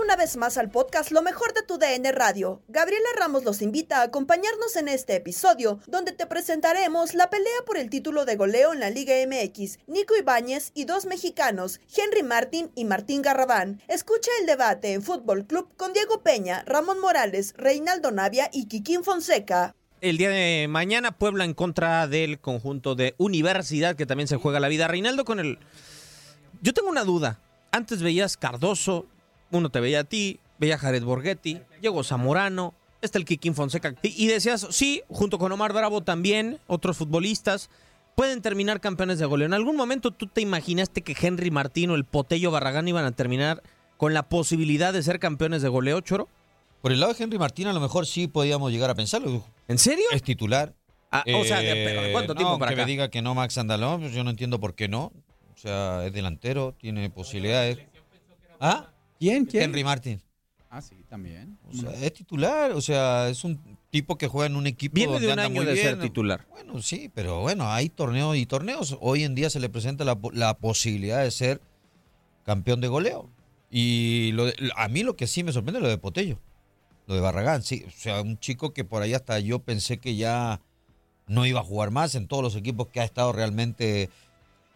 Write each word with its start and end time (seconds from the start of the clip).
Una 0.00 0.16
vez 0.16 0.38
más 0.38 0.56
al 0.56 0.70
podcast 0.70 1.10
Lo 1.10 1.20
mejor 1.22 1.52
de 1.52 1.62
tu 1.62 1.76
DN 1.76 2.12
Radio. 2.12 2.62
Gabriela 2.68 3.08
Ramos 3.18 3.44
los 3.44 3.60
invita 3.60 3.98
a 3.98 4.04
acompañarnos 4.04 4.76
en 4.76 4.88
este 4.88 5.16
episodio, 5.16 5.80
donde 5.86 6.12
te 6.12 6.26
presentaremos 6.26 7.14
la 7.14 7.28
pelea 7.28 7.52
por 7.66 7.76
el 7.76 7.90
título 7.90 8.24
de 8.24 8.36
goleo 8.36 8.72
en 8.72 8.80
la 8.80 8.88
Liga 8.88 9.14
MX, 9.26 9.80
Nico 9.86 10.16
Ibáñez 10.16 10.70
y 10.74 10.86
dos 10.86 11.04
mexicanos, 11.04 11.78
Henry 11.94 12.22
Martin 12.22 12.70
y 12.74 12.86
Martín 12.86 13.20
Garrabán. 13.20 13.82
Escucha 13.86 14.30
el 14.40 14.46
debate 14.46 14.94
en 14.94 15.02
Fútbol 15.02 15.46
Club 15.46 15.68
con 15.76 15.92
Diego 15.92 16.22
Peña, 16.22 16.62
Ramón 16.64 16.98
Morales, 16.98 17.52
Reinaldo 17.58 18.12
Navia 18.12 18.48
y 18.50 18.68
Kikín 18.68 19.04
Fonseca. 19.04 19.74
El 20.00 20.16
día 20.16 20.30
de 20.30 20.68
mañana, 20.68 21.12
Puebla 21.12 21.44
en 21.44 21.52
contra 21.52 22.06
del 22.06 22.40
conjunto 22.40 22.94
de 22.94 23.14
Universidad, 23.18 23.94
que 23.94 24.06
también 24.06 24.28
se 24.28 24.36
juega 24.36 24.58
la 24.58 24.68
vida. 24.68 24.88
Reinaldo, 24.88 25.26
con 25.26 25.38
el. 25.38 25.58
Yo 26.62 26.72
tengo 26.72 26.88
una 26.88 27.04
duda. 27.04 27.40
Antes 27.72 28.02
veías 28.02 28.36
Cardoso, 28.36 29.06
uno 29.52 29.70
te 29.70 29.80
veía 29.80 30.00
a 30.00 30.04
ti, 30.04 30.40
veía 30.58 30.74
a 30.74 30.78
Jared 30.78 31.02
Borghetti, 31.04 31.60
llegó 31.80 32.02
Zamorano, 32.04 32.74
está 33.00 33.18
el 33.18 33.24
Kikín 33.24 33.54
Fonseca. 33.54 33.94
Y, 34.02 34.24
y 34.24 34.26
decías, 34.28 34.66
sí, 34.70 35.02
junto 35.08 35.38
con 35.38 35.52
Omar 35.52 35.72
Bravo 35.72 36.00
también, 36.02 36.58
otros 36.66 36.96
futbolistas, 36.96 37.70
pueden 38.14 38.42
terminar 38.42 38.80
campeones 38.80 39.18
de 39.18 39.26
goleo. 39.26 39.46
¿En 39.46 39.54
algún 39.54 39.76
momento 39.76 40.10
tú 40.10 40.26
te 40.26 40.40
imaginaste 40.40 41.02
que 41.02 41.16
Henry 41.20 41.50
Martín 41.50 41.90
o 41.90 41.94
el 41.94 42.04
Potello 42.04 42.50
Barragán 42.50 42.86
iban 42.88 43.04
a 43.04 43.12
terminar 43.12 43.62
con 43.96 44.14
la 44.14 44.24
posibilidad 44.28 44.92
de 44.92 45.02
ser 45.02 45.18
campeones 45.18 45.62
de 45.62 45.68
goleo, 45.68 46.00
Choro? 46.00 46.28
Por 46.80 46.92
el 46.92 47.00
lado 47.00 47.14
de 47.14 47.22
Henry 47.22 47.38
Martín, 47.38 47.68
a 47.68 47.72
lo 47.72 47.80
mejor 47.80 48.06
sí 48.06 48.26
podíamos 48.26 48.72
llegar 48.72 48.90
a 48.90 48.94
pensarlo. 48.94 49.44
¿En 49.68 49.78
serio? 49.78 50.04
Es 50.12 50.22
titular. 50.22 50.74
Ah, 51.10 51.22
o 51.34 51.44
sea, 51.44 51.60
de- 51.60 51.84
pero 51.86 52.02
Eh, 52.06 52.12
¿cuánto 52.12 52.34
no, 52.34 52.38
tiempo 52.38 52.58
para 52.58 52.70
que 52.70 52.74
acá? 52.74 52.82
me 52.86 52.90
diga 52.90 53.08
que 53.10 53.20
no 53.22 53.34
Max 53.34 53.56
Andalón, 53.58 54.00
pues 54.00 54.12
yo 54.12 54.24
no 54.24 54.30
entiendo 54.30 54.58
por 54.58 54.74
qué 54.74 54.88
no. 54.88 55.12
O 55.54 55.58
sea, 55.62 56.04
es 56.06 56.12
delantero, 56.12 56.74
tiene 56.80 57.08
posibilidades. 57.10 57.78
¿Ah? 58.60 58.88
¿Quién? 59.22 59.44
¿Quién? 59.44 59.62
Henry 59.62 59.84
Martin. 59.84 60.20
Ah, 60.68 60.82
sí, 60.82 60.96
también. 61.08 61.56
O 61.68 61.72
sea, 61.74 61.92
es 61.92 62.12
titular, 62.12 62.72
o 62.72 62.80
sea, 62.80 63.28
es 63.28 63.44
un 63.44 63.60
tipo 63.90 64.18
que 64.18 64.26
juega 64.26 64.46
en 64.46 64.56
un 64.56 64.66
equipo 64.66 64.94
Viene 64.96 65.12
donde 65.12 65.28
de 65.28 65.32
un 65.32 65.38
anda 65.38 65.44
año 65.44 65.54
muy 65.54 65.64
de 65.66 65.76
ser 65.76 66.00
titular. 66.00 66.44
Bueno, 66.50 66.82
sí, 66.82 67.08
pero 67.14 67.40
bueno, 67.42 67.70
hay 67.70 67.88
torneos 67.88 68.36
y 68.36 68.46
torneos. 68.46 68.96
Hoy 69.00 69.22
en 69.22 69.36
día 69.36 69.48
se 69.48 69.60
le 69.60 69.68
presenta 69.68 70.04
la, 70.04 70.16
po- 70.16 70.32
la 70.32 70.54
posibilidad 70.58 71.22
de 71.22 71.30
ser 71.30 71.60
campeón 72.44 72.80
de 72.80 72.88
goleo. 72.88 73.30
Y 73.70 74.32
lo 74.32 74.46
de- 74.46 74.72
a 74.76 74.88
mí 74.88 75.04
lo 75.04 75.14
que 75.14 75.28
sí 75.28 75.44
me 75.44 75.52
sorprende 75.52 75.78
es 75.78 75.82
lo 75.84 75.88
de 75.88 75.98
Potello, 75.98 76.38
lo 77.06 77.14
de 77.14 77.20
Barragán, 77.20 77.62
sí. 77.62 77.84
O 77.86 77.90
sea, 77.92 78.20
un 78.22 78.38
chico 78.40 78.72
que 78.72 78.84
por 78.84 79.02
ahí 79.02 79.14
hasta 79.14 79.38
yo 79.38 79.60
pensé 79.60 79.98
que 79.98 80.16
ya 80.16 80.60
no 81.28 81.46
iba 81.46 81.60
a 81.60 81.64
jugar 81.64 81.90
más 81.92 82.14
en 82.16 82.26
todos 82.26 82.42
los 82.42 82.56
equipos 82.56 82.88
que 82.88 83.00
ha 83.00 83.04
estado 83.04 83.32
realmente 83.32 84.10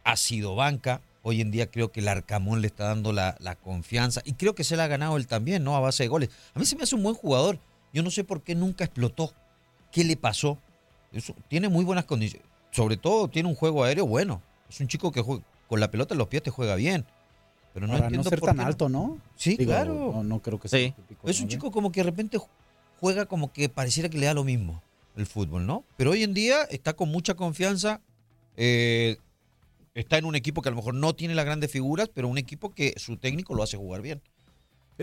ha 0.05 0.17
sido 0.17 0.55
banca. 0.55 1.01
Hoy 1.29 1.41
en 1.41 1.51
día 1.51 1.69
creo 1.69 1.91
que 1.91 1.99
el 1.99 2.07
Arcamón 2.07 2.61
le 2.61 2.69
está 2.69 2.85
dando 2.85 3.13
la, 3.13 3.37
la 3.41 3.57
confianza 3.57 4.23
y 4.25 4.35
creo 4.35 4.55
que 4.55 4.63
se 4.63 4.77
la 4.77 4.85
ha 4.85 4.87
ganado 4.87 5.17
él 5.17 5.27
también, 5.27 5.65
¿no? 5.65 5.75
A 5.75 5.81
base 5.81 6.05
de 6.05 6.09
goles. 6.09 6.31
A 6.55 6.59
mí 6.61 6.65
se 6.67 6.77
me 6.77 6.85
hace 6.85 6.95
un 6.95 7.03
buen 7.03 7.17
jugador. 7.17 7.59
Yo 7.93 8.05
no 8.05 8.13
sé 8.13 8.23
por 8.23 8.43
qué 8.43 8.55
nunca 8.55 8.85
explotó. 8.85 9.33
¿Qué 9.91 10.05
le 10.05 10.17
pasó? 10.17 10.57
Eso, 11.11 11.35
tiene 11.49 11.69
muy 11.69 11.85
buenas 11.85 12.05
condiciones. 12.05 12.47
Sobre 12.71 12.97
todo 12.97 13.27
tiene 13.27 13.49
un 13.49 13.57
juego 13.57 13.83
aéreo 13.83 14.07
bueno. 14.07 14.41
Es 14.71 14.79
un 14.81 14.87
chico 14.87 15.11
que 15.11 15.21
juega- 15.21 15.43
con 15.67 15.81
la 15.81 15.91
pelota 15.91 16.15
en 16.15 16.19
los 16.19 16.29
pies 16.29 16.45
te 16.45 16.51
juega 16.53 16.77
bien. 16.77 17.05
Pero 17.75 17.89
no 17.89 17.95
no 17.99 18.05
entiendo 18.05 18.29
ser 18.31 18.39
por 18.39 18.51
tan 18.51 18.59
qué 18.59 18.63
alto, 18.63 18.89
¿no? 18.89 19.19
Sí, 19.35 19.57
Digo, 19.57 19.73
claro. 19.73 19.95
No, 20.15 20.23
no 20.23 20.41
creo 20.41 20.61
que 20.61 20.69
sea 20.69 20.79
Sí. 20.79 20.93
típico, 20.93 21.29
Es 21.29 21.41
un 21.41 21.47
¿no? 21.47 21.51
chico 21.51 21.71
como 21.73 21.91
que 21.91 22.01
de 22.01 22.05
repente 22.05 22.39
ju- 22.39 22.47
juega 23.01 23.27
como 23.27 23.53
que 23.53 23.69
pareciera 23.69 24.09
que 24.09 24.17
le 24.19 24.27
da 24.27 24.35
lo 24.35 24.45
mismo 24.45 24.81
el 25.17 25.27
fútbol, 25.27 25.67
¿no? 25.67 25.83
Pero 25.97 26.13
hoy 26.13 26.23
en 26.23 26.35
día 26.35 26.63
está 26.71 26.93
con 26.93 27.09
mucha 27.11 27.35
confianza. 27.35 28.01
eh, 28.57 29.19
está 29.97 30.19
en 30.19 30.25
un 30.27 30.37
equipo 30.37 30.63
que 30.63 30.69
a 30.69 30.73
lo 30.73 30.77
mejor 30.77 30.95
no 30.95 31.15
tiene 31.15 31.35
las 31.35 31.45
grandes 31.45 31.73
figuras, 31.73 32.09
pero 32.15 32.29
un 32.29 32.39
equipo 32.39 32.73
que 32.73 32.95
su 32.97 33.17
técnico 33.17 33.55
lo 33.55 33.63
hace 33.65 33.77
jugar 33.77 34.03
bien. 34.03 34.23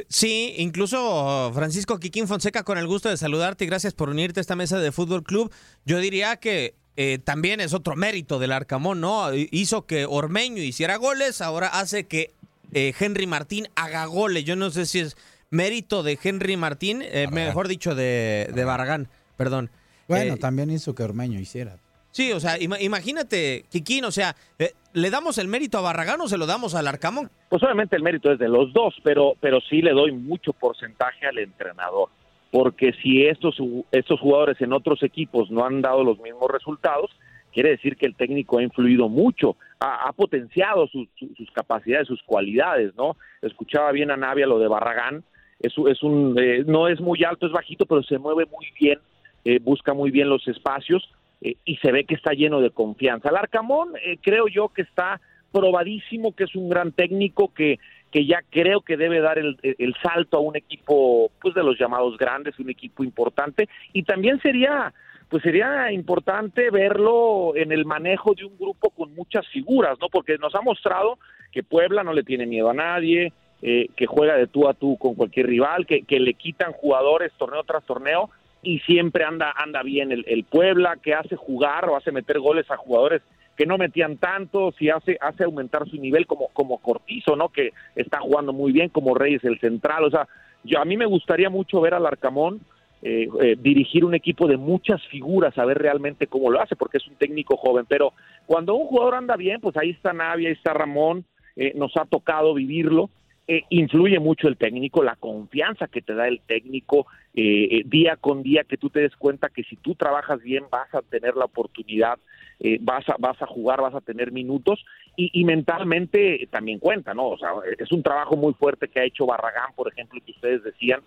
Sí, 0.09 0.55
incluso 0.57 1.51
Francisco 1.53 1.99
Quiquín 1.99 2.27
Fonseca, 2.27 2.63
con 2.63 2.77
el 2.77 2.87
gusto 2.87 3.09
de 3.09 3.17
saludarte 3.17 3.63
y 3.63 3.67
gracias 3.67 3.93
por 3.93 4.09
unirte 4.09 4.39
a 4.39 4.41
esta 4.41 4.55
mesa 4.55 4.79
de 4.79 4.91
Fútbol 4.91 5.23
Club. 5.23 5.51
Yo 5.85 5.99
diría 5.99 6.37
que 6.37 6.73
eh, 6.95 7.19
también 7.23 7.59
es 7.59 7.73
otro 7.73 7.95
mérito 7.95 8.39
del 8.39 8.51
Arcamón, 8.53 9.01
¿no? 9.01 9.33
Hizo 9.33 9.85
que 9.85 10.05
Ormeño 10.05 10.63
hiciera 10.63 10.95
goles, 10.95 11.41
ahora 11.41 11.67
hace 11.67 12.05
que 12.05 12.31
eh, 12.71 12.93
Henry 12.99 13.27
Martín 13.27 13.67
haga 13.75 14.05
goles. 14.05 14.45
Yo 14.45 14.55
no 14.55 14.71
sé 14.71 14.87
si 14.87 14.99
es 14.99 15.15
mérito 15.51 16.01
de 16.01 16.17
Henry 16.23 16.57
Martín, 16.57 17.03
eh, 17.03 17.27
mejor 17.31 17.67
dicho, 17.67 17.93
de, 17.93 18.49
de 18.53 18.63
Barragán, 18.63 19.07
perdón. 19.37 19.69
Bueno, 20.07 20.33
Eh, 20.33 20.37
también 20.37 20.71
hizo 20.71 20.95
que 20.95 21.03
Ormeño 21.03 21.39
hiciera. 21.39 21.77
Sí, 22.13 22.31
o 22.31 22.39
sea, 22.39 22.59
ima- 22.59 22.79
imagínate, 22.79 23.65
Quiquín, 23.71 24.05
o 24.05 24.11
sea, 24.11 24.35
eh, 24.59 24.73
¿le 24.93 25.09
damos 25.09 25.39
el 25.39 25.47
mérito 25.47 25.79
a 25.79 25.81
Barragán 25.81 26.21
o 26.21 26.27
se 26.27 26.37
lo 26.37 26.45
damos 26.45 26.75
al 26.75 26.87
Arcamón? 26.87 27.31
Pues 27.49 27.63
obviamente 27.63 27.95
el 27.95 28.03
mérito 28.03 28.31
es 28.31 28.37
de 28.37 28.47
los 28.47 28.71
dos, 28.71 28.93
pero, 29.03 29.33
pero 29.39 29.59
sí 29.61 29.81
le 29.81 29.93
doy 29.93 30.11
mucho 30.11 30.53
porcentaje 30.53 31.25
al 31.25 31.39
entrenador. 31.39 32.09
Porque 32.51 32.93
si 33.01 33.25
estos, 33.25 33.57
estos 33.91 34.19
jugadores 34.19 34.61
en 34.61 34.73
otros 34.73 35.01
equipos 35.01 35.49
no 35.49 35.65
han 35.65 35.81
dado 35.81 36.03
los 36.03 36.19
mismos 36.19 36.51
resultados, 36.51 37.09
quiere 37.51 37.69
decir 37.71 37.97
que 37.97 38.05
el 38.05 38.15
técnico 38.15 38.59
ha 38.59 38.63
influido 38.63 39.09
mucho, 39.09 39.57
ha, 39.79 40.13
potenciado 40.13 40.85
su- 40.85 41.07
su- 41.17 41.33
sus 41.35 41.49
capacidades, 41.49 42.07
sus 42.07 42.21
cualidades, 42.21 42.93
¿no? 42.95 43.17
Escuchaba 43.41 43.91
bien 43.91 44.11
a 44.11 44.17
Navia 44.17 44.45
lo 44.45 44.59
de 44.59 44.67
Barragán, 44.67 45.23
es, 45.59 45.73
es 45.89 46.03
un, 46.03 46.35
eh, 46.39 46.63
no 46.67 46.87
es 46.87 47.01
muy 47.01 47.23
alto, 47.23 47.47
es 47.47 47.51
bajito, 47.51 47.87
pero 47.87 48.03
se 48.03 48.19
mueve 48.19 48.45
muy 48.45 48.67
bien, 48.79 48.99
eh, 49.45 49.57
busca 49.59 49.95
muy 49.95 50.11
bien 50.11 50.29
los 50.29 50.47
espacios 50.47 51.09
eh, 51.43 51.57
y 51.65 51.75
se 51.77 51.91
ve 51.91 52.05
que 52.05 52.15
está 52.15 52.31
lleno 52.31 52.61
de 52.61 52.71
confianza. 52.71 53.29
El 53.29 53.35
Arcamón 53.35 53.89
eh, 54.03 54.17
creo 54.21 54.47
yo 54.47 54.69
que 54.69 54.81
está 54.81 55.19
probadísimo, 55.51 56.35
que 56.35 56.45
es 56.45 56.55
un 56.55 56.69
gran 56.69 56.93
técnico, 56.93 57.53
que, 57.53 57.79
que 58.09 58.25
ya 58.25 58.41
creo 58.49 58.81
que 58.81 58.97
debe 58.97 59.19
dar 59.19 59.37
el, 59.37 59.59
el 59.61 59.93
salto 60.01 60.37
a 60.37 60.39
un 60.39 60.55
equipo 60.55 61.29
pues 61.39 61.53
de 61.53 61.63
los 61.63 61.77
llamados 61.77 62.17
grandes, 62.17 62.57
un 62.57 62.71
equipo 62.71 63.03
importante, 63.03 63.69
y 63.91 64.03
también 64.03 64.41
sería 64.41 64.93
pues 65.29 65.41
sería 65.41 65.91
importante 65.91 66.69
verlo 66.69 67.55
en 67.55 67.71
el 67.71 67.85
manejo 67.85 68.35
de 68.35 68.45
un 68.45 68.55
grupo 68.55 68.91
con 68.91 69.15
muchas 69.15 69.47
figuras, 69.47 69.97
¿no? 69.99 70.07
Porque 70.07 70.37
nos 70.37 70.53
ha 70.53 70.61
mostrado 70.61 71.17
que 71.51 71.63
Puebla 71.63 72.03
no 72.03 72.13
le 72.13 72.21
tiene 72.21 72.45
miedo 72.45 72.69
a 72.69 72.75
nadie, 72.75 73.33
eh, 73.63 73.87
que 73.95 74.05
juega 74.05 74.35
de 74.35 74.45
tú 74.45 74.67
a 74.67 74.75
tú 74.75 74.95
con 74.97 75.15
cualquier 75.15 75.47
rival, 75.47 75.87
que, 75.87 76.03
que 76.03 76.19
le 76.19 76.35
quitan 76.35 76.71
jugadores 76.73 77.31
torneo 77.37 77.63
tras 77.63 77.83
torneo 77.83 78.29
y 78.63 78.79
siempre 78.79 79.23
anda 79.23 79.53
anda 79.55 79.83
bien 79.83 80.11
el, 80.11 80.23
el 80.27 80.43
Puebla, 80.43 80.97
que 81.01 81.13
hace 81.13 81.35
jugar 81.35 81.89
o 81.89 81.95
hace 81.95 82.11
meter 82.11 82.39
goles 82.39 82.69
a 82.71 82.77
jugadores 82.77 83.21
que 83.55 83.67
no 83.67 83.77
metían 83.77 84.17
tanto, 84.17 84.71
si 84.71 84.89
hace 84.89 85.17
hace 85.21 85.43
aumentar 85.43 85.87
su 85.87 85.97
nivel 85.97 86.25
como 86.25 86.47
como 86.53 86.79
Cortizo, 86.79 87.35
¿no? 87.35 87.49
Que 87.49 87.71
está 87.95 88.19
jugando 88.19 88.53
muy 88.53 88.71
bien 88.71 88.89
como 88.89 89.13
Reyes 89.13 89.43
el 89.43 89.59
central, 89.59 90.05
o 90.05 90.09
sea, 90.09 90.27
yo 90.63 90.79
a 90.79 90.85
mí 90.85 90.97
me 90.97 91.05
gustaría 91.05 91.49
mucho 91.49 91.81
ver 91.81 91.93
al 91.93 92.05
Arcamón 92.05 92.61
eh, 93.05 93.27
eh, 93.41 93.57
dirigir 93.59 94.05
un 94.05 94.15
equipo 94.15 94.47
de 94.47 94.55
muchas 94.55 95.05
figuras, 95.07 95.57
a 95.57 95.65
ver 95.65 95.77
realmente 95.77 96.27
cómo 96.27 96.49
lo 96.49 96.61
hace, 96.61 96.77
porque 96.77 96.99
es 96.99 97.07
un 97.09 97.15
técnico 97.15 97.57
joven. 97.57 97.85
Pero 97.85 98.13
cuando 98.45 98.75
un 98.75 98.87
jugador 98.87 99.15
anda 99.15 99.35
bien, 99.35 99.59
pues 99.59 99.75
ahí 99.75 99.89
está 99.89 100.13
Navia, 100.13 100.47
ahí 100.47 100.55
está 100.55 100.73
Ramón, 100.73 101.25
eh, 101.57 101.73
nos 101.75 101.97
ha 101.97 102.05
tocado 102.05 102.53
vivirlo. 102.53 103.09
Eh, 103.45 103.63
influye 103.69 104.19
mucho 104.19 104.47
el 104.47 104.55
técnico, 104.55 105.03
la 105.03 105.17
confianza 105.17 105.87
que 105.89 106.01
te 106.01 106.13
da 106.13 106.29
el 106.29 106.39
técnico 106.39 107.07
eh, 107.33 107.67
eh, 107.71 107.83
día 107.85 108.15
con 108.15 108.41
día, 108.41 108.63
que 108.63 108.77
tú 108.77 108.89
te 108.89 109.01
des 109.01 109.15
cuenta 109.17 109.49
que 109.49 109.63
si 109.63 109.75
tú 109.75 109.95
trabajas 109.95 110.41
bien 110.41 110.63
vas 110.71 110.93
a 110.93 111.01
tener 111.01 111.35
la 111.35 111.43
oportunidad, 111.43 112.19
eh, 112.61 112.77
vas, 112.79 113.07
a, 113.09 113.15
vas 113.19 113.41
a 113.41 113.45
jugar, 113.45 113.81
vas 113.81 113.95
a 113.95 114.01
tener 114.01 114.31
minutos 114.31 114.85
y, 115.17 115.29
y 115.33 115.43
mentalmente 115.43 116.47
también 116.51 116.79
cuenta, 116.79 117.13
¿no? 117.13 117.27
O 117.27 117.37
sea, 117.37 117.49
es 117.77 117.91
un 117.91 118.01
trabajo 118.01 118.37
muy 118.37 118.53
fuerte 118.53 118.87
que 118.87 119.01
ha 119.01 119.05
hecho 119.05 119.25
Barragán, 119.25 119.73
por 119.75 119.89
ejemplo, 119.89 120.21
que 120.25 120.31
ustedes 120.31 120.63
decían, 120.63 121.01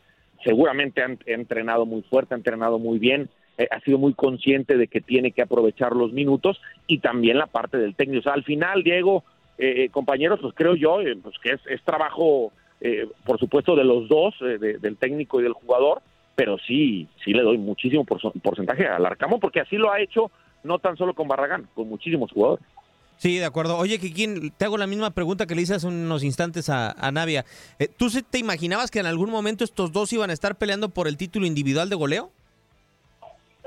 seguramente 0.45 1.03
han 1.03 1.19
ha 1.27 1.31
entrenado 1.31 1.87
muy 1.87 2.03
fuerte, 2.03 2.35
ha 2.35 2.37
entrenado 2.37 2.79
muy 2.79 2.99
bien, 2.99 3.31
eh, 3.59 3.69
ha 3.71 3.81
sido 3.81 3.99
muy 3.99 4.15
consciente 4.15 4.77
de 4.77 4.89
que 4.89 5.01
tiene 5.01 5.33
que 5.33 5.43
aprovechar 5.43 5.93
los 5.93 6.13
minutos 6.13 6.61
y 6.87 6.99
también 6.99 7.39
la 7.39 7.47
parte 7.47 7.79
del 7.79 7.95
técnico. 7.95 8.21
O 8.21 8.23
sea, 8.23 8.35
al 8.35 8.45
final, 8.45 8.83
Diego, 8.83 9.25
eh, 9.59 9.85
eh, 9.85 9.89
compañeros, 9.91 10.39
pues 10.43 10.55
creo 10.55 10.75
yo 10.75 11.01
eh, 11.01 11.17
pues 11.23 11.35
que 11.43 11.51
es, 11.55 11.61
es 11.69 11.83
trabajo, 11.83 12.53
eh, 12.81 13.09
por 13.25 13.39
supuesto, 13.39 13.75
de 13.77 13.85
los 13.85 14.09
dos, 14.09 14.35
eh, 14.43 14.59
de- 14.59 14.79
del 14.79 14.97
técnico 14.97 15.41
y 15.41 15.43
del 15.45 15.53
jugador, 15.55 16.03
pero 16.35 16.59
sí, 16.59 17.09
sí 17.25 17.33
le 17.33 17.43
doy 17.43 17.57
muchísimo 17.59 18.05
porcentaje 18.05 18.87
al 18.87 19.07
Arcamón, 19.07 19.41
porque 19.41 19.61
así 19.61 19.77
lo 19.77 19.91
ha 19.91 20.01
hecho 20.01 20.31
no 20.65 20.79
tan 20.79 20.97
solo 20.97 21.15
con 21.15 21.29
Barragán, 21.29 21.69
con 21.75 21.89
muchísimos 21.89 22.31
jugadores. 22.33 22.65
Sí, 23.19 23.39
de 23.39 23.47
acuerdo. 23.47 23.79
Oye, 23.79 23.99
Kikín, 23.99 24.51
te 24.59 24.67
hago 24.67 24.77
la 24.77 24.87
misma 24.87 25.11
pregunta 25.13 25.47
que 25.47 25.55
le 25.55 25.63
hice 25.63 25.73
hace 25.75 25.87
unos 25.87 26.23
instantes 26.23 26.69
a, 26.69 26.91
a 26.91 27.11
Navia. 27.11 27.47
Eh, 27.79 27.89
¿Tú 27.89 28.11
se- 28.11 28.23
te 28.23 28.39
imaginabas 28.39 28.91
que 28.91 28.99
en 28.99 29.07
algún 29.07 29.31
momento 29.31 29.65
estos 29.65 29.91
dos 29.93 30.13
iban 30.13 30.29
a 30.29 30.35
estar 30.35 30.57
peleando 30.59 30.91
por 30.91 31.09
el 31.09 31.17
título 31.17 31.47
individual 31.47 31.89
de 31.89 31.97
goleo? 31.97 32.31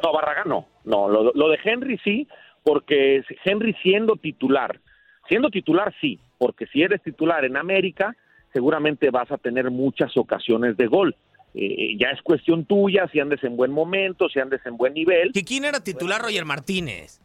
No, 0.03 0.13
Barragán 0.13 0.47
no. 0.49 0.67
No, 0.85 1.09
lo, 1.09 1.31
lo 1.33 1.49
de 1.49 1.57
Henry 1.63 1.97
sí, 2.03 2.27
porque 2.63 3.23
Henry 3.43 3.73
siendo 3.81 4.15
titular, 4.17 4.79
siendo 5.29 5.49
titular 5.49 5.93
sí, 6.01 6.19
porque 6.37 6.65
si 6.67 6.81
eres 6.81 7.01
titular 7.01 7.45
en 7.45 7.55
América, 7.55 8.15
seguramente 8.51 9.09
vas 9.11 9.31
a 9.31 9.37
tener 9.37 9.71
muchas 9.71 10.17
ocasiones 10.17 10.75
de 10.75 10.87
gol. 10.87 11.15
Eh, 11.53 11.95
ya 11.97 12.09
es 12.09 12.21
cuestión 12.21 12.65
tuya 12.65 13.07
si 13.11 13.19
andes 13.19 13.43
en 13.43 13.55
buen 13.55 13.71
momento, 13.71 14.27
si 14.29 14.39
andes 14.39 14.59
en 14.65 14.75
buen 14.75 14.93
nivel. 14.93 15.31
Kikín 15.31 15.65
era 15.65 15.79
titular 15.79 16.21
Roger 16.21 16.45
Martínez. 16.45 17.21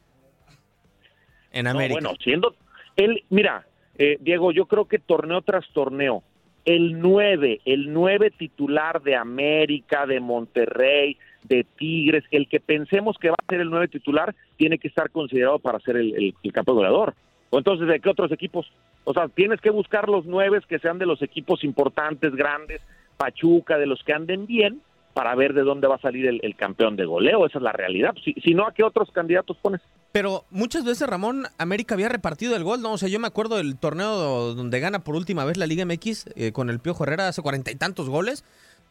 En 1.51 1.65
No, 1.65 1.71
América. 1.71 1.95
bueno, 2.01 2.17
siendo 2.23 2.55
él, 2.97 3.25
mira, 3.31 3.67
eh, 3.97 4.19
Diego, 4.21 4.53
yo 4.53 4.67
creo 4.67 4.87
que 4.87 4.99
torneo 4.99 5.43
tras 5.43 5.67
torneo, 5.73 6.23
el 6.65 7.01
9, 7.01 7.61
el 7.65 7.93
9 7.93 8.31
titular 8.31 9.03
de 9.03 9.17
América, 9.17 10.07
de 10.07 10.21
Monterrey, 10.21 11.19
de 11.45 11.65
Tigres, 11.77 12.25
el 12.31 12.49
que 12.49 12.61
pensemos 12.61 13.19
que 13.19 13.29
va 13.29 13.37
a 13.39 13.51
ser 13.53 13.61
el 13.61 13.69
9 13.71 13.89
titular, 13.89 14.35
tiene 14.57 14.79
que 14.79 14.89
esestar 14.89 15.11
considerado 15.11 15.59
para 15.59 15.79
ser 15.81 15.97
el, 15.97 16.15
el, 16.15 16.35
el 16.43 16.53
campeón 16.53 16.79
goleador. 16.79 17.15
Entonces, 17.59 17.89
¿de 17.89 18.01
qué 18.01 18.09
otros 18.11 18.33
equipos? 18.33 18.71
O 19.05 19.13
sea, 19.13 19.29
tienes 19.29 19.61
que 19.61 19.71
buscar 19.71 20.09
los 20.09 20.25
nueve 20.27 20.61
que 20.69 20.79
sean 20.79 20.99
de 20.99 21.07
los 21.07 21.23
equipos 21.23 21.65
importantes, 21.65 22.35
grandes, 22.35 22.81
Pachuca, 23.17 23.79
de 23.79 23.87
los 23.87 24.03
que 24.05 24.13
anden 24.13 24.47
bien, 24.47 24.81
para 25.15 25.35
ver 25.35 25.55
de 25.55 25.63
dónde 25.63 25.87
va 25.87 25.97
a 25.97 26.01
salir 26.01 26.27
el, 26.27 26.41
el 26.43 26.57
campeón 26.57 26.97
de 26.97 27.05
goleo. 27.05 27.47
Esa 27.47 27.59
es 27.59 27.63
la 27.63 27.73
realidad. 27.73 28.15
Si, 28.25 28.33
si 28.35 28.55
no, 28.55 28.67
¿a 28.67 28.73
qué 28.73 28.83
otros 28.83 29.11
candidatos 29.13 29.57
pones? 29.59 29.81
Pero 30.13 30.45
muchas 30.51 30.85
veces, 30.85 31.09
Ramón, 31.09 31.47
América 31.59 31.95
había 31.95 32.09
repartido 32.09 32.55
el 32.55 32.65
gol, 32.65 32.81
¿no? 32.83 32.93
O 32.93 32.99
sea, 32.99 33.09
yo 33.09 33.19
me 33.19 33.27
acuerdo 33.27 33.57
del 33.57 33.77
torneo 33.77 34.55
donde 34.55 34.81
gana 34.81 35.01
por 35.01 35.17
última 35.17 35.45
vez 35.45 35.57
la 35.57 35.67
Liga 35.67 35.85
MX 35.85 36.27
eh, 36.37 36.53
con 36.53 36.71
el 36.71 36.79
Piojo 36.79 37.05
Herrera 37.05 37.29
hace 37.29 37.43
cuarenta 37.43 37.71
y 37.71 37.77
tantos 37.77 38.09
goles, 38.09 38.45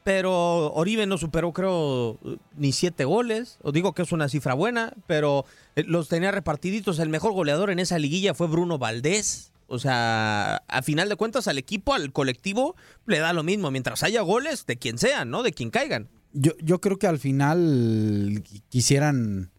pero 0.04 0.74
Oribe 0.74 1.06
no 1.06 1.18
superó, 1.18 1.54
creo, 1.54 2.20
ni 2.56 2.72
siete 2.72 3.06
goles. 3.06 3.58
Os 3.62 3.74
digo 3.74 3.94
que 3.94 4.02
es 4.02 4.12
una 4.12 4.30
cifra 4.30 4.54
buena, 4.54 4.94
pero 5.08 5.46
eh, 5.76 5.84
los 5.88 6.10
tenía 6.10 6.32
repartiditos. 6.32 7.00
El 7.00 7.10
mejor 7.10 7.34
goleador 7.34 7.70
en 7.70 7.80
esa 7.80 7.98
liguilla 8.00 8.34
fue 8.34 8.48
Bruno 8.48 8.78
Valdés. 8.78 9.52
O 9.68 9.80
sea, 9.80 10.58
a 10.68 10.82
final 10.82 11.10
de 11.10 11.16
cuentas, 11.16 11.48
al 11.48 11.58
equipo, 11.58 11.94
al 11.94 12.12
colectivo, 12.12 12.76
le 13.06 13.20
da 13.20 13.34
lo 13.34 13.44
mismo. 13.44 13.72
Mientras 13.72 14.04
haya 14.04 14.22
goles 14.22 14.66
de 14.66 14.78
quien 14.78 14.98
sean, 14.98 15.30
¿no? 15.30 15.42
De 15.42 15.52
quien 15.54 15.70
caigan. 15.72 16.10
Yo, 16.34 16.52
yo 16.62 16.80
creo 16.82 16.98
que 16.98 17.08
al 17.08 17.18
final 17.20 18.44
quisieran 18.70 19.52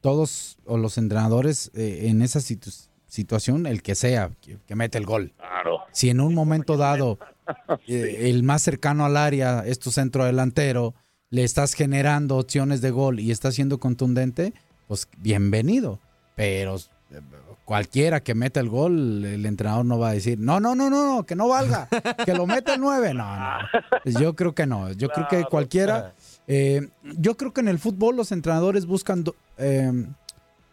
todos 0.00 0.58
o 0.64 0.78
los 0.78 0.98
entrenadores 0.98 1.70
eh, 1.74 2.06
en 2.08 2.22
esa 2.22 2.40
situ- 2.40 2.88
situación, 3.06 3.66
el 3.66 3.82
que 3.82 3.94
sea, 3.94 4.30
que, 4.40 4.58
que 4.66 4.74
mete 4.76 4.98
el 4.98 5.04
gol. 5.04 5.32
Claro. 5.36 5.80
Si 5.92 6.08
en 6.10 6.20
un 6.20 6.34
momento 6.34 6.76
dado 6.76 7.18
el 7.86 8.42
más 8.42 8.62
cercano 8.62 9.04
al 9.04 9.16
área 9.16 9.64
es 9.66 9.78
tu 9.78 9.90
centro 9.90 10.24
delantero, 10.24 10.94
le 11.30 11.44
estás 11.44 11.74
generando 11.74 12.36
opciones 12.38 12.80
de 12.80 12.90
gol 12.90 13.20
y 13.20 13.30
está 13.30 13.52
siendo 13.52 13.78
contundente, 13.78 14.52
pues 14.88 15.08
bienvenido. 15.18 16.00
Pero 16.36 16.76
eh, 16.76 17.20
cualquiera 17.64 18.20
que 18.20 18.34
meta 18.34 18.58
el 18.60 18.68
gol, 18.68 19.24
el 19.24 19.46
entrenador 19.46 19.84
no 19.84 19.98
va 19.98 20.08
a 20.10 20.12
decir, 20.14 20.40
no, 20.40 20.58
no, 20.58 20.74
no, 20.74 20.90
no, 20.90 21.06
no, 21.16 21.24
que 21.24 21.36
no 21.36 21.46
valga, 21.48 21.88
que 22.24 22.34
lo 22.34 22.46
meta 22.46 22.74
el 22.74 22.80
9. 22.80 23.14
No, 23.14 23.24
no. 23.36 23.58
Yo 24.20 24.34
creo 24.34 24.54
que 24.54 24.66
no. 24.66 24.90
Yo 24.92 25.08
creo 25.10 25.28
que 25.28 25.44
cualquiera. 25.44 26.14
eh, 26.48 26.88
yo 27.02 27.36
creo 27.36 27.52
que 27.52 27.60
en 27.60 27.68
el 27.68 27.78
fútbol 27.78 28.16
los 28.16 28.32
entrenadores 28.32 28.86
buscan 28.86 29.24
eh, 29.58 29.92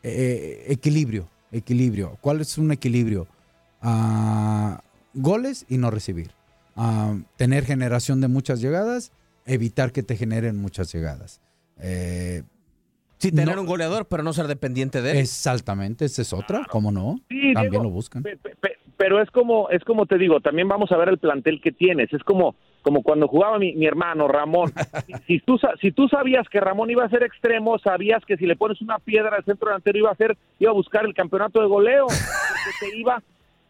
eh, 0.02 0.66
equilibrio. 0.70 1.30
Equilibrio. 1.52 2.18
¿Cuál 2.20 2.42
es 2.42 2.58
un 2.58 2.72
equilibrio? 2.72 3.28
Ah, 3.82 4.82
goles 5.13 5.66
y 5.70 5.78
no 5.78 5.92
recibir. 5.92 6.32
Ah, 6.78 7.16
tener 7.38 7.66
generación 7.66 8.22
de 8.22 8.28
muchas 8.28 8.62
llegadas, 8.62 9.12
evitar 9.46 9.92
que 9.92 10.04
te 10.04 10.16
generen 10.16 10.58
muchas 10.58 10.94
llegadas. 10.94 11.42
Eh, 11.82 12.44
Sí, 13.20 13.32
tener 13.32 13.56
no- 13.56 13.62
un 13.62 13.68
goleador, 13.68 14.06
pero 14.08 14.22
no 14.22 14.32
ser 14.32 14.46
dependiente 14.46 15.02
de 15.02 15.12
él. 15.12 15.18
Exactamente, 15.18 16.06
esa 16.06 16.22
es 16.22 16.34
otra, 16.34 16.68
¿cómo 16.70 16.92
no? 16.92 17.20
Sí, 17.30 17.52
También 17.56 17.82
lo 17.82 17.90
buscan. 17.90 18.22
pe- 18.22 18.38
pe- 18.38 18.56
pe- 18.62 18.78
pero 18.96 19.20
es 19.22 19.32
como 19.32 19.70
es 19.72 19.84
como 19.84 20.06
te 20.06 20.20
digo, 20.20 20.40
también 20.40 20.68
vamos 20.68 20.92
a 20.92 20.98
ver 20.98 21.10
el 21.10 21.18
plantel 21.18 21.60
que 21.60 21.72
tienes. 21.72 22.14
Es 22.14 22.24
como 22.24 22.56
como 22.84 23.02
cuando 23.02 23.28
jugaba 23.28 23.58
mi, 23.58 23.74
mi 23.74 23.86
hermano 23.88 24.28
Ramón. 24.28 24.72
Si, 25.08 25.14
si 25.26 25.40
tú 25.40 25.58
sa- 25.58 25.74
si 25.82 25.92
tú 25.92 26.08
sabías 26.08 26.48
que 26.48 26.60
Ramón 26.60 26.92
iba 26.92 27.06
a 27.06 27.10
ser 27.10 27.24
extremo, 27.24 27.80
sabías 27.80 28.24
que 28.24 28.38
si 28.38 28.46
le 28.46 28.56
pones 28.56 28.80
una 28.84 29.00
piedra 29.00 29.36
al 29.36 29.44
centro 29.46 29.70
delantero 29.70 29.98
iba 29.98 30.12
a 30.12 30.16
ser 30.16 30.38
iba 30.60 30.70
a 30.70 30.76
buscar 30.76 31.04
el 31.06 31.16
campeonato 31.16 31.60
de 31.60 31.68
goleo, 31.68 32.06
porque 32.06 32.92
te 32.92 32.98
iba 33.00 33.24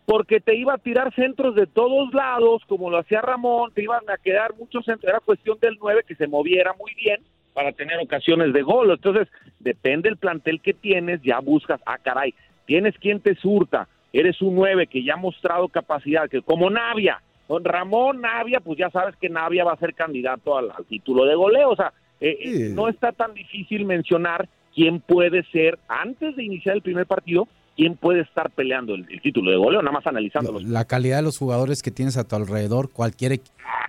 porque 0.07 0.39
te 0.39 0.55
iba 0.55 0.73
a 0.73 0.77
tirar 0.77 1.13
centros 1.15 1.53
de 1.53 1.67
todos 1.67 2.13
lados, 2.13 2.61
como 2.69 2.89
lo 2.89 2.99
hacía 2.99 3.19
Ramón, 3.19 3.73
te 3.73 3.83
iban 3.83 4.09
a 4.09 4.15
quedar 4.15 4.55
muchos 4.55 4.85
centros, 4.85 5.09
era 5.09 5.19
cuestión 5.19 5.57
del 5.59 5.77
9 5.81 6.05
que 6.07 6.15
se 6.15 6.27
moviera 6.27 6.73
muy 6.79 6.93
bien 6.95 7.19
para 7.51 7.73
tener 7.73 7.99
ocasiones 7.99 8.53
de 8.53 8.61
gol. 8.61 8.89
Entonces, 8.89 9.27
depende 9.59 10.07
del 10.07 10.17
plantel 10.17 10.61
que 10.61 10.73
tienes, 10.73 11.21
ya 11.23 11.39
buscas, 11.41 11.81
ah, 11.85 11.97
caray, 11.97 12.33
tienes 12.65 12.97
quien 12.99 13.19
te 13.19 13.35
surta, 13.35 13.89
eres 14.13 14.41
un 14.41 14.55
9 14.55 14.87
que 14.87 15.03
ya 15.03 15.15
ha 15.15 15.17
mostrado 15.17 15.67
capacidad, 15.67 16.29
que 16.29 16.41
como 16.41 16.69
Navia, 16.69 17.21
con 17.45 17.65
Ramón 17.65 18.21
Navia, 18.21 18.61
pues 18.61 18.79
ya 18.79 18.89
sabes 18.89 19.17
que 19.17 19.27
Navia 19.27 19.65
va 19.65 19.73
a 19.73 19.79
ser 19.79 19.93
candidato 19.93 20.57
al, 20.57 20.71
al 20.71 20.85
título 20.85 21.25
de 21.25 21.35
goleo. 21.35 21.71
O 21.71 21.75
sea, 21.75 21.91
eh, 22.21 22.37
eh, 22.45 22.69
no 22.73 22.87
está 22.87 23.11
tan 23.11 23.33
difícil 23.33 23.83
mencionar 23.83 24.47
quién 24.73 25.01
puede 25.01 25.43
ser, 25.51 25.79
antes 25.89 26.37
de 26.37 26.45
iniciar 26.45 26.75
el 26.77 26.81
primer 26.81 27.07
partido, 27.07 27.49
quién 27.77 27.95
puede 27.95 28.21
estar 28.21 28.49
peleando 28.49 28.95
el, 28.95 29.05
título 29.21 29.51
de 29.51 29.57
goleo, 29.57 29.81
nada 29.81 29.93
más 29.93 30.07
analizándolos. 30.07 30.63
La 30.63 30.85
calidad 30.85 31.17
de 31.17 31.21
los 31.21 31.37
jugadores 31.37 31.83
que 31.83 31.91
tienes 31.91 32.17
a 32.17 32.27
tu 32.27 32.35
alrededor, 32.35 32.89
cualquier, 32.89 33.39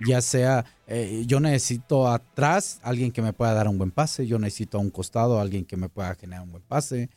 ya 0.07 0.21
sea, 0.21 0.63
eh, 0.87 1.23
yo 1.25 1.39
necesito 1.39 2.07
atrás 2.07 2.79
alguien 2.83 3.11
que 3.11 3.23
me 3.23 3.33
pueda 3.33 3.53
dar 3.53 3.67
un 3.67 3.79
buen 3.79 3.91
pase, 3.91 4.27
yo 4.27 4.37
necesito 4.37 4.77
a 4.77 4.81
un 4.81 4.91
costado 4.91 5.39
alguien 5.39 5.65
que 5.65 5.75
me 5.75 5.89
pueda 5.89 6.13
generar 6.15 6.43
un 6.43 6.51
buen 6.51 6.63
pase. 6.63 7.09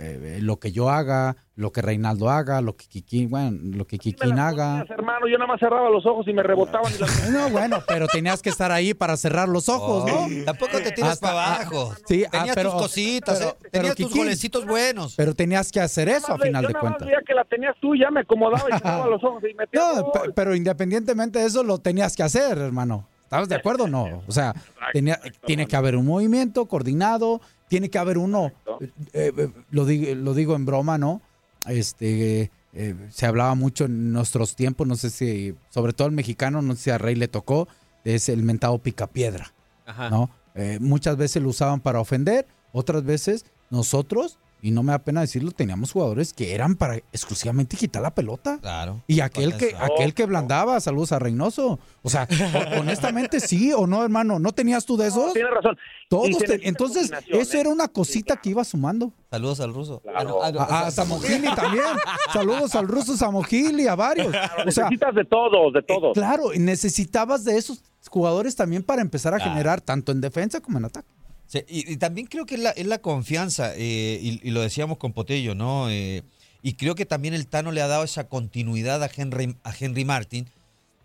Eh, 0.00 0.38
lo 0.40 0.58
que 0.58 0.72
yo 0.72 0.90
haga, 0.90 1.36
lo 1.56 1.72
que 1.72 1.82
Reinaldo 1.82 2.30
haga, 2.30 2.60
lo 2.60 2.76
que 2.76 2.86
Kikín, 2.86 3.30
bueno, 3.30 3.58
lo 3.76 3.86
que 3.86 3.98
Kikín 3.98 4.38
haga. 4.38 4.84
hermano, 4.88 5.26
yo 5.28 5.36
nada 5.38 5.48
más 5.48 5.60
cerraba 5.60 5.88
los 5.90 6.04
ojos 6.06 6.26
y 6.28 6.32
me 6.32 6.42
rebotaban. 6.42 6.92
Y 6.94 6.98
las... 6.98 7.30
No, 7.30 7.48
bueno, 7.50 7.78
pero 7.86 8.06
tenías 8.08 8.42
que 8.42 8.50
estar 8.50 8.70
ahí 8.72 8.94
para 8.94 9.16
cerrar 9.16 9.48
los 9.48 9.68
ojos, 9.68 10.04
¿no? 10.10 10.44
Tampoco 10.44 10.78
te 10.78 10.92
tiras 10.92 11.12
Hasta- 11.12 11.26
para 11.28 11.54
abajo. 11.56 11.92
ah, 11.94 11.98
sí, 12.06 12.24
ah, 12.26 12.30
tenías 12.30 12.54
pero- 12.56 12.72
tus 12.72 12.82
cositas, 12.82 13.38
pero- 13.38 13.50
¿eh? 13.50 13.56
pero, 13.60 13.70
tenías 13.72 13.96
tus 13.96 14.14
golecitos 14.14 14.66
buenos. 14.66 15.14
Pero 15.16 15.34
tenías 15.34 15.70
que 15.72 15.80
hacer 15.80 16.08
eso 16.08 16.32
a 16.32 16.38
final 16.38 16.62
yo 16.62 16.68
de 16.68 16.74
cuentas. 16.74 17.08
que 17.26 17.34
la 17.34 17.44
tenías 17.44 17.74
tú, 17.80 17.94
ya 17.96 18.10
me 18.10 18.20
acomodaba 18.20 18.68
y 18.68 18.72
cerraba 18.78 19.06
los 19.06 19.22
ojos 19.24 19.42
y 19.50 19.54
metía 19.54 19.80
No, 19.96 20.12
pero 20.34 20.54
independientemente 20.54 21.38
de 21.38 21.46
eso, 21.46 21.62
lo 21.62 21.78
tenías 21.78 22.16
que 22.16 22.22
hacer, 22.22 22.58
hermano. 22.58 23.08
¿Estabas 23.22 23.48
de 23.48 23.56
acuerdo 23.56 23.84
o 23.84 23.88
no? 23.88 24.22
O 24.28 24.32
sea, 24.32 24.54
tenía- 24.92 25.18
tiene 25.44 25.66
que 25.66 25.74
haber 25.74 25.96
un 25.96 26.06
movimiento 26.06 26.66
coordinado, 26.66 27.40
tiene 27.68 27.90
que 27.90 27.98
haber 27.98 28.18
uno, 28.18 28.52
eh, 28.80 29.32
eh, 29.36 29.50
lo, 29.70 29.84
digo, 29.86 30.14
lo 30.14 30.34
digo 30.34 30.54
en 30.54 30.66
broma, 30.66 30.98
¿no? 30.98 31.20
Este, 31.66 32.50
eh, 32.76 32.94
se 33.10 33.26
hablaba 33.26 33.54
mucho 33.54 33.84
en 33.84 34.12
nuestros 34.12 34.56
tiempos, 34.56 34.86
no 34.86 34.96
sé 34.96 35.10
si, 35.10 35.54
sobre 35.70 35.92
todo 35.92 36.08
el 36.08 36.14
mexicano, 36.14 36.60
no 36.60 36.74
sé 36.74 36.82
si 36.82 36.90
a 36.90 36.98
Rey 36.98 37.14
le 37.14 37.28
tocó, 37.28 37.68
es 38.04 38.28
el 38.28 38.42
mentado 38.42 38.78
picapiedra, 38.78 39.54
Ajá. 39.86 40.10
¿no? 40.10 40.28
Eh, 40.56 40.78
muchas 40.80 41.16
veces 41.16 41.42
lo 41.42 41.50
usaban 41.50 41.80
para 41.80 42.00
ofender, 42.00 42.46
otras 42.72 43.04
veces 43.04 43.44
nosotros, 43.70 44.38
y 44.66 44.70
no 44.70 44.82
me 44.82 44.92
da 44.92 44.98
pena 44.98 45.20
decirlo, 45.20 45.50
teníamos 45.50 45.92
jugadores 45.92 46.32
que 46.32 46.54
eran 46.54 46.74
para 46.74 46.96
exclusivamente 47.12 47.76
quitar 47.76 48.00
la 48.00 48.14
pelota. 48.14 48.58
Claro. 48.62 49.02
Y 49.06 49.20
aquel 49.20 49.54
que, 49.58 49.76
aquel 49.78 50.14
que 50.14 50.24
blandaba, 50.24 50.80
saludos 50.80 51.12
a 51.12 51.18
Reynoso. 51.18 51.78
O 52.02 52.08
sea, 52.08 52.26
ho- 52.30 52.80
honestamente 52.80 53.40
sí 53.40 53.74
o 53.74 53.86
no, 53.86 54.02
hermano, 54.02 54.38
¿no 54.38 54.52
tenías 54.52 54.86
tú 54.86 54.96
de 54.96 55.08
esos? 55.08 55.34
Tienes 55.34 55.52
razón. 55.52 55.76
Todos 56.08 56.38
te- 56.38 56.66
entonces, 56.66 57.12
eso 57.28 57.56
¿eh? 57.56 57.60
era 57.60 57.68
una 57.68 57.88
cosita 57.88 58.36
que 58.36 58.48
iba 58.50 58.64
sumando. 58.64 59.12
Saludos 59.30 59.60
al 59.60 59.74
ruso. 59.74 60.00
Claro. 60.00 60.40
No, 60.42 60.52
no, 60.52 60.60
A, 60.60 60.86
a 60.86 60.90
Samogili 60.90 61.54
también. 61.54 61.84
Saludos 62.32 62.74
al 62.74 62.88
ruso 62.88 63.18
Samogili, 63.18 63.86
a 63.86 63.94
varios. 63.94 64.28
O 64.28 64.30
sea, 64.70 64.84
Necesitas 64.88 65.14
de 65.14 65.24
todos, 65.26 65.74
de 65.74 65.82
todos. 65.82 66.14
claro, 66.14 66.44
necesitabas 66.56 67.44
de 67.44 67.58
esos 67.58 67.82
jugadores 68.08 68.56
también 68.56 68.82
para 68.82 69.02
empezar 69.02 69.34
a 69.34 69.36
Claro. 69.36 69.52
generar 69.52 69.80
tanto 69.82 70.10
en 70.12 70.20
defensa 70.22 70.60
como 70.60 70.78
en 70.78 70.86
ataque. 70.86 71.08
Sí, 71.46 71.60
y, 71.68 71.92
y 71.92 71.96
también 71.96 72.26
creo 72.26 72.46
que 72.46 72.54
es 72.54 72.60
la, 72.60 72.70
es 72.70 72.86
la 72.86 72.98
confianza, 72.98 73.72
eh, 73.76 74.18
y, 74.20 74.40
y 74.42 74.50
lo 74.50 74.60
decíamos 74.62 74.98
con 74.98 75.12
Potello, 75.12 75.54
¿no? 75.54 75.90
Eh, 75.90 76.22
y 76.62 76.74
creo 76.74 76.94
que 76.94 77.04
también 77.04 77.34
el 77.34 77.46
Tano 77.46 77.72
le 77.72 77.82
ha 77.82 77.86
dado 77.86 78.04
esa 78.04 78.28
continuidad 78.28 79.02
a 79.02 79.10
Henry, 79.14 79.54
a 79.64 79.74
Henry 79.78 80.04
Martin, 80.06 80.48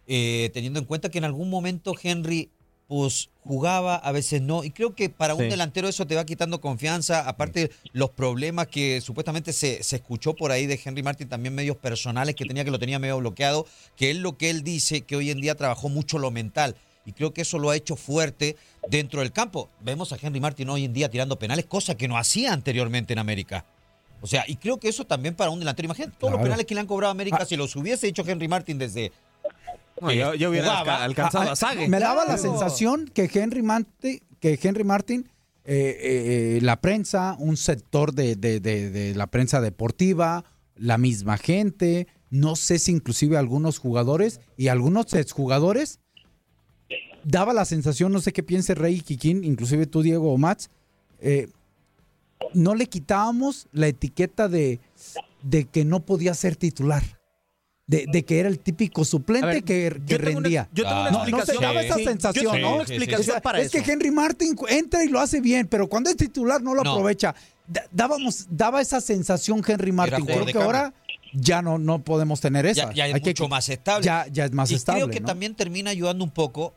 eh, 0.08 0.50
teniendo 0.54 0.80
en 0.80 0.86
cuenta 0.86 1.10
que 1.10 1.18
en 1.18 1.26
algún 1.26 1.50
momento 1.50 1.94
Henry 2.02 2.50
pues 2.88 3.30
jugaba, 3.42 3.98
a 3.98 4.12
veces 4.12 4.42
no, 4.42 4.64
y 4.64 4.72
creo 4.72 4.96
que 4.96 5.10
para 5.10 5.36
un 5.36 5.48
delantero 5.48 5.88
eso 5.88 6.08
te 6.08 6.16
va 6.16 6.26
quitando 6.26 6.60
confianza, 6.60 7.28
aparte 7.30 7.70
los 7.94 8.10
problemas 8.10 8.66
que 8.66 9.00
supuestamente 9.02 9.54
se, 9.54 9.84
se 9.84 9.98
escuchó 9.98 10.36
por 10.36 10.52
ahí 10.52 10.66
de 10.66 10.80
Henry 10.84 11.04
Martin, 11.04 11.30
también 11.30 11.54
medios 11.54 11.78
personales 11.78 12.34
que 12.34 12.46
tenía 12.46 12.66
que 12.66 12.72
lo 12.72 12.80
tenía 12.80 12.98
medio 12.98 13.20
bloqueado, 13.20 13.68
que 13.96 14.10
es 14.10 14.18
lo 14.18 14.38
que 14.38 14.50
él 14.50 14.64
dice, 14.64 15.02
que 15.02 15.16
hoy 15.16 15.30
en 15.30 15.40
día 15.40 15.54
trabajó 15.54 15.88
mucho 15.90 16.18
lo 16.18 16.32
mental, 16.32 16.76
y 17.06 17.14
creo 17.14 17.34
que 17.34 17.42
eso 17.42 17.58
lo 17.60 17.70
ha 17.70 17.76
hecho 17.76 17.96
fuerte 17.96 18.56
dentro 18.90 19.22
del 19.22 19.32
campo. 19.32 19.70
Vemos 19.82 20.12
a 20.14 20.18
Henry 20.22 20.40
Martin 20.40 20.70
hoy 20.70 20.86
en 20.86 20.94
día 20.94 21.10
tirando 21.10 21.40
penales, 21.40 21.66
cosa 21.66 21.96
que 21.96 22.08
no 22.08 22.18
hacía 22.18 22.54
anteriormente 22.54 23.14
en 23.14 23.20
América. 23.20 23.66
O 24.22 24.28
sea, 24.28 24.44
y 24.48 24.58
creo 24.58 24.78
que 24.80 24.90
eso 24.90 25.06
también 25.06 25.34
para 25.34 25.50
un 25.50 25.60
delantero. 25.60 25.86
Imagínate 25.86 26.16
todos 26.20 26.34
los 26.34 26.42
penales 26.42 26.66
que 26.66 26.74
le 26.76 26.82
han 26.82 26.88
cobrado 26.88 27.10
a 27.10 27.12
América 27.12 27.46
si 27.46 27.56
los 27.56 27.76
hubiese 27.76 28.08
hecho 28.08 28.24
Henry 28.28 28.48
Martin 28.48 28.78
desde. 28.78 29.12
No, 30.02 30.12
yo, 30.12 30.34
yo 30.34 30.50
hubiera 30.50 30.68
Jugaba. 30.80 31.04
alcanzado 31.04 31.50
Ah, 31.50 31.54
a 31.54 31.56
Sague. 31.56 31.88
Me 31.88 32.00
daba 32.00 32.26
la 32.26 32.38
sensación 32.38 33.10
que 33.14 33.30
Henry 33.34 33.62
Martin, 33.62 34.22
que 34.40 34.60
Henry 34.62 34.84
Martin 34.84 35.30
eh, 35.66 36.58
eh, 36.58 36.60
la 36.62 36.80
prensa, 36.82 37.36
un 37.40 37.56
sector 37.58 38.14
de, 38.14 38.36
de- 38.36 38.60
de- 38.60 38.90
de 38.90 39.16
la 39.16 39.28
prensa 39.28 39.62
deportiva, 39.62 40.44
la 40.76 40.98
misma 40.98 41.38
gente, 41.38 42.08
no 42.30 42.56
sé 42.56 42.80
si 42.80 42.92
inclusive 42.92 43.38
algunos 43.38 43.78
jugadores 43.78 44.40
y 44.58 44.70
algunos 44.70 45.14
exjugadores, 45.14 46.00
daba 47.24 47.54
la 47.54 47.66
sensación, 47.66 48.12
no 48.12 48.20
sé 48.22 48.34
qué 48.34 48.44
piense 48.44 48.76
Rey 48.76 48.96
y 48.96 49.02
Kikín, 49.02 49.44
inclusive 49.44 49.86
tú, 49.86 50.02
Diego 50.02 50.32
o 50.34 50.38
Mats, 50.38 50.70
eh, 51.22 51.48
no 52.54 52.76
le 52.76 52.88
quitábamos 52.88 53.68
la 53.72 53.88
etiqueta 53.88 54.48
de, 54.48 54.80
de 55.44 55.66
que 55.66 55.86
no 55.86 56.00
podía 56.02 56.34
ser 56.34 56.56
titular. 56.56 57.04
De, 57.88 58.06
de 58.12 58.24
que 58.24 58.40
era 58.40 58.50
el 58.50 58.60
típico 58.60 59.04
suplente 59.04 59.48
ver, 59.48 59.64
que, 59.64 60.00
que 60.06 60.14
yo 60.14 60.18
tengo 60.20 60.38
una- 60.38 60.42
rendía. 60.42 60.70
yo 60.72 60.84
tengo 60.84 61.02
una 61.02 61.10
No, 61.10 61.28
no 61.28 61.44
se 61.44 61.54
daba 61.56 61.82
esa 61.82 61.96
Sí, 61.96 62.04
yo 62.04 62.10
sensación, 62.12 62.52
tengo 62.54 62.70
¿no? 62.70 62.74
una 62.76 62.84
explicación 62.84 63.38
Es- 63.38 63.42
para 63.42 63.60
es 63.62 63.74
eso. 63.74 63.84
que 63.84 63.92
Henry 63.92 64.12
Martin 64.12 64.56
entra 64.70 65.04
y 65.04 65.08
lo 65.08 65.20
hace 65.20 65.42
bien, 65.42 65.66
pero 65.68 65.88
cuando 65.90 66.12
es 66.12 66.16
titular 66.16 66.62
no 66.62 66.76
lo 66.76 66.84
No. 66.84 66.92
aprovecha. 66.92 67.34
Da- 67.68 67.86
dábamos, 67.92 68.46
daba 68.52 68.80
esa 68.80 69.02
sensación 69.02 69.64
Henry 69.68 69.92
Martin. 69.92 70.24
Creo 70.24 70.46
que 70.46 70.56
ahora 70.60 70.94
ya 71.34 71.64
no, 71.64 71.80
no 71.80 71.98
podemos 72.04 72.40
tener 72.40 72.68
esa. 72.68 72.90
Ya, 72.90 72.94
ya 72.94 73.08
es 73.08 73.14
Hay 73.16 73.22
que- 73.22 73.32
mucho 73.32 73.48
más 73.48 73.68
estable. 73.70 74.06
Ya, 74.06 74.28
ya 74.32 74.46
es 74.46 74.52
más 74.52 74.70
y 74.70 74.76
estable. 74.76 75.02
creo 75.02 75.12
que 75.12 75.22
¿no? 75.22 75.26
también 75.26 75.56
termina 75.56 75.90
ayudando 75.90 76.24
un 76.24 76.30
poco 76.32 76.76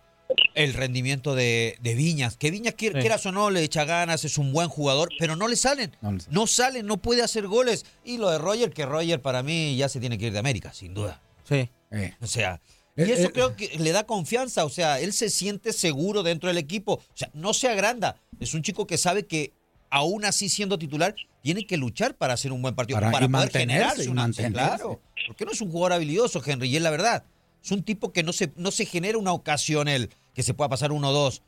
el 0.55 0.75
rendimiento 0.75 1.35
de, 1.35 1.77
de 1.81 1.95
Viñas. 1.95 2.37
Que 2.37 2.51
Viñas, 2.51 2.75
quier- 2.75 2.93
quieras 3.01 3.25
o 3.27 3.33
no, 3.33 3.51
le 3.51 3.63
echa 3.63 3.85
ganas, 3.85 4.25
es 4.25 4.39
un 4.39 4.53
buen 4.53 4.69
jugador, 4.69 5.09
pero 5.19 5.37
no 5.37 5.49
le 5.49 5.57
salen. 5.57 5.97
No 6.01 6.13
le 6.13 6.21
salen. 6.21 6.35
No 6.35 6.47
salen, 6.47 6.87
no 6.87 6.97
puede 6.99 7.23
hacer 7.23 7.47
goles. 7.47 7.85
Y 8.05 8.19
lo 8.19 8.31
de 8.31 8.39
Roger, 8.39 8.71
que 8.73 8.87
Roger 8.87 9.21
para 9.21 9.43
mí 9.43 9.77
ya 9.77 9.89
se 9.89 10.01
tiene 10.01 10.19
que 10.19 10.27
ir 10.27 10.33
de 10.33 10.39
América, 10.39 10.73
sin 10.73 10.95
duda. 10.95 11.21
Sí. 11.49 11.69
Eh. 11.91 12.15
O 12.21 12.27
sea, 12.27 12.61
y 12.97 13.03
Eh, 13.03 13.13
eso 13.15 13.29
eh. 13.29 13.33
creo 13.33 13.57
que 13.57 13.77
le 13.79 13.93
da 13.93 14.05
confianza, 14.05 14.65
o 14.65 14.71
sea, 14.71 15.01
él 15.01 15.13
se 15.13 15.31
siente 15.31 15.73
seguro 15.73 16.23
dentro 16.23 16.49
del 16.49 16.59
equipo, 16.59 16.95
o 16.95 17.03
sea, 17.17 17.31
no 17.35 17.55
se 17.55 17.69
agranda, 17.69 18.17
es 18.39 18.53
un 18.55 18.63
chico 18.63 18.87
que 18.87 18.99
sabe 18.99 19.27
que 19.27 19.53
aún 19.91 20.25
así 20.25 20.49
siendo 20.49 20.79
titular, 20.79 21.15
tiene 21.43 21.67
que 21.67 21.77
luchar 21.77 22.15
para 22.15 22.35
hacer 22.35 22.53
un 22.53 22.63
buen 22.63 22.75
partido, 22.75 22.99
Para- 23.01 23.11
para, 23.11 23.27
y 23.27 23.29
poder 23.29 23.51
generarse 23.51 24.05
y 24.05 24.09
una. 24.09 24.31
Claro, 24.31 25.01
porque 25.27 25.45
no 25.45 25.53
es 25.53 25.61
un 25.61 25.71
jugador 25.71 25.95
habilidoso, 25.95 26.43
Henry, 26.45 26.69
y 26.69 26.77
es 26.77 26.83
la 26.83 26.91
verdad, 26.91 27.25
es 27.63 27.71
un 27.73 27.83
tipo 27.83 28.13
que 28.13 28.23
no 28.23 28.33
se, 28.33 28.53
no 28.57 28.71
se 28.71 28.87
genera 28.87 29.19
una 29.19 29.33
ocasión 29.33 29.89
él, 29.89 30.11
que 30.35 30.43
se 30.43 30.55
pueda 30.55 30.69
pasar 30.69 30.93
uno 30.93 31.11
o 31.11 31.13
dos. 31.13 31.43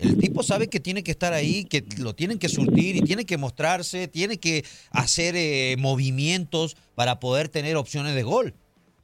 El 0.00 0.18
tipo 0.18 0.42
sabe 0.42 0.68
que 0.68 0.80
tiene 0.80 1.04
que 1.04 1.12
estar 1.12 1.32
ahí, 1.32 1.64
que 1.64 1.84
lo 1.98 2.14
tienen 2.14 2.38
que 2.38 2.48
surtir 2.48 2.96
y 2.96 3.02
tiene 3.02 3.24
que 3.24 3.38
mostrarse, 3.38 4.08
tiene 4.08 4.38
que 4.38 4.64
hacer 4.90 5.34
eh, 5.36 5.76
movimientos 5.78 6.76
para 6.94 7.20
poder 7.20 7.48
tener 7.48 7.76
opciones 7.76 8.14
de 8.14 8.22
gol. 8.22 8.54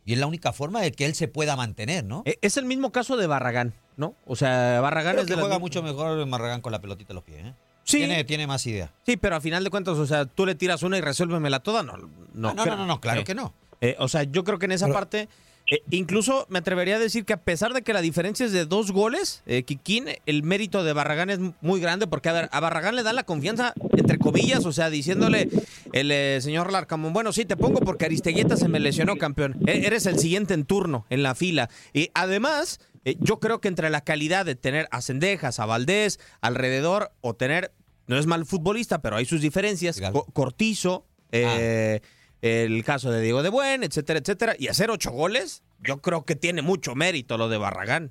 Y 0.05 0.13
es 0.15 0.19
la 0.19 0.27
única 0.27 0.53
forma 0.53 0.81
de 0.83 0.93
que 0.93 1.07
él 1.07 1.15
se 1.15 1.29
pueda 1.29 1.57
mantener, 1.57 2.05
¿no? 2.05 2.23
Eh, 2.27 2.39
Es 2.43 2.57
el 2.57 2.65
mismo 2.67 2.91
caso 2.93 3.17
de 3.17 3.27
Barragán, 3.27 3.73
¿no? 3.97 4.15
O 4.27 4.37
sea, 4.37 4.81
Barragán 4.81 5.13
Creo 5.13 5.23
es 5.23 5.27
que 5.29 5.33
de 5.33 5.37
las- 5.37 5.45
juega 5.45 5.59
mucho 5.59 5.83
mejor 5.83 6.27
Marragán 6.27 6.61
con 6.61 6.73
la 6.73 6.81
pelotita 6.81 7.13
en 7.13 7.15
los 7.15 7.25
pies, 7.25 7.45
¿eh? 7.47 7.55
Sí. 7.85 7.99
Tiene, 7.99 8.25
tiene 8.25 8.47
más 8.47 8.67
idea. 8.67 8.91
Sí, 9.07 9.17
pero 9.17 9.37
a 9.37 9.41
final 9.41 9.63
de 9.63 9.71
cuentas, 9.71 9.97
o 9.99 10.07
sea, 10.07 10.25
tú 10.27 10.45
le 10.47 10.55
tiras 10.55 10.83
una 10.83 10.97
y 10.99 11.03
resuélvemela 11.03 11.61
toda, 11.61 11.83
no. 11.83 11.97
No, 12.35 12.49
Ah, 12.49 12.55
no, 12.55 12.67
no, 12.67 12.77
no, 12.77 12.87
no, 12.87 13.01
claro 13.01 13.21
Eh, 13.21 13.25
que 13.25 13.35
no. 13.35 13.53
eh, 13.81 13.95
o 13.99 14.09
sea, 14.09 14.25
yo 14.25 14.43
creo 14.43 14.59
que 14.59 14.65
en 14.67 14.73
esa 14.73 14.87
Pero- 14.87 14.95
parte, 14.95 15.29
eh, 15.67 15.81
incluso 15.91 16.47
me 16.51 16.59
atrevería 16.59 16.97
a 16.97 16.99
decir 16.99 17.25
que 17.25 17.33
a 17.33 17.39
pesar 17.43 17.73
de 17.73 17.83
que 17.83 17.93
la 17.93 18.01
diferencia 18.03 18.45
es 18.45 18.53
de 18.53 18.67
dos 18.67 18.93
goles, 18.93 19.43
eh, 19.47 19.63
Kikín, 19.63 20.07
el 20.27 20.43
mérito 20.43 20.85
de 20.85 20.93
Barragán 20.93 21.31
es 21.31 21.39
muy 21.63 21.81
grande 21.81 22.07
porque 22.07 22.29
a, 22.29 22.33
ver, 22.33 22.49
a 22.53 22.61
Barragán 22.61 22.97
le 22.97 23.03
da 23.03 23.13
la 23.13 23.25
confianza, 23.25 23.73
entre 23.97 24.19
comillas, 24.19 24.67
o 24.67 24.73
sea, 24.73 24.91
diciéndole 24.91 25.49
el 25.93 26.11
eh, 26.11 26.39
señor 26.43 26.71
Larcamón, 26.71 27.13
bueno, 27.13 27.33
sí, 27.33 27.45
te 27.45 27.57
pongo 27.57 27.81
porque 27.81 28.05
Aristeguieta 28.05 28.57
se 28.57 28.69
me 28.69 28.79
lesionó, 28.81 29.17
campeón. 29.17 29.57
E- 29.67 29.87
eres 29.87 30.07
el 30.07 30.19
siguiente 30.19 30.55
en 30.55 30.65
turno 30.65 31.07
en 31.11 31.23
la 31.23 31.35
fila. 31.35 31.71
Y 31.93 32.11
además, 32.15 32.79
eh, 33.07 33.17
yo 33.21 33.41
creo 33.41 33.61
que 33.61 33.69
entre 33.69 33.89
la 33.91 34.03
calidad 34.03 34.45
de 34.45 34.57
tener 34.57 34.87
a 34.91 35.01
Cendejas, 35.01 35.61
a 35.61 35.67
Valdés, 35.67 36.21
alrededor, 36.43 37.13
o 37.23 37.35
tener, 37.35 37.73
no 38.07 38.19
es 38.19 38.27
mal 38.27 38.45
futbolista, 38.45 39.01
pero 39.01 39.17
hay 39.17 39.25
sus 39.25 39.41
diferencias. 39.41 40.01
Co- 40.13 40.27
Cortizo, 40.33 41.07
eh, 41.33 42.01
el 42.45 42.85
caso 42.85 43.11
de 43.11 43.23
Diego 43.23 43.43
de 43.43 43.49
Buen, 43.49 43.85
etcétera, 43.85 44.19
etcétera, 44.19 44.55
y 44.59 44.69
hacer 44.69 44.91
ocho 44.91 45.11
goles, 45.11 45.65
yo 45.83 46.03
creo 46.03 46.27
que 46.27 46.37
tiene 46.37 46.61
mucho 46.61 46.95
mérito 46.95 47.39
lo 47.39 47.49
de 47.49 47.57
Barragán. 47.57 48.11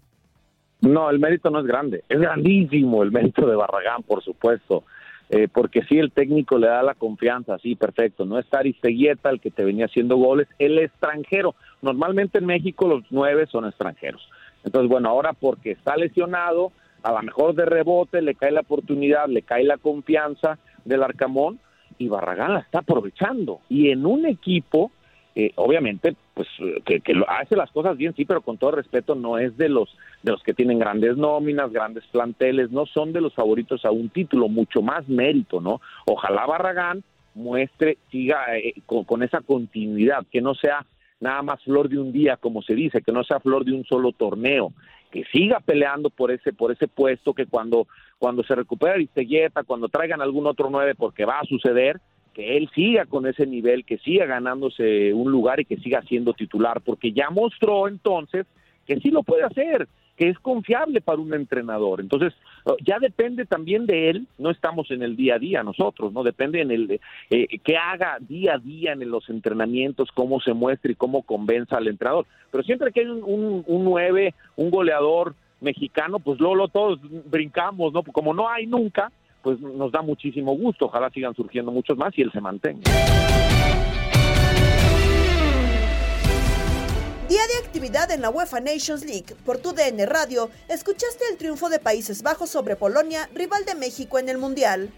No, 0.81 1.11
el 1.11 1.19
mérito 1.19 1.51
no 1.51 1.59
es 1.59 1.67
grande, 1.67 2.03
es 2.09 2.19
grandísimo 2.19 3.03
el 3.03 3.11
mérito 3.11 3.45
de 3.45 3.55
Barragán, 3.55 4.01
por 4.01 4.23
supuesto, 4.23 4.85
eh, 5.29 5.47
porque 5.53 5.83
sí 5.83 5.99
el 5.99 6.11
técnico 6.11 6.57
le 6.57 6.65
da 6.65 6.81
la 6.81 6.95
confianza, 6.95 7.59
sí, 7.59 7.75
perfecto, 7.75 8.25
no 8.25 8.39
está 8.39 8.57
Aristeguieta 8.57 9.29
el 9.29 9.39
que 9.39 9.51
te 9.51 9.63
venía 9.63 9.85
haciendo 9.85 10.17
goles, 10.17 10.47
el 10.57 10.79
extranjero, 10.79 11.53
normalmente 11.83 12.39
en 12.39 12.47
México 12.47 12.87
los 12.87 13.03
nueve 13.11 13.45
son 13.51 13.67
extranjeros, 13.67 14.27
entonces 14.63 14.89
bueno, 14.89 15.09
ahora 15.09 15.33
porque 15.33 15.73
está 15.73 15.95
lesionado, 15.95 16.71
a 17.03 17.11
lo 17.11 17.21
mejor 17.21 17.53
de 17.53 17.65
rebote 17.65 18.23
le 18.23 18.33
cae 18.33 18.51
la 18.51 18.61
oportunidad, 18.61 19.27
le 19.27 19.43
cae 19.43 19.63
la 19.63 19.77
confianza 19.77 20.57
del 20.85 21.03
Arcamón 21.03 21.59
y 22.03 22.09
Barragán 22.09 22.53
la 22.53 22.59
está 22.59 22.79
aprovechando, 22.79 23.61
y 23.69 23.89
en 23.89 24.05
un 24.05 24.25
equipo 24.25 24.91
eh, 25.35 25.51
obviamente, 25.55 26.15
pues 26.35 26.47
que, 26.85 27.01
hace 27.27 27.55
las 27.55 27.71
cosas 27.71 27.97
bien, 27.97 28.13
sí, 28.15 28.23
pero 28.23 28.41
con 28.41 28.57
todo 28.57 28.71
respeto, 28.71 29.15
no 29.15 29.39
es 29.39 29.57
de 29.57 29.67
los 29.67 29.89
de 30.21 30.31
los 30.31 30.43
que 30.43 30.53
tienen 30.53 30.77
grandes 30.77 31.17
nóminas, 31.17 31.71
grandes 31.71 32.05
planteles, 32.11 32.69
no 32.69 32.85
son 32.85 33.11
de 33.13 33.19
los 33.19 33.33
favoritos 33.33 33.83
a 33.83 33.91
un 33.91 34.09
título, 34.09 34.47
mucho 34.47 34.81
más 34.81 35.07
mérito, 35.09 35.59
¿no? 35.59 35.81
Ojalá 36.05 36.45
Barragán 36.45 37.03
muestre, 37.33 37.97
siga 38.11 38.55
eh, 38.55 38.75
con 38.85 39.23
esa 39.23 39.41
continuidad, 39.41 40.23
que 40.31 40.39
no 40.39 40.53
sea 40.53 40.85
nada 41.19 41.41
más 41.41 41.63
flor 41.63 41.89
de 41.89 41.97
un 41.97 42.11
día, 42.11 42.37
como 42.37 42.61
se 42.61 42.75
dice, 42.75 43.01
que 43.01 43.11
no 43.11 43.23
sea 43.23 43.39
flor 43.39 43.65
de 43.65 43.73
un 43.73 43.85
solo 43.85 44.11
torneo, 44.11 44.71
que 45.13 45.23
siga 45.25 45.59
peleando 45.59 46.09
por 46.09 46.31
ese 46.31 46.53
por 46.53 46.71
ese 46.71 46.87
puesto, 46.87 47.35
que 47.35 47.45
cuando 47.45 47.85
cuando 48.17 48.43
se 48.43 48.55
recupere 48.55 48.93
Aristeguieta, 48.93 49.63
cuando 49.63 49.87
traigan 49.87 50.21
algún 50.21 50.47
otro 50.47 50.71
nueve, 50.71 50.95
porque 50.95 51.23
va 51.23 51.39
a 51.39 51.45
suceder, 51.45 52.01
que 52.33 52.57
él 52.57 52.67
siga 52.73 53.05
con 53.05 53.27
ese 53.27 53.45
nivel, 53.45 53.85
que 53.85 53.99
siga 53.99 54.25
ganándose 54.25 55.13
un 55.13 55.31
lugar 55.31 55.59
y 55.59 55.65
que 55.65 55.77
siga 55.77 56.01
siendo 56.01 56.33
titular, 56.33 56.81
porque 56.81 57.11
ya 57.11 57.29
mostró 57.29 57.87
entonces 57.87 58.47
que 58.87 58.99
sí 59.01 59.11
lo 59.11 59.21
puede 59.21 59.43
hacer, 59.43 59.87
que 60.17 60.29
es 60.29 60.37
confiable 60.39 61.01
para 61.01 61.19
un 61.19 61.33
entrenador. 61.33 61.99
Entonces, 61.99 62.33
ya 62.85 62.99
depende 62.99 63.45
también 63.45 63.85
de 63.85 64.09
él, 64.09 64.27
no 64.37 64.51
estamos 64.51 64.89
en 64.91 65.01
el 65.01 65.15
día 65.15 65.35
a 65.35 65.39
día 65.39 65.63
nosotros, 65.63 66.13
no 66.13 66.23
depende 66.23 66.61
en 66.61 66.71
el 66.71 66.99
eh, 67.29 67.47
que 67.63 67.77
haga 67.77 68.17
día 68.19 68.55
a 68.55 68.59
día 68.59 68.93
en 68.93 69.09
los 69.09 69.29
entrenamientos, 69.29 70.09
cómo 70.13 70.39
se 70.39 70.53
muestre 70.53 70.93
y 70.93 70.95
cómo 70.95 71.23
convenza 71.23 71.77
al 71.77 71.87
entrenador. 71.87 72.25
Pero 72.51 72.63
siempre 72.63 72.91
que 72.91 73.01
hay 73.01 73.07
un, 73.07 73.23
un, 73.23 73.63
un 73.65 73.83
9, 73.83 74.33
un 74.57 74.69
goleador 74.69 75.35
mexicano, 75.61 76.19
pues 76.19 76.39
luego, 76.39 76.67
todos 76.67 76.99
brincamos, 77.25 77.93
¿no? 77.93 78.03
Como 78.03 78.33
no 78.33 78.49
hay 78.49 78.67
nunca, 78.67 79.11
pues 79.41 79.59
nos 79.59 79.91
da 79.91 80.01
muchísimo 80.01 80.55
gusto. 80.55 80.85
Ojalá 80.85 81.09
sigan 81.09 81.33
surgiendo 81.33 81.71
muchos 81.71 81.97
más 81.97 82.17
y 82.17 82.21
él 82.21 82.31
se 82.31 82.41
mantenga. 82.41 82.83
Día 87.33 87.47
de 87.47 87.65
actividad 87.65 88.11
en 88.11 88.21
la 88.21 88.29
UEFA 88.29 88.59
Nations 88.59 89.03
League. 89.03 89.35
Por 89.43 89.57
tu 89.57 89.73
DN 89.73 90.05
Radio, 90.05 90.51
escuchaste 90.69 91.23
el 91.31 91.37
triunfo 91.39 91.67
de 91.67 91.79
Países 91.79 92.21
Bajos 92.21 92.51
sobre 92.51 92.75
Polonia, 92.75 93.27
rival 93.33 93.65
de 93.65 93.73
México 93.73 94.19
en 94.19 94.29
el 94.29 94.37
Mundial. 94.37 94.91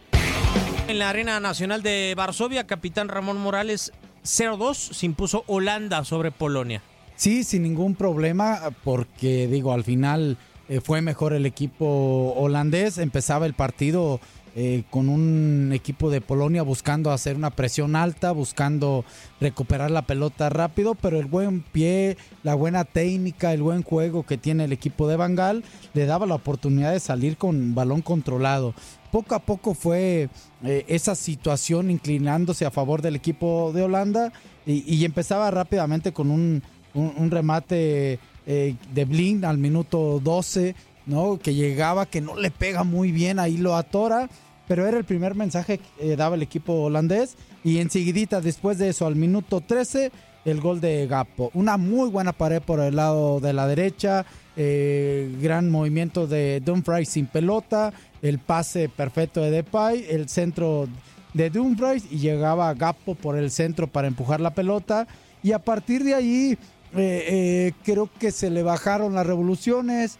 En 0.89 0.99
la 0.99 1.11
Arena 1.11 1.39
Nacional 1.39 1.81
de 1.81 2.13
Varsovia, 2.17 2.67
capitán 2.67 3.07
Ramón 3.07 3.37
Morales 3.37 3.93
0-2 4.25 4.75
se 4.75 5.05
impuso 5.05 5.45
Holanda 5.47 6.03
sobre 6.03 6.31
Polonia. 6.31 6.81
Sí, 7.15 7.45
sin 7.45 7.63
ningún 7.63 7.95
problema, 7.95 8.69
porque 8.83 9.47
digo, 9.47 9.71
al 9.71 9.85
final 9.85 10.37
eh, 10.67 10.81
fue 10.81 11.01
mejor 11.01 11.31
el 11.31 11.45
equipo 11.45 12.33
holandés. 12.35 12.97
Empezaba 12.97 13.45
el 13.45 13.53
partido 13.53 14.19
eh, 14.55 14.83
con 14.89 15.09
un 15.09 15.71
equipo 15.73 16.09
de 16.09 16.21
Polonia 16.21 16.63
buscando 16.63 17.11
hacer 17.11 17.35
una 17.35 17.49
presión 17.49 17.95
alta, 17.95 18.31
buscando 18.31 19.03
recuperar 19.41 19.91
la 19.91 20.03
pelota 20.03 20.49
rápido, 20.49 20.95
pero 20.95 21.19
el 21.19 21.25
buen 21.25 21.61
pie, 21.61 22.15
la 22.41 22.55
buena 22.55 22.85
técnica, 22.85 23.53
el 23.53 23.61
buen 23.61 23.83
juego 23.83 24.23
que 24.23 24.37
tiene 24.37 24.63
el 24.63 24.71
equipo 24.71 25.07
de 25.07 25.17
Bangal 25.17 25.63
le 25.93 26.05
daba 26.05 26.25
la 26.25 26.35
oportunidad 26.35 26.93
de 26.93 27.01
salir 27.01 27.35
con 27.35 27.75
balón 27.75 28.01
controlado. 28.01 28.73
Poco 29.11 29.35
a 29.35 29.39
poco 29.39 29.73
fue 29.73 30.29
eh, 30.63 30.85
esa 30.87 31.15
situación 31.15 31.91
inclinándose 31.91 32.65
a 32.65 32.71
favor 32.71 33.01
del 33.01 33.15
equipo 33.15 33.71
de 33.73 33.83
Holanda 33.83 34.31
y, 34.65 35.05
empezaba 35.05 35.51
rápidamente 35.51 36.11
con 36.11 36.31
un, 36.31 36.63
un 36.93 37.29
remate 37.29 38.19
eh, 38.47 38.75
de 38.93 39.05
Blin 39.05 39.43
al 39.43 39.57
minuto 39.57 40.21
12, 40.23 40.75
¿no? 41.07 41.39
Que 41.39 41.55
llegaba, 41.55 42.05
que 42.05 42.21
no 42.21 42.35
le 42.35 42.51
pega 42.51 42.83
muy 42.83 43.11
bien, 43.11 43.39
ahí 43.39 43.57
lo 43.57 43.75
atora, 43.75 44.29
pero 44.67 44.87
era 44.87 44.97
el 44.97 45.03
primer 45.03 45.35
mensaje 45.35 45.79
que 45.79 46.13
eh, 46.13 46.15
daba 46.15 46.35
el 46.35 46.41
equipo 46.41 46.73
holandés. 46.73 47.35
Y 47.63 47.79
enseguidita, 47.79 48.41
después 48.41 48.77
de 48.77 48.89
eso, 48.89 49.05
al 49.05 49.15
minuto 49.15 49.61
13, 49.61 50.11
el 50.45 50.61
gol 50.61 50.81
de 50.81 51.07
Gapo. 51.07 51.51
Una 51.53 51.77
muy 51.77 52.09
buena 52.09 52.33
pared 52.33 52.61
por 52.61 52.79
el 52.79 52.95
lado 52.95 53.39
de 53.39 53.53
la 53.53 53.67
derecha, 53.67 54.25
eh, 54.55 55.35
gran 55.41 55.69
movimiento 55.69 56.27
de 56.27 56.61
Dumfries 56.63 57.09
sin 57.09 57.25
pelota, 57.25 57.93
el 58.21 58.39
pase 58.39 58.89
perfecto 58.89 59.41
de 59.41 59.51
Depay, 59.51 60.05
el 60.09 60.29
centro 60.29 60.87
de 61.33 61.49
Dumfries 61.49 62.05
y 62.11 62.19
llegaba 62.19 62.73
Gapo 62.73 63.15
por 63.15 63.37
el 63.37 63.51
centro 63.51 63.87
para 63.87 64.07
empujar 64.07 64.39
la 64.39 64.53
pelota. 64.53 65.07
Y 65.43 65.51
a 65.51 65.59
partir 65.59 66.03
de 66.03 66.15
ahí 66.15 66.57
eh, 66.95 67.73
creo 67.83 68.09
que 68.19 68.31
se 68.31 68.49
le 68.49 68.63
bajaron 68.63 69.13
las 69.13 69.27
revoluciones. 69.27 70.17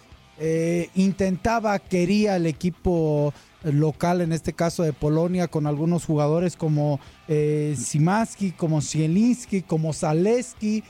Intentaba, 0.96 1.80
quería 1.80 2.36
el 2.36 2.46
equipo 2.46 3.34
local, 3.74 4.22
en 4.22 4.32
este 4.32 4.54
caso 4.54 4.84
de 4.84 4.94
Polonia, 4.94 5.48
con 5.48 5.68
algunos 5.68 6.06
jugadores 6.06 6.56
como 6.56 7.00
eh, 7.28 7.76
Simaski, 7.78 8.52
como 8.52 8.82
Zielinski, 8.82 9.62
como 9.62 9.94
Zaleski, 9.94 10.84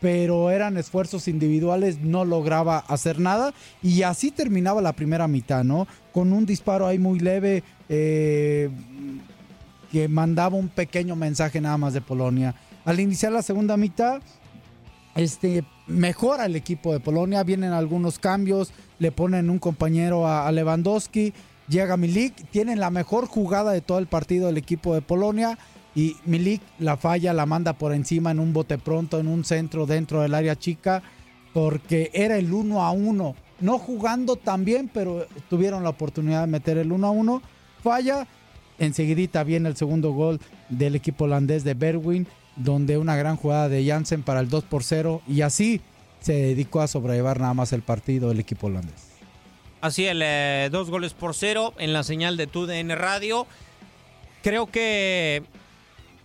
pero 0.00 0.50
eran 0.50 0.76
esfuerzos 0.76 1.28
individuales, 1.28 2.00
no 2.00 2.24
lograba 2.24 2.78
hacer 2.78 3.20
nada. 3.20 3.54
Y 3.82 4.02
así 4.02 4.30
terminaba 4.30 4.82
la 4.82 4.94
primera 4.94 5.28
mitad, 5.28 5.62
¿no? 5.62 5.86
Con 6.12 6.32
un 6.32 6.44
disparo 6.44 6.86
ahí 6.86 6.98
muy 6.98 7.20
leve 7.20 7.62
que 9.92 10.08
mandaba 10.08 10.56
un 10.56 10.68
pequeño 10.68 11.14
mensaje 11.14 11.60
nada 11.60 11.76
más 11.76 11.92
de 11.92 12.00
Polonia. 12.00 12.54
Al 12.84 12.98
iniciar 12.98 13.30
la 13.30 13.42
segunda 13.42 13.76
mitad, 13.76 14.22
este, 15.14 15.64
mejora 15.86 16.46
el 16.46 16.56
equipo 16.56 16.94
de 16.94 17.00
Polonia, 17.00 17.44
vienen 17.44 17.72
algunos 17.72 18.18
cambios, 18.18 18.72
le 18.98 19.12
ponen 19.12 19.50
un 19.50 19.58
compañero 19.58 20.26
a, 20.26 20.50
Lewandowski, 20.50 21.34
llega 21.68 21.96
Milik, 21.96 22.34
tienen 22.50 22.80
la 22.80 22.90
mejor 22.90 23.26
jugada 23.26 23.72
de 23.72 23.80
todo 23.80 23.98
el 23.98 24.06
partido 24.06 24.46
del 24.46 24.56
equipo 24.56 24.94
de 24.94 25.02
Polonia 25.02 25.58
y 25.94 26.16
Milik 26.24 26.62
la 26.78 26.96
falla, 26.96 27.32
la 27.32 27.46
manda 27.46 27.74
por 27.74 27.92
encima 27.92 28.30
en 28.30 28.40
un 28.40 28.52
bote 28.52 28.78
pronto, 28.78 29.18
en 29.18 29.28
un 29.28 29.44
centro 29.44 29.86
dentro 29.86 30.22
del 30.22 30.34
área 30.34 30.56
chica, 30.56 31.02
porque 31.52 32.10
era 32.14 32.36
el 32.36 32.52
1 32.52 32.82
a 32.82 32.92
1, 32.92 33.34
no 33.60 33.78
jugando 33.78 34.36
tan 34.36 34.64
bien, 34.64 34.90
pero 34.92 35.26
tuvieron 35.50 35.82
la 35.82 35.90
oportunidad 35.90 36.42
de 36.42 36.46
meter 36.46 36.78
el 36.78 36.92
1 36.92 37.06
a 37.06 37.10
1, 37.10 37.42
falla, 37.82 38.26
enseguidita 38.78 39.44
viene 39.44 39.68
el 39.68 39.76
segundo 39.76 40.12
gol 40.12 40.40
del 40.68 40.94
equipo 40.94 41.24
holandés 41.24 41.62
de 41.64 41.74
Berwin 41.74 42.26
donde 42.56 42.98
una 42.98 43.16
gran 43.16 43.36
jugada 43.36 43.68
de 43.68 43.84
Jansen 43.86 44.22
para 44.22 44.40
el 44.40 44.48
2 44.48 44.64
por 44.64 44.82
0 44.84 45.22
y 45.26 45.42
así 45.42 45.80
se 46.20 46.32
dedicó 46.34 46.80
a 46.80 46.88
sobrellevar 46.88 47.40
nada 47.40 47.54
más 47.54 47.72
el 47.72 47.82
partido 47.82 48.30
el 48.30 48.40
equipo 48.40 48.66
holandés. 48.66 49.11
Así 49.82 50.06
el 50.06 50.22
eh, 50.22 50.68
dos 50.70 50.90
goles 50.90 51.12
por 51.12 51.34
cero 51.34 51.74
en 51.76 51.92
la 51.92 52.04
señal 52.04 52.36
de 52.36 52.46
TUDN 52.46 52.90
Radio. 52.90 53.48
Creo 54.40 54.68
que 54.68 55.42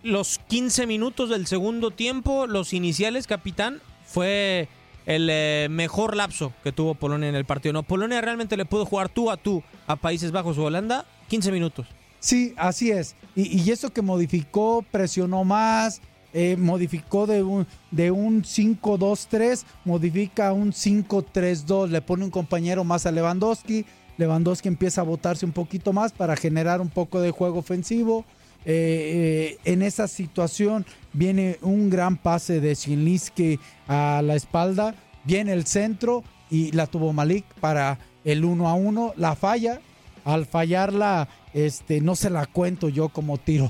los 0.04 0.38
15 0.46 0.86
minutos 0.86 1.28
del 1.28 1.48
segundo 1.48 1.90
tiempo, 1.90 2.46
los 2.46 2.72
iniciales, 2.72 3.26
capitán, 3.26 3.82
fue 4.06 4.68
el 5.06 5.28
eh, 5.28 5.66
mejor 5.70 6.14
lapso 6.14 6.52
que 6.62 6.70
tuvo 6.70 6.94
Polonia 6.94 7.28
en 7.28 7.34
el 7.34 7.44
partido. 7.44 7.72
No, 7.72 7.82
Polonia 7.82 8.20
realmente 8.20 8.56
le 8.56 8.64
pudo 8.64 8.86
jugar 8.86 9.08
tú 9.08 9.28
a 9.28 9.36
tú 9.36 9.64
a 9.88 9.96
Países 9.96 10.30
Bajos 10.30 10.56
o 10.56 10.62
Holanda 10.62 11.04
15 11.28 11.50
minutos. 11.50 11.88
Sí, 12.20 12.54
así 12.56 12.92
es. 12.92 13.16
Y, 13.34 13.60
y 13.60 13.72
eso 13.72 13.92
que 13.92 14.02
modificó, 14.02 14.84
presionó 14.88 15.42
más, 15.42 16.00
eh, 16.32 16.56
modificó 16.58 17.26
de 17.26 17.42
un, 17.42 17.66
de 17.90 18.10
un 18.10 18.42
5-2-3, 18.42 19.64
modifica 19.84 20.52
un 20.52 20.72
5-3-2, 20.72 21.88
le 21.88 22.02
pone 22.02 22.24
un 22.24 22.30
compañero 22.30 22.84
más 22.84 23.06
a 23.06 23.10
Lewandowski. 23.10 23.86
Lewandowski 24.18 24.68
empieza 24.68 25.00
a 25.00 25.04
botarse 25.04 25.46
un 25.46 25.52
poquito 25.52 25.92
más 25.92 26.12
para 26.12 26.36
generar 26.36 26.80
un 26.80 26.90
poco 26.90 27.20
de 27.20 27.30
juego 27.30 27.58
ofensivo. 27.58 28.24
Eh, 28.64 29.56
eh, 29.64 29.72
en 29.72 29.82
esa 29.82 30.08
situación 30.08 30.84
viene 31.12 31.58
un 31.62 31.88
gran 31.88 32.16
pase 32.16 32.60
de 32.60 32.74
Zielinski 32.74 33.58
a 33.86 34.20
la 34.22 34.34
espalda, 34.34 34.94
viene 35.24 35.52
el 35.52 35.64
centro 35.64 36.24
y 36.50 36.72
la 36.72 36.86
tuvo 36.86 37.12
Malik 37.12 37.44
para 37.60 37.98
el 38.24 38.44
1 38.44 38.68
a 38.68 38.74
1, 38.74 39.14
la 39.16 39.34
falla. 39.34 39.80
Al 40.24 40.44
fallarla, 40.44 41.26
este, 41.54 42.00
no 42.00 42.16
se 42.16 42.30
la 42.30 42.46
cuento 42.46 42.88
yo 42.88 43.08
como 43.08 43.38
tiro 43.38 43.68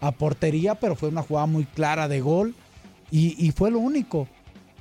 a, 0.00 0.12
portería, 0.12 0.74
pero 0.74 0.96
fue 0.96 1.08
una 1.08 1.22
jugada 1.22 1.46
muy 1.46 1.64
clara 1.64 2.08
de 2.08 2.20
gol 2.20 2.54
y, 3.10 3.50
fue 3.52 3.70
lo 3.70 3.80
único. 3.80 4.28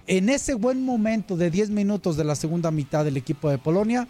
En 0.07 0.29
ese 0.29 0.53
buen 0.53 0.83
momento 0.83 1.35
de 1.35 1.49
10 1.51 1.71
minutos 1.71 2.17
de 2.17 2.23
la 2.23 2.35
segunda 2.35 2.71
mitad 2.71 3.05
del 3.05 3.17
equipo 3.17 3.49
de 3.49 3.57
Polonia, 3.57 4.07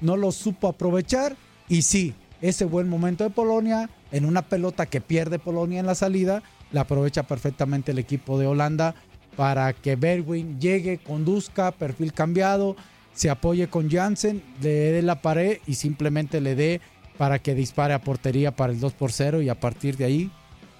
no 0.00 0.16
lo 0.16 0.32
supo 0.32 0.68
aprovechar 0.68 1.36
y 1.68 1.82
sí, 1.82 2.14
ese 2.40 2.64
buen 2.64 2.88
momento 2.88 3.24
de 3.24 3.30
Polonia, 3.30 3.90
en 4.12 4.24
una 4.24 4.42
pelota 4.42 4.86
que 4.86 5.00
pierde 5.00 5.38
Polonia 5.38 5.80
en 5.80 5.86
la 5.86 5.94
salida, 5.94 6.42
la 6.72 6.82
aprovecha 6.82 7.24
perfectamente 7.24 7.92
el 7.92 7.98
equipo 7.98 8.38
de 8.38 8.46
Holanda 8.46 8.94
para 9.36 9.72
que 9.72 9.96
Berwin 9.96 10.60
llegue, 10.60 10.98
conduzca, 10.98 11.72
perfil 11.72 12.12
cambiado, 12.12 12.76
se 13.14 13.30
apoye 13.30 13.68
con 13.68 13.90
Jansen, 13.90 14.42
le 14.62 14.68
dé 14.92 15.02
la 15.02 15.20
pared 15.20 15.58
y 15.66 15.74
simplemente 15.74 16.40
le 16.40 16.54
dé 16.54 16.80
para 17.18 17.40
que 17.40 17.54
dispare 17.54 17.92
a 17.92 17.98
portería 17.98 18.52
para 18.52 18.72
el 18.72 18.80
2 18.80 18.92
por 18.94 19.12
0 19.12 19.42
y 19.42 19.48
a 19.48 19.56
partir 19.56 19.96
de 19.96 20.04
ahí 20.06 20.30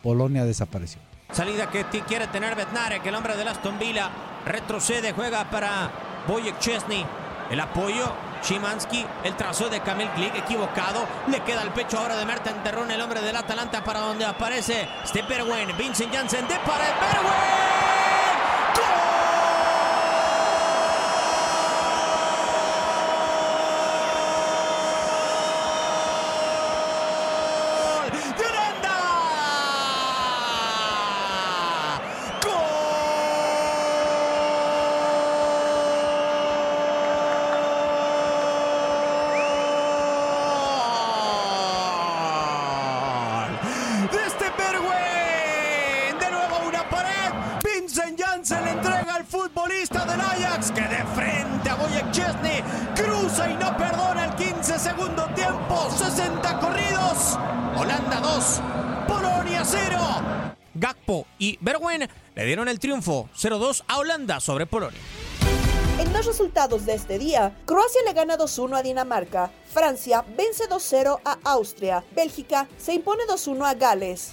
Polonia 0.03 0.45
desapareció. 0.45 1.01
Salida 1.33 1.69
que 1.69 1.85
quiere 1.85 2.27
tener 2.29 2.57
que 3.03 3.09
el 3.09 3.15
hombre 3.15 3.37
de 3.37 3.43
Aston 3.43 3.79
Villa, 3.79 4.11
retrocede, 4.47 5.13
juega 5.13 5.51
para 5.51 5.91
Boyek 6.27 6.59
Chesney. 6.59 7.05
El 7.51 7.61
apoyo, 7.61 8.13
Chimansky, 8.43 9.05
el 9.25 9.35
trazo 9.37 9.69
de 9.69 9.81
Kamil 9.81 10.09
Glik 10.17 10.37
equivocado. 10.37 11.07
Le 11.29 11.41
queda 11.41 11.63
el 11.63 11.71
pecho 11.71 11.99
ahora 11.99 12.17
de 12.17 12.25
Merten 12.25 12.63
Terrón, 12.63 12.91
el 12.91 13.01
hombre 13.01 13.21
del 13.21 13.37
Atalanta, 13.37 13.83
para 13.85 14.01
donde 14.01 14.25
aparece 14.25 14.89
Stepperwen, 15.07 15.77
Vincent 15.77 16.15
Janssen 16.15 16.47
de 16.47 16.57
pared, 16.57 16.93
del 17.01 17.88
dieron 62.49 62.69
el 62.69 62.81
triunfo 62.81 63.29
0-2 63.37 63.85
a 63.87 63.99
Holanda 63.99 64.41
sobre 64.41 64.67
Polonia. 64.67 65.01
En 65.99 66.13
los 66.13 66.27
resultados 66.27 66.87
de 66.87 66.95
este 66.95 67.19
día, 67.19 67.57
Croacia 67.67 68.01
le 68.07 68.13
gana 68.13 68.37
2-1 68.37 68.79
a 68.79 68.83
Dinamarca, 68.83 69.51
Francia 69.73 70.25
vence 70.37 70.69
2-0 70.69 71.21
a 71.25 71.39
Austria, 71.45 72.05
Bélgica 72.15 72.69
se 72.79 72.95
impone 72.95 73.25
2-1 73.29 73.67
a 73.67 73.75
Gales. 73.75 74.33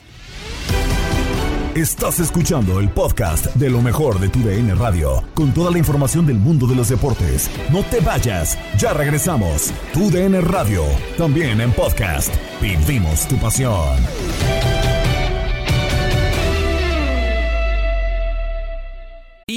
Estás 1.75 2.21
escuchando 2.21 2.79
el 2.79 2.89
podcast 2.89 3.47
de 3.55 3.69
lo 3.69 3.81
mejor 3.81 4.17
de 4.19 4.29
tu 4.29 4.39
DN 4.39 4.75
Radio, 4.75 5.21
con 5.33 5.53
toda 5.53 5.71
la 5.71 5.77
información 5.77 6.25
del 6.25 6.37
mundo 6.37 6.67
de 6.67 6.75
los 6.75 6.87
deportes. 6.87 7.49
No 7.69 7.83
te 7.83 7.99
vayas, 7.99 8.57
ya 8.77 8.93
regresamos. 8.93 9.73
Tu 9.93 10.09
DN 10.09 10.39
Radio, 10.39 10.83
también 11.17 11.59
en 11.59 11.73
podcast. 11.73 12.33
Vivimos 12.61 13.27
tu 13.27 13.35
pasión. 13.37 13.97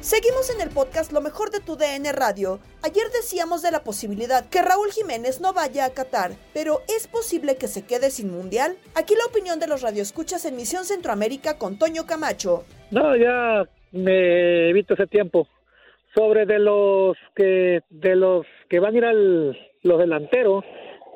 Seguimos 0.00 0.54
en 0.54 0.60
el 0.60 0.68
podcast 0.68 1.12
Lo 1.12 1.22
mejor 1.22 1.50
de 1.50 1.60
tu 1.60 1.76
DN 1.76 2.12
Radio. 2.12 2.58
Ayer 2.82 3.04
decíamos 3.10 3.62
de 3.62 3.70
la 3.70 3.84
posibilidad 3.84 4.48
que 4.50 4.60
Raúl 4.60 4.90
Jiménez 4.90 5.40
no 5.40 5.54
vaya 5.54 5.86
a 5.86 5.94
Qatar, 5.94 6.32
pero 6.52 6.80
¿es 6.94 7.08
posible 7.08 7.56
que 7.56 7.68
se 7.68 7.86
quede 7.86 8.10
sin 8.10 8.30
mundial? 8.30 8.76
Aquí 8.94 9.14
la 9.14 9.24
opinión 9.24 9.60
de 9.60 9.66
los 9.66 9.80
radioescuchas 9.80 10.44
en 10.44 10.56
Misión 10.56 10.84
Centroamérica 10.84 11.56
con 11.56 11.78
Toño 11.78 12.04
Camacho. 12.06 12.64
No, 12.90 13.16
ya 13.16 13.64
me 13.92 14.68
evito 14.68 14.92
ese 14.92 15.06
tiempo. 15.06 15.48
Sobre 16.14 16.46
de 16.46 16.58
los 16.58 17.16
que 17.34 17.80
de 17.90 18.14
los 18.14 18.46
que 18.68 18.78
van 18.80 18.94
a 18.94 18.98
ir 18.98 19.04
al 19.04 19.58
los 19.82 19.98
delanteros, 19.98 20.64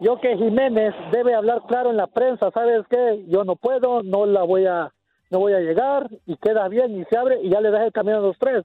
yo 0.00 0.18
que 0.20 0.36
Jiménez 0.36 0.94
debe 1.12 1.34
hablar 1.34 1.62
claro 1.68 1.90
en 1.90 1.96
la 1.96 2.06
prensa, 2.06 2.50
¿sabes 2.52 2.86
qué? 2.90 3.24
Yo 3.28 3.44
no 3.44 3.56
puedo, 3.56 4.02
no 4.02 4.26
la 4.26 4.42
voy 4.42 4.66
a 4.66 4.92
no 5.30 5.38
voy 5.38 5.52
a 5.52 5.60
llegar 5.60 6.08
y 6.26 6.36
queda 6.36 6.68
bien 6.68 7.00
y 7.00 7.04
se 7.04 7.16
abre 7.16 7.40
y 7.42 7.50
ya 7.50 7.60
le 7.60 7.70
das 7.70 7.82
el 7.82 7.92
camino 7.92 8.18
a 8.18 8.20
los 8.20 8.38
tres. 8.38 8.64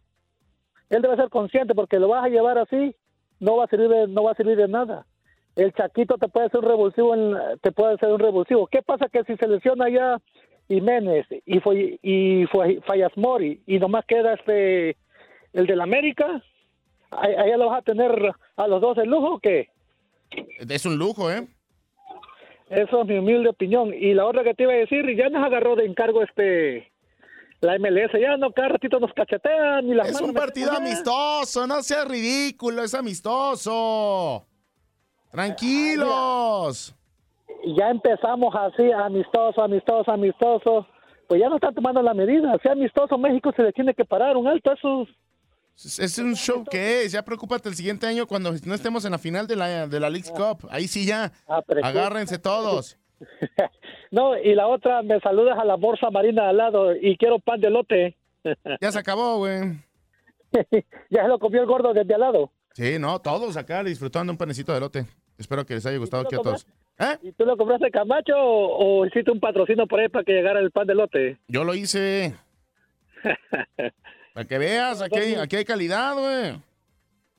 Él 0.89 1.01
debe 1.01 1.15
ser 1.15 1.29
consciente 1.29 1.73
porque 1.73 1.99
lo 1.99 2.07
vas 2.07 2.25
a 2.25 2.29
llevar 2.29 2.57
así, 2.57 2.95
no 3.39 3.57
va 3.57 3.65
a 3.65 3.67
servir 3.67 3.89
de, 3.89 4.07
no 4.07 4.23
va 4.23 4.31
a 4.31 4.35
servir 4.35 4.57
de 4.57 4.67
nada. 4.67 5.05
El 5.55 5.73
Chaquito 5.73 6.17
te 6.17 6.27
puede 6.27 6.47
hacer 6.47 6.61
un 6.61 6.67
revulsivo, 6.67 7.13
en, 7.13 7.59
te 7.61 7.71
puede 7.71 7.93
hacer 7.93 8.09
un 8.09 8.19
revulsivo. 8.19 8.67
¿Qué 8.67 8.81
pasa 8.81 9.07
que 9.09 9.23
si 9.23 9.35
se 9.37 9.47
lesiona 9.47 9.89
ya 9.89 10.19
Jiménez 10.67 11.27
y 11.45 11.59
fue 11.59 11.99
y 12.01 12.45
fue 12.47 12.81
Fallas 12.87 13.11
Mori 13.15 13.61
y 13.67 13.77
nomás 13.79 14.05
queda 14.05 14.33
este 14.33 14.97
el 15.53 15.67
del 15.67 15.81
América? 15.81 16.41
¿Allá 17.11 17.57
lo 17.57 17.69
vas 17.69 17.79
a 17.79 17.83
tener 17.83 18.33
a 18.55 18.67
los 18.67 18.81
dos 18.81 18.97
en 18.97 19.09
lujo 19.09 19.35
o 19.35 19.39
qué? 19.39 19.69
Es 20.57 20.85
un 20.85 20.97
lujo, 20.97 21.31
¿eh? 21.31 21.47
Eso 22.75 23.01
es 23.01 23.07
mi 23.07 23.17
humilde 23.17 23.49
opinión. 23.49 23.93
Y 23.93 24.13
la 24.13 24.25
otra 24.25 24.43
que 24.43 24.53
te 24.53 24.63
iba 24.63 24.73
a 24.73 24.77
decir, 24.77 25.05
ya 25.15 25.29
nos 25.29 25.45
agarró 25.45 25.75
de 25.75 25.85
encargo 25.85 26.23
este 26.23 26.91
la 27.61 27.79
MLS, 27.79 28.11
ya 28.19 28.35
no 28.35 28.51
cada 28.51 28.69
ratito 28.69 28.99
nos 28.99 29.13
cachetean 29.13 29.87
y 29.87 29.93
las 29.93 30.09
Es 30.09 30.19
un 30.19 30.33
partido 30.33 30.73
amistoso, 30.73 31.65
no 31.65 31.81
seas 31.81 32.05
ridículo, 32.07 32.83
es 32.83 32.93
amistoso. 32.93 34.45
Tranquilos. 35.31 36.93
Ya 37.77 37.89
empezamos 37.89 38.53
así, 38.53 38.91
amistoso, 38.91 39.61
amistoso, 39.61 40.11
amistoso. 40.11 40.85
Pues 41.27 41.39
ya 41.39 41.47
no 41.47 41.55
están 41.55 41.73
tomando 41.73 42.01
la 42.01 42.13
medida. 42.13 42.55
Si 42.61 42.67
amistoso, 42.67 43.17
México 43.17 43.51
se 43.55 43.63
le 43.63 43.71
tiene 43.71 43.93
que 43.93 44.03
parar 44.03 44.35
un 44.35 44.47
alto 44.47 44.71
a 44.71 44.73
esos. 44.73 45.07
Es 45.75 46.17
un 46.19 46.35
show 46.35 46.63
que 46.63 47.03
es, 47.03 47.11
ya 47.11 47.23
preocúpate 47.23 47.67
el 47.67 47.75
siguiente 47.75 48.05
año 48.05 48.27
cuando 48.27 48.51
no 48.65 48.75
estemos 48.75 49.03
en 49.05 49.11
la 49.11 49.17
final 49.17 49.47
de 49.47 49.55
la, 49.55 49.87
de 49.87 49.99
la 49.99 50.09
League 50.09 50.29
Cup. 50.29 50.67
Ahí 50.69 50.87
sí 50.87 51.05
ya, 51.05 51.31
agárrense 51.81 52.37
todos. 52.39 52.97
No, 54.11 54.37
y 54.37 54.53
la 54.53 54.67
otra, 54.67 55.01
me 55.01 55.19
saludas 55.21 55.57
a 55.57 55.65
la 55.65 55.75
bolsa 55.75 56.11
marina 56.11 56.49
al 56.49 56.57
lado 56.57 56.95
y 56.95 57.17
quiero 57.17 57.39
pan 57.39 57.59
de 57.59 57.69
lote. 57.71 58.15
Ya 58.81 58.91
se 58.91 58.99
acabó, 58.99 59.37
güey. 59.37 59.79
ya 61.09 61.23
se 61.23 61.27
lo 61.27 61.39
comió 61.39 61.61
el 61.61 61.67
gordo 61.67 61.93
desde 61.93 62.13
al 62.13 62.19
lado. 62.19 62.51
Sí, 62.73 62.99
no, 62.99 63.19
todos 63.19 63.57
acá 63.57 63.83
disfrutando 63.83 64.31
un 64.31 64.37
panecito 64.37 64.71
de 64.71 64.79
lote. 64.79 65.05
Espero 65.37 65.65
que 65.65 65.73
les 65.73 65.85
haya 65.87 65.97
gustado 65.97 66.23
aquí 66.23 66.35
a 66.35 66.39
todos. 66.39 66.67
¿Eh? 66.99 67.17
¿Y 67.23 67.31
tú 67.31 67.45
lo 67.45 67.57
compraste 67.57 67.89
Camacho 67.89 68.35
o, 68.35 68.99
o 68.99 69.05
hiciste 69.07 69.31
un 69.31 69.39
patrocino 69.39 69.87
por 69.87 69.99
ahí 69.99 70.09
para 70.09 70.23
que 70.23 70.33
llegara 70.33 70.59
el 70.59 70.69
pan 70.69 70.85
de 70.85 70.93
lote? 70.93 71.39
Yo 71.47 71.63
lo 71.63 71.73
hice. 71.73 72.35
Para 74.33 74.47
que 74.47 74.57
veas, 74.57 75.01
aquí 75.01 75.19
hay, 75.19 75.35
aquí 75.35 75.55
hay 75.55 75.65
calidad, 75.65 76.15
güey. 76.15 76.59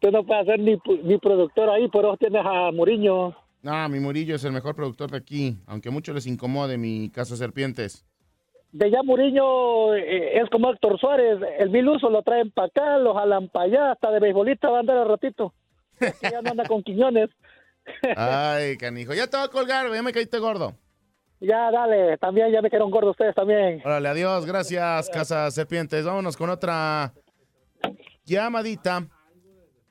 Tú 0.01 0.11
no 0.11 0.25
puedes 0.25 0.47
ser 0.47 0.61
ni, 0.61 0.79
ni 1.03 1.19
productor 1.19 1.69
ahí, 1.71 1.89
pero 1.93 2.17
tienes 2.17 2.43
a 2.45 2.71
Muriño. 2.73 3.35
No, 3.63 3.89
mi 3.89 3.99
Murillo 3.99 4.37
es 4.37 4.45
el 4.45 4.53
mejor 4.53 4.77
productor 4.77 5.11
de 5.11 5.17
aquí, 5.17 5.57
aunque 5.67 5.91
mucho 5.91 6.13
les 6.13 6.27
incomode 6.27 6.77
mi 6.77 7.11
Casa 7.11 7.37
Serpientes. 7.37 8.05
De 8.73 8.91
ya 8.91 9.03
Muriño 9.03 9.95
eh, 9.95 10.39
es 10.41 10.51
como 10.51 10.71
Héctor 10.71 10.99
Suárez, 11.01 11.39
el 11.59 11.71
mil 11.71 11.89
uso 11.89 12.11
lo 12.11 12.23
traen 12.23 12.51
para 12.51 12.67
acá, 12.69 12.99
lo 12.99 13.15
jalan 13.15 13.49
para 13.49 13.65
allá, 13.65 13.93
hasta 13.93 14.11
de 14.11 14.21
beisbolista 14.21 14.69
va 14.69 14.79
a 14.79 14.81
andar 14.81 14.99
al 14.99 15.09
ratito. 15.09 15.55
Ya 16.21 16.43
no 16.43 16.51
anda 16.51 16.65
con 16.65 16.83
Quiñones. 16.85 17.31
Ay, 18.17 18.77
canijo, 18.77 19.15
ya 19.15 19.27
te 19.27 19.37
voy 19.37 19.47
a 19.47 19.49
colgar, 19.49 19.93
ya 19.93 20.03
me 20.03 20.13
caíste 20.13 20.39
gordo. 20.39 20.75
Ya, 21.47 21.71
dale, 21.71 22.19
también 22.19 22.51
ya 22.51 22.61
me 22.63 22.71
quedaron 22.71 22.91
gordos 22.91 23.11
ustedes 23.13 23.35
también. 23.35 23.83
Órale, 23.85 24.09
adiós, 24.09 24.47
gracias, 24.47 25.11
Casa 25.11 25.51
Serpientes. 25.51 26.07
Vámonos 26.07 26.37
con 26.37 26.49
otra 26.49 27.13
llamadita 28.25 29.07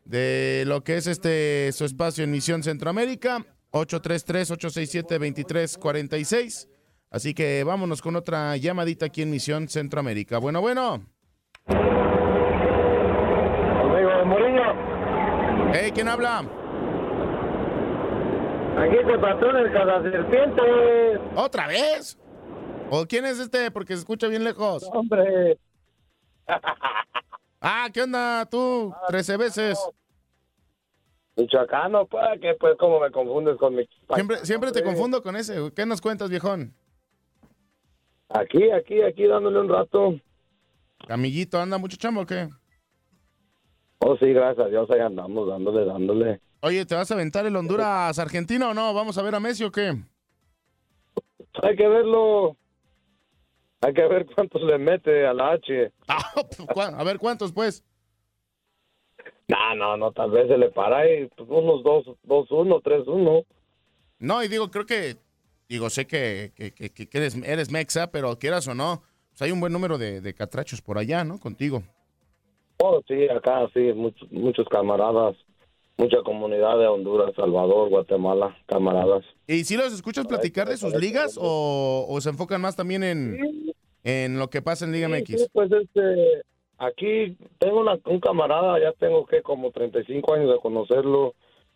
de 0.04 0.64
lo 0.66 0.84
que 0.84 0.98
es 0.98 1.06
este 1.08 1.72
su 1.72 1.86
espacio 1.86 2.24
en 2.24 2.32
Misión 2.32 2.64
Centroamérica, 2.64 3.46
833-867-2346. 3.72 6.70
Así 7.12 7.36
que 7.36 7.64
vámonos 7.64 8.02
con 8.02 8.16
otra 8.16 8.58
llamadita 8.58 9.06
aquí 9.06 9.22
en 9.22 9.30
Misión 9.30 9.68
Centroamérica. 9.68 10.40
Bueno, 10.40 10.62
bueno. 10.62 11.06
Hey, 15.74 15.92
¿quién 15.94 16.08
habla? 16.08 16.63
Aquí 18.78 18.98
te 19.06 19.18
patrón 19.20 19.58
el 19.58 19.72
Casa 19.72 20.02
Serpientes. 20.02 21.20
¿Otra 21.36 21.68
vez? 21.68 22.18
¿O 22.90 23.06
quién 23.06 23.26
es 23.26 23.40
este? 23.40 23.72
Porque 23.72 23.94
se 23.94 24.00
escucha 24.00 24.28
bien 24.28 24.44
lejos. 24.44 24.90
Hombre. 24.92 25.58
Ah, 27.66 27.88
¿qué 27.94 28.02
onda 28.02 28.46
tú? 28.46 28.94
Trece 29.08 29.38
veces. 29.38 29.80
Michoacano, 31.38 32.06
pues, 32.06 32.42
que 32.42 32.56
pues 32.60 32.76
como 32.78 33.00
me 33.00 33.10
confundes 33.10 33.56
con 33.56 33.74
mi... 33.74 33.88
Siempre, 34.14 34.38
siempre 34.46 34.72
te 34.74 34.84
confundo 34.84 35.24
con 35.24 35.38
ese. 35.38 35.72
¿Qué 35.74 35.86
nos 35.86 36.02
cuentas, 36.02 36.30
viejón? 36.30 36.74
Aquí, 38.28 38.70
aquí, 38.70 39.02
aquí 39.02 39.26
dándole 39.28 39.62
un 39.62 39.70
rato. 39.70 40.16
Amiguito, 41.08 41.58
¿anda 41.58 41.78
mucho 41.78 41.96
chamba 41.96 42.24
o 42.24 42.26
qué? 42.26 42.50
Oh, 44.00 44.18
sí, 44.18 44.34
gracias 44.34 44.68
a 44.68 44.70
Dios, 44.70 44.90
ahí 44.92 45.00
andamos 45.00 45.48
dándole, 45.48 45.86
dándole. 45.86 46.42
Oye, 46.66 46.86
¿te 46.86 46.96
vas 46.96 47.12
a 47.12 47.16
aventar 47.16 47.46
el 47.46 47.58
Honduras 47.58 48.18
argentino 48.20 48.70
o 48.70 48.74
no? 48.74 48.94
¿Vamos 48.94 49.18
a 49.18 49.22
ver 49.22 49.36
a 49.36 49.40
Messi 49.42 49.66
o 49.66 49.72
qué? 49.72 49.98
Hay 51.62 51.76
que 51.76 51.86
verlo. 51.86 52.56
Hay 53.82 53.94
que 53.94 54.08
ver 54.08 54.26
cuántos 54.34 54.62
le 54.62 54.78
mete 54.78 55.28
a 55.28 55.34
la 55.34 55.52
H. 55.52 55.92
a 56.08 57.04
ver, 57.04 57.20
¿cuántos 57.20 57.52
pues? 57.52 57.84
No, 59.50 59.76
no, 59.76 59.98
no, 59.98 60.14
tal 60.14 60.32
vez 60.32 60.48
se 60.48 60.58
le 60.58 60.70
para 60.70 61.00
ahí 61.00 61.28
pues, 61.36 61.50
unos 61.50 61.84
2-1, 61.84 62.82
3-1. 62.82 63.46
No, 64.20 64.42
y 64.42 64.48
digo, 64.48 64.72
creo 64.72 64.86
que, 64.86 65.18
digo, 65.68 65.90
sé 65.90 66.08
que, 66.08 66.54
que, 66.56 66.72
que, 66.72 66.90
que 66.92 67.18
eres, 67.18 67.36
eres 67.44 67.72
mexa, 67.72 68.10
pero 68.10 68.40
quieras 68.40 68.70
o 68.70 68.74
no, 68.74 69.04
pues 69.32 69.42
hay 69.42 69.52
un 69.52 69.60
buen 69.60 69.74
número 69.74 69.98
de, 69.98 70.22
de 70.22 70.34
catrachos 70.34 70.82
por 70.82 70.98
allá, 70.98 71.26
¿no? 71.26 71.42
Contigo. 71.42 71.84
Oh, 72.78 73.02
sí, 73.06 73.28
acá 73.28 73.68
sí, 73.74 73.92
muchos, 73.94 74.32
muchos 74.32 74.66
camaradas, 74.70 75.36
mucha 75.98 76.18
comunidad 76.24 76.78
de 76.80 76.88
Honduras, 76.88 77.34
Salvador, 77.36 77.90
Guatemala, 77.90 78.56
camaradas. 78.68 79.24
¿Y 79.48 79.64
si 79.64 79.78
los 79.78 79.94
escuchas 79.94 80.26
platicar 80.28 80.68
de 80.68 80.78
sus 80.78 80.94
ligas 80.96 81.38
o, 81.40 82.06
o 82.10 82.22
se 82.22 82.30
enfocan 82.30 82.62
más 82.62 82.76
también 82.76 83.04
en, 83.04 83.38
en 84.04 84.40
lo 84.40 84.50
que 84.50 84.62
pasa 84.62 84.86
en 84.86 84.92
Liga 84.92 85.08
MX? 85.08 85.42
Sí, 85.44 85.48
pues 85.54 85.72
este, 85.72 86.42
aquí 86.78 87.38
tengo 87.60 87.82
una- 87.82 88.00
un 88.06 88.20
camarada, 88.20 88.80
ya 88.80 88.92
tengo 88.94 89.26
que 89.26 89.42
como 89.42 89.72
35 89.72 90.34
años 90.34 90.52
de 90.52 90.60
conocerlo. 90.60 91.36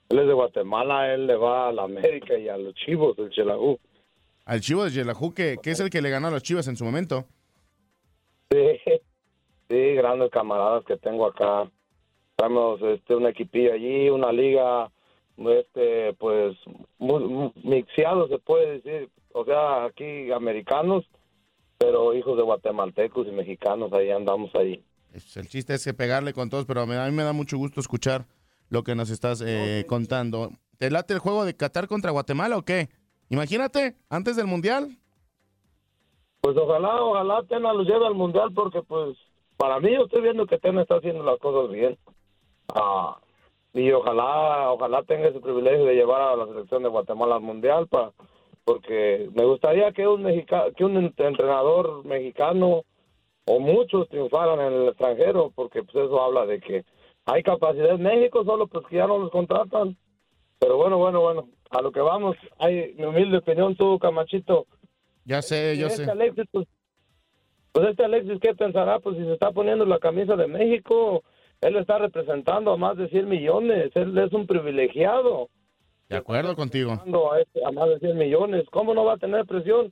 Él 0.09 0.19
es 0.19 0.27
de 0.27 0.33
Guatemala, 0.33 1.13
él 1.13 1.27
le 1.27 1.35
va 1.35 1.67
a 1.69 1.71
la 1.73 1.83
América 1.83 2.37
y 2.37 2.47
a 2.49 2.57
los 2.57 2.73
Chivos 2.75 3.15
del 3.17 3.29
Chelajú. 3.29 3.77
Al 4.45 4.61
Chivo 4.61 4.85
de 4.85 4.91
Yelajú, 4.91 5.33
que, 5.33 5.57
que 5.61 5.71
es 5.71 5.79
el 5.81 5.89
que 5.89 6.01
le 6.01 6.09
ganó 6.09 6.27
a 6.27 6.31
los 6.31 6.43
Chivas 6.43 6.67
en 6.69 6.77
su 6.77 6.85
momento. 6.85 7.25
Sí, 8.49 8.57
sí, 9.69 9.93
grandes 9.95 10.31
camaradas 10.31 10.85
que 10.85 10.95
tengo 10.97 11.27
acá. 11.27 11.69
Traemos 12.41 12.79
este, 12.83 13.15
una 13.15 13.29
equipilla 13.29 13.73
allí, 13.73 14.09
una 14.11 14.31
liga, 14.31 14.91
este, 15.37 16.13
pues, 16.19 16.55
muy, 16.99 17.23
muy 17.23 17.51
mixeado 17.63 18.27
se 18.27 18.37
puede 18.37 18.79
decir. 18.79 19.09
O 19.33 19.43
sea, 19.43 19.85
aquí 19.85 20.31
americanos, 20.31 21.03
pero 21.79 22.13
hijos 22.13 22.37
de 22.37 22.43
guatemaltecos 22.43 23.27
y 23.27 23.31
mexicanos, 23.31 23.91
ahí 23.91 24.11
andamos 24.11 24.53
ahí. 24.53 24.83
El 25.35 25.47
chiste 25.47 25.73
es 25.73 25.83
que 25.83 25.95
pegarle 25.95 26.31
con 26.33 26.51
todos, 26.51 26.65
pero 26.67 26.85
me- 26.85 26.95
a 26.97 27.05
mí 27.07 27.11
me 27.11 27.23
da 27.23 27.33
mucho 27.33 27.57
gusto 27.57 27.79
escuchar 27.79 28.25
lo 28.69 28.83
que 28.83 28.93
nos 28.93 29.09
estás 29.09 29.43
eh, 29.45 29.85
contando. 29.87 30.51
¿Te 30.77 30.91
late 30.91 31.15
el 31.15 31.19
juego 31.19 31.43
de 31.43 31.55
Qatar 31.55 31.87
contra 31.87 32.11
Guatemala 32.11 32.55
o 32.57 32.61
qué? 32.61 32.89
Imagínate, 33.29 33.95
antes 34.11 34.35
del 34.35 34.45
Mundial. 34.45 34.95
Pues 36.41 36.55
ojalá, 36.55 37.01
ojalá 37.01 37.41
Tena 37.49 37.73
los 37.73 37.87
lleve 37.87 38.05
al 38.05 38.13
mundial 38.13 38.53
porque 38.53 38.81
pues 38.83 39.17
para 39.57 39.79
mí 39.79 39.89
yo 39.91 40.03
estoy 40.03 40.21
viendo 40.21 40.45
que 40.45 40.59
Tena 40.59 40.83
está 40.83 40.97
haciendo 40.97 41.23
las 41.23 41.39
cosas 41.39 41.71
bien. 41.73 41.97
Ah, 42.73 43.17
y 43.73 43.91
ojalá, 43.91 44.71
ojalá 44.71 45.03
tenga 45.03 45.27
ese 45.29 45.39
privilegio 45.39 45.85
de 45.85 45.95
llevar 45.95 46.21
a 46.21 46.35
la 46.35 46.45
selección 46.47 46.83
de 46.83 46.89
Guatemala 46.89 47.35
al 47.35 47.41
mundial 47.41 47.87
pa, 47.87 48.11
porque 48.65 49.29
me 49.33 49.45
gustaría 49.45 49.91
que 49.91 50.07
un 50.07 50.23
mexica, 50.23 50.65
que 50.75 50.83
un 50.83 50.95
ent- 50.95 51.25
entrenador 51.25 52.03
mexicano 52.05 52.83
o 53.45 53.59
muchos 53.59 54.09
triunfaran 54.09 54.59
en 54.59 54.73
el 54.73 54.87
extranjero 54.89 55.51
porque 55.55 55.83
pues 55.83 55.95
eso 56.05 56.21
habla 56.21 56.45
de 56.45 56.59
que 56.59 56.83
hay 57.25 57.43
capacidad 57.43 57.91
en 57.91 58.03
México 58.03 58.43
solo 58.43 58.67
pues 58.67 58.85
que 58.87 58.97
ya 58.97 59.07
no 59.07 59.17
los 59.17 59.31
contratan. 59.31 59.97
Pero 60.59 60.77
bueno, 60.77 60.97
bueno, 60.97 61.21
bueno, 61.21 61.47
a 61.69 61.81
lo 61.81 61.91
que 61.91 61.99
vamos, 62.01 62.35
hay 62.57 62.93
mi 62.97 63.05
humilde 63.05 63.37
opinión 63.37 63.75
tú, 63.75 63.99
Camachito, 63.99 64.65
Ya 65.23 65.41
sé, 65.41 65.77
yo 65.77 65.87
este 65.87 66.05
sé. 66.05 66.11
Alexis, 66.11 66.45
pues, 66.51 66.67
pues 67.71 67.89
este 67.89 68.03
Alexis, 68.05 68.39
¿qué 68.41 68.55
pensará? 68.55 68.99
Pues 68.99 69.17
si 69.17 69.23
se 69.23 69.33
está 69.33 69.51
poniendo 69.51 69.85
la 69.85 69.99
camisa 69.99 70.35
de 70.35 70.47
México, 70.47 71.23
él 71.61 71.75
está 71.77 71.97
representando 71.97 72.71
a 72.71 72.77
más 72.77 72.97
de 72.97 73.09
100 73.09 73.27
millones, 73.27 73.91
él 73.95 74.17
es 74.17 74.31
un 74.33 74.45
privilegiado. 74.47 75.49
De 76.09 76.17
acuerdo 76.17 76.55
contigo. 76.55 76.93
A, 77.31 77.39
este- 77.41 77.65
a 77.65 77.71
más 77.71 77.89
de 77.89 77.99
100 77.99 78.17
millones, 78.17 78.65
¿cómo 78.71 78.93
no 78.93 79.03
va 79.05 79.13
a 79.13 79.17
tener 79.17 79.45
presión? 79.45 79.91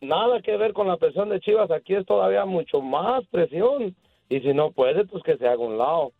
Nada 0.00 0.40
que 0.40 0.56
ver 0.56 0.72
con 0.72 0.86
la 0.88 0.96
presión 0.96 1.28
de 1.28 1.40
Chivas, 1.40 1.70
aquí 1.70 1.94
es 1.94 2.06
todavía 2.06 2.44
mucho 2.44 2.80
más 2.80 3.26
presión. 3.30 3.94
Y 4.28 4.40
si 4.40 4.54
no 4.54 4.70
puede, 4.70 5.04
pues 5.06 5.22
que 5.24 5.36
se 5.36 5.46
haga 5.46 5.58
un 5.58 5.76
lado. 5.76 6.12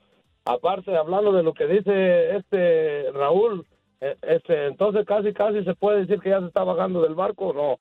Aparte, 0.45 0.95
hablando 0.97 1.33
de 1.33 1.43
lo 1.43 1.55
que 1.55 1.67
dice 1.67 2.37
este 2.37 3.11
Raúl, 3.13 3.65
eh, 4.01 4.17
este, 4.23 4.67
entonces 4.67 5.07
casi, 5.07 5.33
casi 5.33 5.63
se 5.65 5.75
puede 5.75 6.01
decir 6.01 6.19
que 6.21 6.31
ya 6.31 6.41
se 6.41 6.47
está 6.47 6.65
bajando 6.65 7.03
del 7.03 7.15
barco, 7.15 7.49
¿o 7.49 7.53
no? 7.53 7.77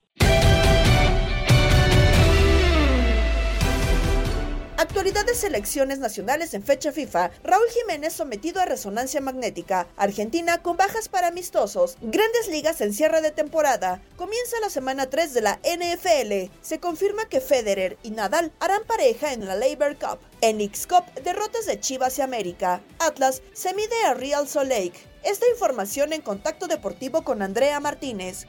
Actualidad 4.80 5.26
de 5.26 5.34
selecciones 5.34 5.98
nacionales 5.98 6.54
en 6.54 6.62
fecha 6.62 6.90
FIFA. 6.90 7.30
Raúl 7.44 7.66
Jiménez 7.68 8.14
sometido 8.14 8.62
a 8.62 8.64
resonancia 8.64 9.20
magnética. 9.20 9.86
Argentina 9.98 10.62
con 10.62 10.78
bajas 10.78 11.10
para 11.10 11.26
amistosos. 11.26 11.98
Grandes 12.00 12.48
ligas 12.48 12.80
en 12.80 12.94
cierre 12.94 13.20
de 13.20 13.30
temporada. 13.30 14.00
Comienza 14.16 14.58
la 14.62 14.70
semana 14.70 15.10
3 15.10 15.34
de 15.34 15.42
la 15.42 15.60
NFL. 15.64 16.50
Se 16.62 16.80
confirma 16.80 17.28
que 17.28 17.42
Federer 17.42 17.98
y 18.02 18.12
Nadal 18.12 18.52
harán 18.58 18.84
pareja 18.84 19.34
en 19.34 19.46
la 19.46 19.54
Labor 19.54 19.98
Cup. 19.98 20.18
En 20.40 20.62
X 20.62 20.86
Cup, 20.86 21.04
derrotas 21.24 21.66
de 21.66 21.78
Chivas 21.78 22.16
y 22.16 22.22
América. 22.22 22.80
Atlas 23.00 23.42
se 23.52 23.74
mide 23.74 24.04
a 24.06 24.14
Real 24.14 24.48
Salt 24.48 24.70
Lake. 24.70 24.94
Esta 25.24 25.46
información 25.50 26.14
en 26.14 26.22
contacto 26.22 26.68
deportivo 26.68 27.20
con 27.20 27.42
Andrea 27.42 27.80
Martínez. 27.80 28.46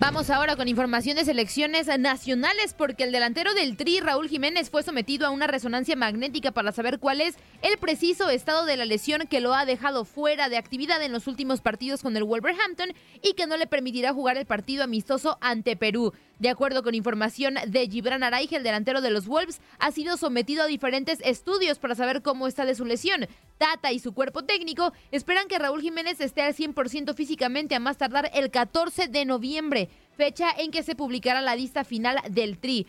Vamos 0.00 0.30
ahora 0.30 0.56
con 0.56 0.66
información 0.66 1.16
de 1.16 1.24
selecciones 1.24 1.86
nacionales 1.98 2.74
porque 2.76 3.04
el 3.04 3.12
delantero 3.12 3.54
del 3.54 3.76
Tri, 3.76 4.00
Raúl 4.00 4.28
Jiménez, 4.28 4.68
fue 4.68 4.82
sometido 4.82 5.26
a 5.26 5.30
una 5.30 5.46
resonancia 5.46 5.94
magnética 5.94 6.50
para 6.50 6.72
saber 6.72 6.98
cuál 6.98 7.20
es 7.20 7.36
el 7.62 7.78
preciso 7.78 8.28
estado 8.28 8.64
de 8.66 8.76
la 8.76 8.84
lesión 8.84 9.28
que 9.28 9.40
lo 9.40 9.54
ha 9.54 9.64
dejado 9.64 10.04
fuera 10.04 10.48
de 10.48 10.56
actividad 10.56 11.00
en 11.02 11.12
los 11.12 11.28
últimos 11.28 11.60
partidos 11.60 12.02
con 12.02 12.16
el 12.16 12.24
Wolverhampton 12.24 12.94
y 13.22 13.34
que 13.34 13.46
no 13.46 13.56
le 13.56 13.68
permitirá 13.68 14.12
jugar 14.12 14.36
el 14.36 14.46
partido 14.46 14.82
amistoso 14.82 15.38
ante 15.40 15.76
Perú. 15.76 16.12
De 16.42 16.48
acuerdo 16.48 16.82
con 16.82 16.96
información 16.96 17.54
de 17.68 17.88
Gibran 17.88 18.24
Araige, 18.24 18.56
el 18.56 18.64
delantero 18.64 19.00
de 19.00 19.12
los 19.12 19.28
Wolves, 19.28 19.60
ha 19.78 19.92
sido 19.92 20.16
sometido 20.16 20.64
a 20.64 20.66
diferentes 20.66 21.20
estudios 21.22 21.78
para 21.78 21.94
saber 21.94 22.20
cómo 22.20 22.48
está 22.48 22.64
de 22.64 22.74
su 22.74 22.84
lesión. 22.84 23.28
Tata 23.58 23.92
y 23.92 24.00
su 24.00 24.12
cuerpo 24.12 24.42
técnico 24.42 24.92
esperan 25.12 25.46
que 25.46 25.60
Raúl 25.60 25.82
Jiménez 25.82 26.20
esté 26.20 26.42
al 26.42 26.56
100% 26.56 27.14
físicamente 27.14 27.76
a 27.76 27.78
más 27.78 27.96
tardar 27.96 28.28
el 28.34 28.50
14 28.50 29.06
de 29.06 29.24
noviembre, 29.24 29.88
fecha 30.16 30.48
en 30.58 30.72
que 30.72 30.82
se 30.82 30.96
publicará 30.96 31.40
la 31.42 31.54
lista 31.54 31.84
final 31.84 32.18
del 32.28 32.58
Tri. 32.58 32.88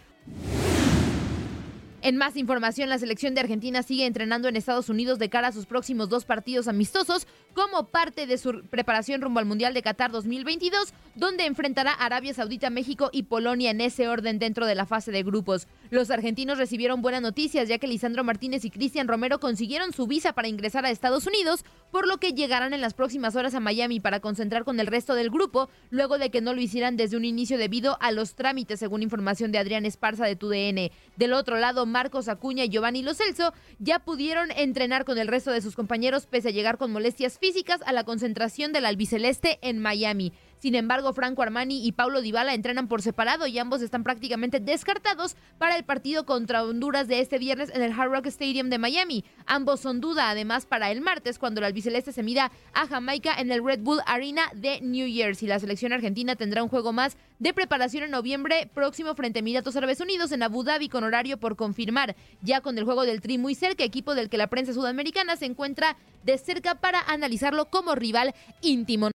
En 2.04 2.18
más 2.18 2.36
información, 2.36 2.90
la 2.90 2.98
selección 2.98 3.34
de 3.34 3.40
Argentina 3.40 3.82
sigue 3.82 4.06
entrenando 4.06 4.50
en 4.50 4.58
Estados 4.58 4.90
Unidos 4.90 5.20
de 5.20 5.30
cara 5.30 5.48
a 5.48 5.52
sus 5.54 5.66
próximos 5.66 6.10
dos 6.10 6.26
partidos 6.26 6.68
amistosos 6.68 7.28
como 7.54 7.88
parte 7.88 8.28
de 8.28 8.38
su 8.38 8.64
preparación 8.70 9.22
rumbo 9.22 9.40
al 9.40 9.46
Mundial 9.46 9.74
de 9.74 9.82
Qatar 9.82 10.12
2022, 10.12 10.94
donde 11.16 11.46
enfrentará 11.46 11.92
a 11.92 12.06
Arabia 12.06 12.34
Saudita, 12.34 12.70
México 12.70 13.10
y 13.12 13.24
Polonia 13.24 13.72
en 13.72 13.82
ese 13.82 14.08
orden 14.08 14.40
dentro 14.40 14.66
de 14.66 14.76
la 14.76 14.86
fase 14.86 15.12
de 15.12 15.24
grupos. 15.24 15.68
Los 15.90 16.10
argentinos 16.10 16.58
recibieron 16.58 17.02
buenas 17.02 17.22
noticias 17.22 17.68
ya 17.68 17.78
que 17.78 17.88
Lisandro 17.88 18.24
Martínez 18.24 18.66
y 18.66 18.72
Cristian 18.72 19.08
Romero 19.08 19.40
consiguieron 19.40 19.94
su 19.94 20.08
visa 20.08 20.34
para 20.34 20.48
ingresar 20.48 20.86
a 20.86 20.90
Estados 20.90 21.28
Unidos, 21.28 21.64
por 21.92 22.08
lo 22.08 22.18
que 22.18 22.34
llegarán 22.34 22.74
en 22.74 22.82
las 22.82 22.94
próximas 22.94 23.36
horas 23.36 23.54
a 23.54 23.60
Miami 23.60 24.00
para 24.00 24.20
concentrar 24.20 24.64
con 24.64 24.80
el 24.80 24.88
resto 24.88 25.14
del 25.14 25.30
grupo, 25.30 25.70
luego 25.92 26.18
de 26.18 26.32
que 26.32 26.42
no 26.42 26.54
lo 26.54 26.62
hicieran 26.62 26.98
desde 26.98 27.18
un 27.18 27.26
inicio 27.26 27.58
debido 27.58 27.98
a 28.02 28.12
los 28.12 28.36
trámites, 28.36 28.80
según 28.80 29.04
información 29.04 29.52
de 29.52 29.60
Adrián 29.60 29.86
Esparza 29.86 30.26
de 30.26 30.36
TUDN. 30.36 30.92
Del 31.18 31.34
otro 31.34 31.58
lado, 31.58 31.86
Marcos 31.86 32.28
Acuña 32.28 32.66
y 32.66 32.70
Giovanni 32.70 33.04
Lo 33.04 33.14
Celso 33.14 33.54
ya 33.78 34.00
pudieron 34.00 34.50
entrenar 34.52 35.06
con 35.06 35.18
el 35.18 35.28
resto 35.28 35.52
de 35.52 35.62
sus 35.62 35.76
compañeros 35.76 36.26
pese 36.26 36.50
a 36.50 36.52
llegar 36.52 36.78
con 36.78 36.92
molestias 36.92 37.38
físicas 37.44 37.82
a 37.86 37.92
la 37.92 38.06
concentración 38.06 38.72
del 38.72 38.86
albiceleste 38.86 39.60
en 39.62 39.78
Miami. 39.78 40.32
Sin 40.64 40.76
embargo, 40.76 41.12
Franco 41.12 41.42
Armani 41.42 41.86
y 41.86 41.92
Paulo 41.92 42.22
Dybala 42.22 42.54
entrenan 42.54 42.88
por 42.88 43.02
separado 43.02 43.48
y 43.48 43.60
ambos 43.60 43.82
están 43.82 44.06
prácticamente 44.06 44.62
descartados 44.62 45.36
para 45.58 45.76
el 45.76 45.84
partido 45.84 46.26
contra 46.26 46.64
Honduras 46.64 47.10
de 47.10 47.20
este 47.20 47.38
viernes 47.38 47.70
en 47.76 47.82
el 47.82 47.92
Hard 47.92 48.12
Rock 48.12 48.28
Stadium 48.28 48.70
de 48.70 48.78
Miami. 48.78 49.26
Ambos 49.46 49.82
son 49.82 50.00
duda 50.00 50.30
además 50.30 50.66
para 50.66 50.90
el 50.90 51.02
martes 51.02 51.38
cuando 51.38 51.60
el 51.60 51.66
albiceleste 51.66 52.14
se 52.14 52.24
mida 52.24 52.50
a 52.74 52.88
Jamaica 52.88 53.36
en 53.38 53.52
el 53.52 53.62
Red 53.62 53.82
Bull 53.82 54.00
Arena 54.06 54.44
de 54.56 54.80
New 54.80 55.14
Jersey. 55.14 55.50
La 55.50 55.60
selección 55.60 55.92
argentina 55.92 56.38
tendrá 56.38 56.64
un 56.64 56.70
juego 56.70 56.94
más 56.94 57.18
de 57.40 57.54
preparación 57.54 58.06
en 58.06 58.12
noviembre 58.12 58.72
próximo 58.74 59.16
frente 59.16 59.40
a 59.40 59.42
Emiratos 59.42 59.76
Árabes 59.76 60.00
Unidos 60.00 60.32
en 60.32 60.44
Abu 60.44 60.64
Dhabi 60.64 60.88
con 60.88 61.04
horario 61.04 61.42
por 61.42 61.58
confirmar. 61.58 62.16
Ya 62.42 62.62
con 62.62 62.78
el 62.78 62.86
juego 62.86 63.04
del 63.04 63.20
Tri 63.20 63.38
muy 63.38 63.54
cerca, 63.54 63.84
equipo 63.84 64.16
del 64.16 64.30
que 64.30 64.38
la 64.38 64.48
prensa 64.48 64.72
sudamericana 64.72 65.36
se 65.36 65.44
encuentra 65.44 65.98
de 66.24 66.38
cerca 66.38 66.76
para 66.76 67.02
analizarlo 67.02 67.66
como 67.66 67.96
rival 67.96 68.34
íntimo. 68.62 69.13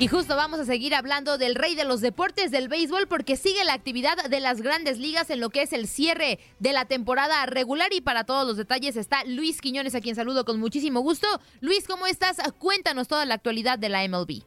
Y 0.00 0.06
justo 0.06 0.36
vamos 0.36 0.60
a 0.60 0.64
seguir 0.64 0.94
hablando 0.94 1.38
del 1.38 1.56
rey 1.56 1.74
de 1.74 1.84
los 1.84 2.00
deportes 2.00 2.52
del 2.52 2.68
béisbol 2.68 3.08
porque 3.08 3.34
sigue 3.34 3.64
la 3.64 3.72
actividad 3.72 4.30
de 4.30 4.38
las 4.38 4.62
grandes 4.62 5.00
ligas 5.00 5.28
en 5.28 5.40
lo 5.40 5.50
que 5.50 5.62
es 5.62 5.72
el 5.72 5.88
cierre 5.88 6.38
de 6.60 6.72
la 6.72 6.84
temporada 6.84 7.44
regular 7.46 7.92
y 7.92 8.00
para 8.00 8.22
todos 8.22 8.46
los 8.46 8.56
detalles 8.56 8.96
está 8.96 9.24
Luis 9.24 9.60
Quiñones 9.60 9.96
a 9.96 10.00
quien 10.00 10.14
saludo 10.14 10.44
con 10.44 10.60
muchísimo 10.60 11.00
gusto. 11.00 11.26
Luis, 11.60 11.88
¿cómo 11.88 12.06
estás? 12.06 12.36
Cuéntanos 12.60 13.08
toda 13.08 13.24
la 13.24 13.34
actualidad 13.34 13.76
de 13.76 13.88
la 13.88 14.06
MLB. 14.06 14.44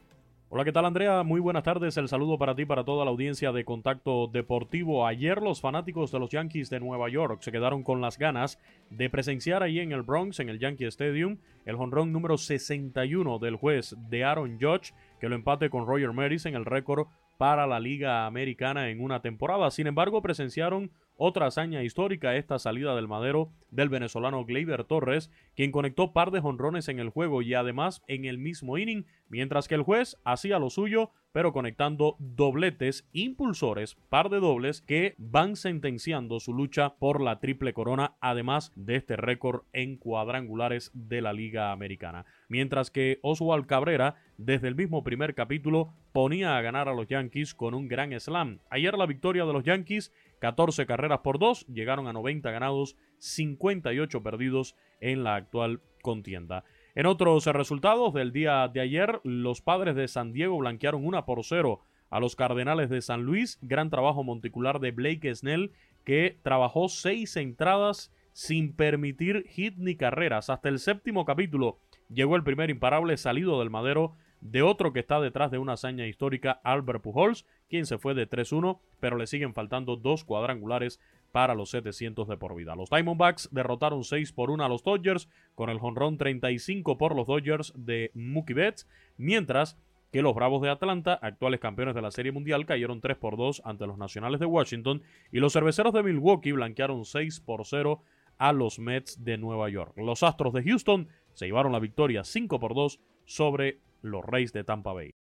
Hola, 0.53 0.65
¿qué 0.65 0.73
tal 0.73 0.83
Andrea? 0.83 1.23
Muy 1.23 1.39
buenas 1.39 1.63
tardes. 1.63 1.95
El 1.95 2.09
saludo 2.09 2.37
para 2.37 2.55
ti, 2.55 2.65
para 2.65 2.83
toda 2.83 3.05
la 3.05 3.11
audiencia 3.11 3.53
de 3.53 3.63
Contacto 3.63 4.27
Deportivo. 4.27 5.07
Ayer 5.07 5.41
los 5.41 5.61
fanáticos 5.61 6.11
de 6.11 6.19
los 6.19 6.29
Yankees 6.29 6.69
de 6.69 6.81
Nueva 6.81 7.07
York 7.07 7.41
se 7.41 7.53
quedaron 7.53 7.83
con 7.83 8.01
las 8.01 8.17
ganas 8.17 8.59
de 8.89 9.09
presenciar 9.09 9.63
ahí 9.63 9.79
en 9.79 9.93
el 9.93 10.01
Bronx, 10.01 10.41
en 10.41 10.49
el 10.49 10.59
Yankee 10.59 10.83
Stadium, 10.87 11.37
el 11.63 11.77
jonrón 11.77 12.11
número 12.11 12.37
61 12.37 13.39
del 13.39 13.55
juez 13.55 13.95
de 14.09 14.25
Aaron 14.25 14.57
Judge, 14.59 14.93
que 15.21 15.29
lo 15.29 15.35
empate 15.35 15.69
con 15.69 15.85
Roger 15.85 16.11
Maris 16.13 16.47
en 16.47 16.55
el 16.55 16.65
récord 16.65 17.07
para 17.37 17.67
la 17.67 17.79
Liga 17.79 18.25
Americana 18.25 18.89
en 18.89 18.99
una 19.01 19.21
temporada. 19.21 19.69
Sin 19.69 19.85
embargo, 19.85 20.23
presenciaron 20.23 20.91
otra 21.23 21.45
hazaña 21.45 21.83
histórica, 21.83 22.35
esta 22.35 22.57
salida 22.57 22.95
del 22.95 23.07
madero 23.07 23.51
del 23.69 23.89
venezolano 23.89 24.43
Gleyber 24.43 24.85
Torres, 24.85 25.29
quien 25.55 25.71
conectó 25.71 26.13
par 26.13 26.31
de 26.31 26.41
jonrones 26.41 26.89
en 26.89 26.97
el 26.97 27.09
juego 27.09 27.43
y 27.43 27.53
además 27.53 28.01
en 28.07 28.25
el 28.25 28.39
mismo 28.39 28.79
inning, 28.79 29.05
mientras 29.29 29.67
que 29.67 29.75
el 29.75 29.83
juez 29.83 30.17
hacía 30.25 30.57
lo 30.57 30.71
suyo, 30.71 31.11
pero 31.31 31.53
conectando 31.53 32.15
dobletes 32.17 33.07
impulsores, 33.13 33.95
par 34.09 34.29
de 34.29 34.39
dobles 34.39 34.81
que 34.81 35.13
van 35.19 35.55
sentenciando 35.55 36.39
su 36.39 36.55
lucha 36.55 36.95
por 36.95 37.21
la 37.21 37.39
triple 37.39 37.71
corona, 37.73 38.15
además 38.19 38.71
de 38.75 38.95
este 38.95 39.15
récord 39.15 39.61
en 39.73 39.97
cuadrangulares 39.97 40.89
de 40.95 41.21
la 41.21 41.33
Liga 41.33 41.71
Americana. 41.71 42.25
Mientras 42.49 42.89
que 42.89 43.19
Oswald 43.21 43.67
Cabrera, 43.67 44.15
desde 44.37 44.67
el 44.67 44.75
mismo 44.75 45.03
primer 45.03 45.35
capítulo, 45.35 45.93
ponía 46.11 46.57
a 46.57 46.61
ganar 46.61 46.89
a 46.89 46.93
los 46.93 47.07
Yankees 47.07 47.53
con 47.53 47.73
un 47.73 47.87
gran 47.87 48.19
slam. 48.19 48.59
Ayer 48.69 48.97
la 48.97 49.05
victoria 49.05 49.45
de 49.45 49.53
los 49.53 49.63
Yankees 49.63 50.11
14 50.41 50.87
carreras 50.87 51.19
por 51.19 51.37
2, 51.37 51.67
llegaron 51.67 52.07
a 52.07 52.13
90 52.13 52.49
ganados, 52.49 52.97
58 53.19 54.23
perdidos 54.23 54.75
en 54.99 55.23
la 55.23 55.35
actual 55.35 55.81
contienda. 56.01 56.63
En 56.95 57.05
otros 57.05 57.45
resultados 57.45 58.11
del 58.13 58.33
día 58.33 58.67
de 58.67 58.81
ayer, 58.81 59.21
los 59.23 59.61
padres 59.61 59.95
de 59.95 60.07
San 60.07 60.33
Diego 60.33 60.57
blanquearon 60.57 61.05
1 61.05 61.25
por 61.25 61.45
0 61.45 61.81
a 62.09 62.19
los 62.19 62.35
Cardenales 62.35 62.89
de 62.89 63.01
San 63.01 63.21
Luis. 63.21 63.59
Gran 63.61 63.91
trabajo 63.91 64.23
monticular 64.23 64.79
de 64.79 64.89
Blake 64.89 65.33
Snell, 65.35 65.73
que 66.03 66.39
trabajó 66.41 66.89
seis 66.89 67.37
entradas 67.37 68.11
sin 68.33 68.75
permitir 68.75 69.45
hit 69.47 69.75
ni 69.77 69.95
carreras. 69.95 70.49
Hasta 70.49 70.69
el 70.69 70.79
séptimo 70.79 71.23
capítulo 71.23 71.77
llegó 72.09 72.35
el 72.35 72.43
primer 72.43 72.71
imparable 72.71 73.15
salido 73.17 73.59
del 73.59 73.69
madero 73.69 74.15
de 74.41 74.63
otro 74.63 74.91
que 74.91 74.99
está 74.99 75.21
detrás 75.21 75.51
de 75.51 75.59
una 75.59 75.73
hazaña 75.73 76.07
histórica, 76.07 76.59
Albert 76.63 77.01
Pujols, 77.01 77.45
quien 77.69 77.85
se 77.85 77.97
fue 77.97 78.13
de 78.13 78.29
3-1, 78.29 78.79
pero 78.99 79.17
le 79.17 79.27
siguen 79.27 79.53
faltando 79.53 79.95
dos 79.95 80.23
cuadrangulares 80.25 80.99
para 81.31 81.55
los 81.55 81.69
700 81.69 82.27
de 82.27 82.37
por 82.37 82.55
vida. 82.55 82.75
Los 82.75 82.89
Diamondbacks 82.89 83.49
derrotaron 83.51 84.03
6 84.03 84.33
por 84.33 84.51
1 84.51 84.65
a 84.65 84.69
los 84.69 84.83
Dodgers 84.83 85.29
con 85.55 85.69
el 85.69 85.79
jonrón 85.79 86.17
35 86.17 86.97
por 86.97 87.15
los 87.15 87.27
Dodgers 87.27 87.71
de 87.75 88.11
Mookie 88.13 88.53
Betts, 88.53 88.87
mientras 89.17 89.77
que 90.11 90.21
los 90.21 90.35
Bravos 90.35 90.61
de 90.61 90.69
Atlanta, 90.69 91.13
actuales 91.21 91.61
campeones 91.61 91.95
de 91.95 92.01
la 92.01 92.11
Serie 92.11 92.33
Mundial, 92.33 92.65
cayeron 92.65 92.99
3 92.99 93.15
por 93.17 93.37
2 93.37 93.61
ante 93.63 93.87
los 93.87 93.97
Nacionales 93.97 94.41
de 94.41 94.45
Washington 94.45 95.01
y 95.31 95.39
los 95.39 95.53
Cerveceros 95.53 95.93
de 95.93 96.03
Milwaukee 96.03 96.51
blanquearon 96.51 97.05
6 97.05 97.39
por 97.39 97.65
0 97.65 98.01
a 98.37 98.51
los 98.51 98.79
Mets 98.79 99.23
de 99.23 99.37
Nueva 99.37 99.69
York. 99.69 99.93
Los 99.97 100.23
Astros 100.23 100.53
de 100.53 100.63
Houston 100.63 101.07
se 101.33 101.45
llevaron 101.45 101.71
la 101.71 101.79
victoria 101.79 102.23
5 102.23 102.59
por 102.59 102.75
2 102.75 102.99
sobre 103.23 103.79
los 104.01 104.25
Reyes 104.25 104.53
de 104.53 104.63
Tampa 104.63 104.93
Bay. 104.93 105.15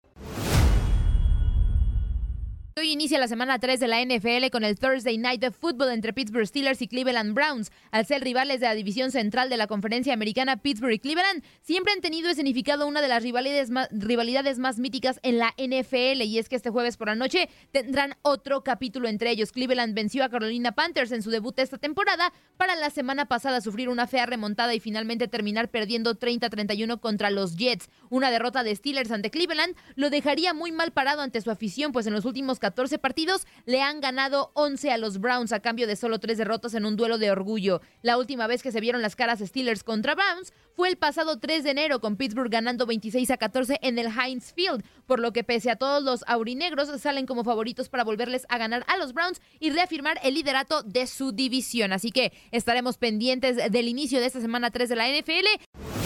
Hoy 2.79 2.91
inicia 2.91 3.17
la 3.17 3.27
semana 3.27 3.57
3 3.57 3.79
de 3.79 3.87
la 3.87 4.05
NFL 4.05 4.51
con 4.51 4.63
el 4.63 4.77
Thursday 4.77 5.17
Night 5.17 5.43
of 5.43 5.57
Football 5.57 5.89
entre 5.89 6.13
Pittsburgh 6.13 6.45
Steelers 6.45 6.79
y 6.83 6.87
Cleveland 6.87 7.33
Browns. 7.33 7.71
Al 7.89 8.05
ser 8.05 8.21
rivales 8.21 8.59
de 8.59 8.67
la 8.67 8.75
división 8.75 9.09
central 9.09 9.49
de 9.49 9.57
la 9.57 9.65
conferencia 9.65 10.13
americana, 10.13 10.57
Pittsburgh 10.57 10.93
y 10.93 10.99
Cleveland 10.99 11.43
siempre 11.63 11.93
han 11.93 12.01
tenido 12.01 12.31
significado 12.35 12.85
una 12.85 13.01
de 13.01 13.07
las 13.07 13.23
rivalidades 13.23 13.71
más, 13.71 13.89
rivalidades 13.91 14.59
más 14.59 14.77
míticas 14.77 15.19
en 15.23 15.39
la 15.39 15.55
NFL. 15.57 16.21
Y 16.21 16.37
es 16.37 16.49
que 16.49 16.55
este 16.55 16.69
jueves 16.69 16.97
por 16.97 17.07
la 17.07 17.15
noche 17.15 17.49
tendrán 17.71 18.13
otro 18.21 18.63
capítulo 18.63 19.07
entre 19.07 19.31
ellos. 19.31 19.51
Cleveland 19.51 19.95
venció 19.95 20.23
a 20.23 20.29
Carolina 20.29 20.73
Panthers 20.73 21.11
en 21.11 21.23
su 21.23 21.31
debut 21.31 21.57
esta 21.57 21.79
temporada 21.79 22.31
para 22.57 22.75
la 22.75 22.91
semana 22.91 23.25
pasada 23.25 23.59
sufrir 23.59 23.89
una 23.89 24.05
fea 24.05 24.27
remontada 24.27 24.75
y 24.75 24.79
finalmente 24.79 25.27
terminar 25.27 25.69
perdiendo 25.69 26.13
30-31 26.13 26.99
contra 26.99 27.31
los 27.31 27.55
Jets. 27.55 27.89
Una 28.11 28.29
derrota 28.29 28.61
de 28.61 28.75
Steelers 28.75 29.09
ante 29.09 29.31
Cleveland 29.31 29.75
lo 29.95 30.11
dejaría 30.11 30.53
muy 30.53 30.71
mal 30.71 30.91
parado 30.91 31.23
ante 31.23 31.41
su 31.41 31.49
afición, 31.49 31.91
pues 31.91 32.05
en 32.05 32.13
los 32.13 32.25
últimos 32.25 32.59
14 32.67 32.99
partidos 32.99 33.47
le 33.65 33.81
han 33.81 34.01
ganado 34.01 34.51
11 34.53 34.91
a 34.91 34.97
los 34.97 35.21
Browns 35.21 35.53
a 35.53 35.61
cambio 35.61 35.87
de 35.87 35.95
solo 35.95 36.19
tres 36.19 36.37
derrotas 36.37 36.73
en 36.73 36.85
un 36.85 36.97
duelo 36.97 37.17
de 37.17 37.31
orgullo. 37.31 37.79
La 38.01 38.17
última 38.17 38.45
vez 38.45 38.61
que 38.61 38.73
se 38.73 38.81
vieron 38.81 39.01
las 39.01 39.15
caras 39.15 39.39
Steelers 39.39 39.85
contra 39.85 40.15
Browns 40.15 40.51
fue 40.75 40.89
el 40.89 40.97
pasado 40.97 41.39
3 41.39 41.63
de 41.63 41.71
enero 41.71 42.01
con 42.01 42.17
Pittsburgh 42.17 42.51
ganando 42.51 42.85
26 42.85 43.31
a 43.31 43.37
14 43.37 43.79
en 43.81 43.97
el 43.99 44.07
Heinz 44.07 44.51
Field, 44.51 44.83
por 45.05 45.21
lo 45.21 45.31
que 45.31 45.45
pese 45.45 45.71
a 45.71 45.77
todos 45.77 46.03
los 46.03 46.25
aurinegros 46.27 46.89
salen 46.99 47.25
como 47.25 47.45
favoritos 47.45 47.87
para 47.87 48.03
volverles 48.03 48.45
a 48.49 48.57
ganar 48.57 48.83
a 48.89 48.97
los 48.97 49.13
Browns 49.13 49.39
y 49.61 49.69
reafirmar 49.69 50.19
el 50.21 50.33
liderato 50.33 50.83
de 50.83 51.07
su 51.07 51.31
división. 51.31 51.93
Así 51.93 52.11
que 52.11 52.33
estaremos 52.51 52.97
pendientes 52.97 53.71
del 53.71 53.87
inicio 53.87 54.19
de 54.19 54.25
esta 54.25 54.41
semana 54.41 54.71
3 54.71 54.89
de 54.89 54.95
la 54.97 55.07
NFL. 55.07 55.96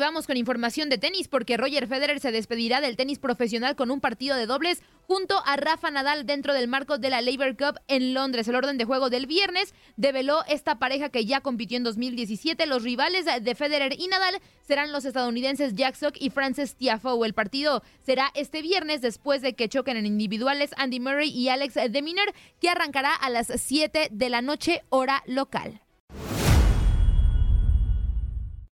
Vamos 0.00 0.26
con 0.26 0.38
información 0.38 0.88
de 0.88 0.96
tenis 0.96 1.28
porque 1.28 1.58
Roger 1.58 1.86
Federer 1.86 2.20
se 2.20 2.32
despedirá 2.32 2.80
del 2.80 2.96
tenis 2.96 3.18
profesional 3.18 3.76
con 3.76 3.90
un 3.90 4.00
partido 4.00 4.34
de 4.34 4.46
dobles 4.46 4.80
junto 5.06 5.42
a 5.44 5.56
Rafa 5.56 5.90
Nadal 5.90 6.24
dentro 6.24 6.54
del 6.54 6.68
marco 6.68 6.96
de 6.96 7.10
la 7.10 7.20
Labour 7.20 7.54
Cup 7.54 7.78
en 7.86 8.14
Londres. 8.14 8.48
El 8.48 8.54
orden 8.54 8.78
de 8.78 8.86
juego 8.86 9.10
del 9.10 9.26
viernes 9.26 9.74
develó 9.98 10.42
esta 10.48 10.78
pareja 10.78 11.10
que 11.10 11.26
ya 11.26 11.42
compitió 11.42 11.76
en 11.76 11.84
2017. 11.84 12.64
Los 12.64 12.82
rivales 12.82 13.26
de 13.26 13.54
Federer 13.54 13.92
y 14.00 14.06
Nadal 14.06 14.40
serán 14.66 14.90
los 14.90 15.04
estadounidenses 15.04 15.74
Jack 15.74 15.96
Sock 15.96 16.16
y 16.18 16.30
Frances 16.30 16.76
Tiafoe. 16.76 17.26
El 17.26 17.34
partido 17.34 17.82
será 18.00 18.30
este 18.34 18.62
viernes 18.62 19.02
después 19.02 19.42
de 19.42 19.52
que 19.52 19.68
choquen 19.68 19.98
en 19.98 20.06
individuales 20.06 20.70
Andy 20.78 20.98
Murray 20.98 21.28
y 21.28 21.50
Alex 21.50 21.74
de 21.74 22.02
Miner, 22.02 22.32
que 22.58 22.70
arrancará 22.70 23.14
a 23.14 23.28
las 23.28 23.48
7 23.54 24.08
de 24.10 24.28
la 24.30 24.40
noche 24.40 24.80
hora 24.88 25.22
local. 25.26 25.82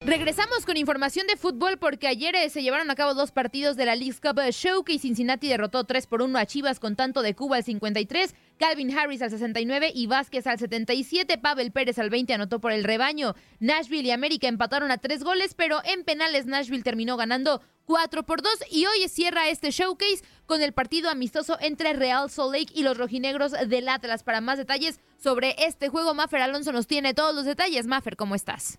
Regresamos 0.09 0.65
con 0.65 0.79
información 0.79 1.27
de 1.27 1.37
fútbol 1.37 1.77
porque 1.77 2.09
ayer 2.09 2.35
eh, 2.35 2.49
se 2.49 2.63
llevaron 2.63 2.91
a 2.91 2.95
cabo 2.95 3.13
dos 3.13 3.31
partidos 3.31 3.77
de 3.77 3.85
la 3.85 3.95
League's 3.95 4.23
Cup 4.23 4.41
Showcase. 4.41 5.01
Cincinnati 5.01 5.49
derrotó 5.49 5.85
3 5.85 6.07
por 6.07 6.23
1 6.23 6.39
a 6.39 6.47
Chivas 6.47 6.81
con 6.81 6.97
tanto 6.97 7.21
de 7.21 7.35
Cuba 7.35 7.57
al 7.57 7.63
53, 7.63 8.35
Calvin 8.59 8.97
Harris 8.97 9.21
al 9.21 9.29
69 9.29 9.93
y 9.95 10.07
Vázquez 10.07 10.47
al 10.47 10.59
77. 10.59 11.37
Pavel 11.37 11.73
Pérez 11.73 11.99
al 11.99 12.09
20 12.09 12.33
anotó 12.33 12.59
por 12.59 12.73
el 12.73 12.85
rebaño. 12.85 13.35
Nashville 13.61 14.09
y 14.09 14.11
América 14.11 14.49
empataron 14.49 14.91
a 14.91 14.97
tres 14.97 15.23
goles, 15.23 15.53
pero 15.53 15.83
en 15.85 16.05
penales 16.05 16.47
Nashville 16.47 16.83
terminó 16.83 17.19
ganando 17.19 17.61
4 17.85 18.25
por 18.25 18.41
2 18.41 18.51
y 18.71 18.87
hoy 18.87 19.07
cierra 19.09 19.51
este 19.51 19.73
showcase 19.73 20.25
con 20.47 20.63
el 20.63 20.73
partido 20.73 21.11
amistoso 21.11 21.59
entre 21.61 21.93
Real 21.93 22.31
Salt 22.31 22.55
Lake 22.55 22.73
y 22.75 22.83
los 22.83 22.97
rojinegros 22.97 23.53
del 23.53 23.91
Atlas. 23.91 24.23
Para 24.23 24.41
más 24.41 24.57
detalles 24.57 25.01
sobre 25.19 25.55
este 25.59 25.91
juego, 25.91 26.15
Maffer 26.15 26.41
Alonso 26.41 26.73
nos 26.73 26.87
tiene 26.87 27.13
todos 27.13 27.35
los 27.35 27.45
detalles. 27.45 27.87
Maffer, 27.87 28.17
¿cómo 28.17 28.35
estás? 28.35 28.79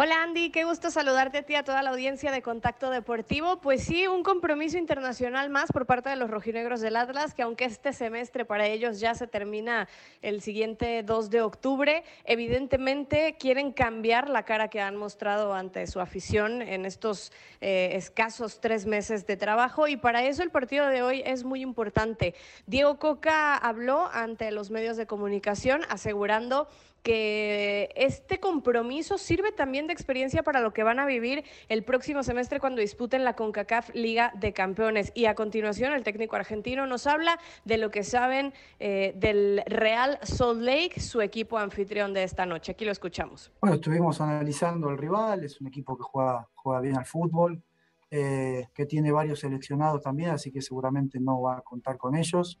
Hola 0.00 0.22
Andy, 0.22 0.50
qué 0.50 0.62
gusto 0.62 0.92
saludarte 0.92 1.38
a 1.38 1.42
ti, 1.42 1.56
a 1.56 1.64
toda 1.64 1.82
la 1.82 1.90
audiencia 1.90 2.30
de 2.30 2.40
Contacto 2.40 2.88
Deportivo. 2.88 3.60
Pues 3.60 3.82
sí, 3.82 4.06
un 4.06 4.22
compromiso 4.22 4.78
internacional 4.78 5.50
más 5.50 5.72
por 5.72 5.86
parte 5.86 6.08
de 6.08 6.14
los 6.14 6.30
rojinegros 6.30 6.80
del 6.80 6.94
Atlas, 6.94 7.34
que 7.34 7.42
aunque 7.42 7.64
este 7.64 7.92
semestre 7.92 8.44
para 8.44 8.68
ellos 8.68 9.00
ya 9.00 9.16
se 9.16 9.26
termina 9.26 9.88
el 10.22 10.40
siguiente 10.40 11.02
2 11.02 11.30
de 11.30 11.42
octubre, 11.42 12.04
evidentemente 12.22 13.34
quieren 13.40 13.72
cambiar 13.72 14.28
la 14.28 14.44
cara 14.44 14.68
que 14.68 14.80
han 14.80 14.94
mostrado 14.94 15.52
ante 15.52 15.84
su 15.88 15.98
afición 15.98 16.62
en 16.62 16.84
estos 16.84 17.32
eh, 17.60 17.90
escasos 17.94 18.60
tres 18.60 18.86
meses 18.86 19.26
de 19.26 19.36
trabajo 19.36 19.88
y 19.88 19.96
para 19.96 20.22
eso 20.22 20.44
el 20.44 20.52
partido 20.52 20.86
de 20.86 21.02
hoy 21.02 21.24
es 21.26 21.42
muy 21.42 21.60
importante. 21.60 22.36
Diego 22.66 23.00
Coca 23.00 23.56
habló 23.56 24.08
ante 24.12 24.52
los 24.52 24.70
medios 24.70 24.96
de 24.96 25.08
comunicación 25.08 25.80
asegurando 25.88 26.68
que 27.02 27.90
este 27.96 28.40
compromiso 28.40 29.18
sirve 29.18 29.52
también 29.52 29.86
de 29.86 29.92
experiencia 29.92 30.42
para 30.42 30.60
lo 30.60 30.72
que 30.72 30.82
van 30.82 30.98
a 30.98 31.06
vivir 31.06 31.44
el 31.68 31.82
próximo 31.82 32.22
semestre 32.22 32.60
cuando 32.60 32.80
disputen 32.80 33.24
la 33.24 33.34
CONCACAF 33.34 33.94
Liga 33.94 34.32
de 34.36 34.52
Campeones. 34.52 35.12
Y 35.14 35.26
a 35.26 35.34
continuación 35.34 35.92
el 35.92 36.02
técnico 36.02 36.36
argentino 36.36 36.86
nos 36.86 37.06
habla 37.06 37.38
de 37.64 37.78
lo 37.78 37.90
que 37.90 38.04
saben 38.04 38.52
eh, 38.78 39.14
del 39.16 39.62
Real 39.66 40.18
Salt 40.22 40.60
Lake, 40.60 41.00
su 41.00 41.20
equipo 41.20 41.58
anfitrión 41.58 42.12
de 42.12 42.24
esta 42.24 42.46
noche. 42.46 42.72
Aquí 42.72 42.84
lo 42.84 42.92
escuchamos. 42.92 43.52
Bueno, 43.60 43.76
estuvimos 43.76 44.20
analizando 44.20 44.90
el 44.90 44.98
rival, 44.98 45.44
es 45.44 45.60
un 45.60 45.68
equipo 45.68 45.96
que 45.96 46.02
juega, 46.02 46.48
juega 46.54 46.80
bien 46.80 46.96
al 46.96 47.06
fútbol, 47.06 47.62
eh, 48.10 48.68
que 48.74 48.86
tiene 48.86 49.12
varios 49.12 49.40
seleccionados 49.40 50.02
también, 50.02 50.30
así 50.30 50.50
que 50.50 50.62
seguramente 50.62 51.20
no 51.20 51.42
va 51.42 51.58
a 51.58 51.60
contar 51.60 51.98
con 51.98 52.16
ellos 52.16 52.58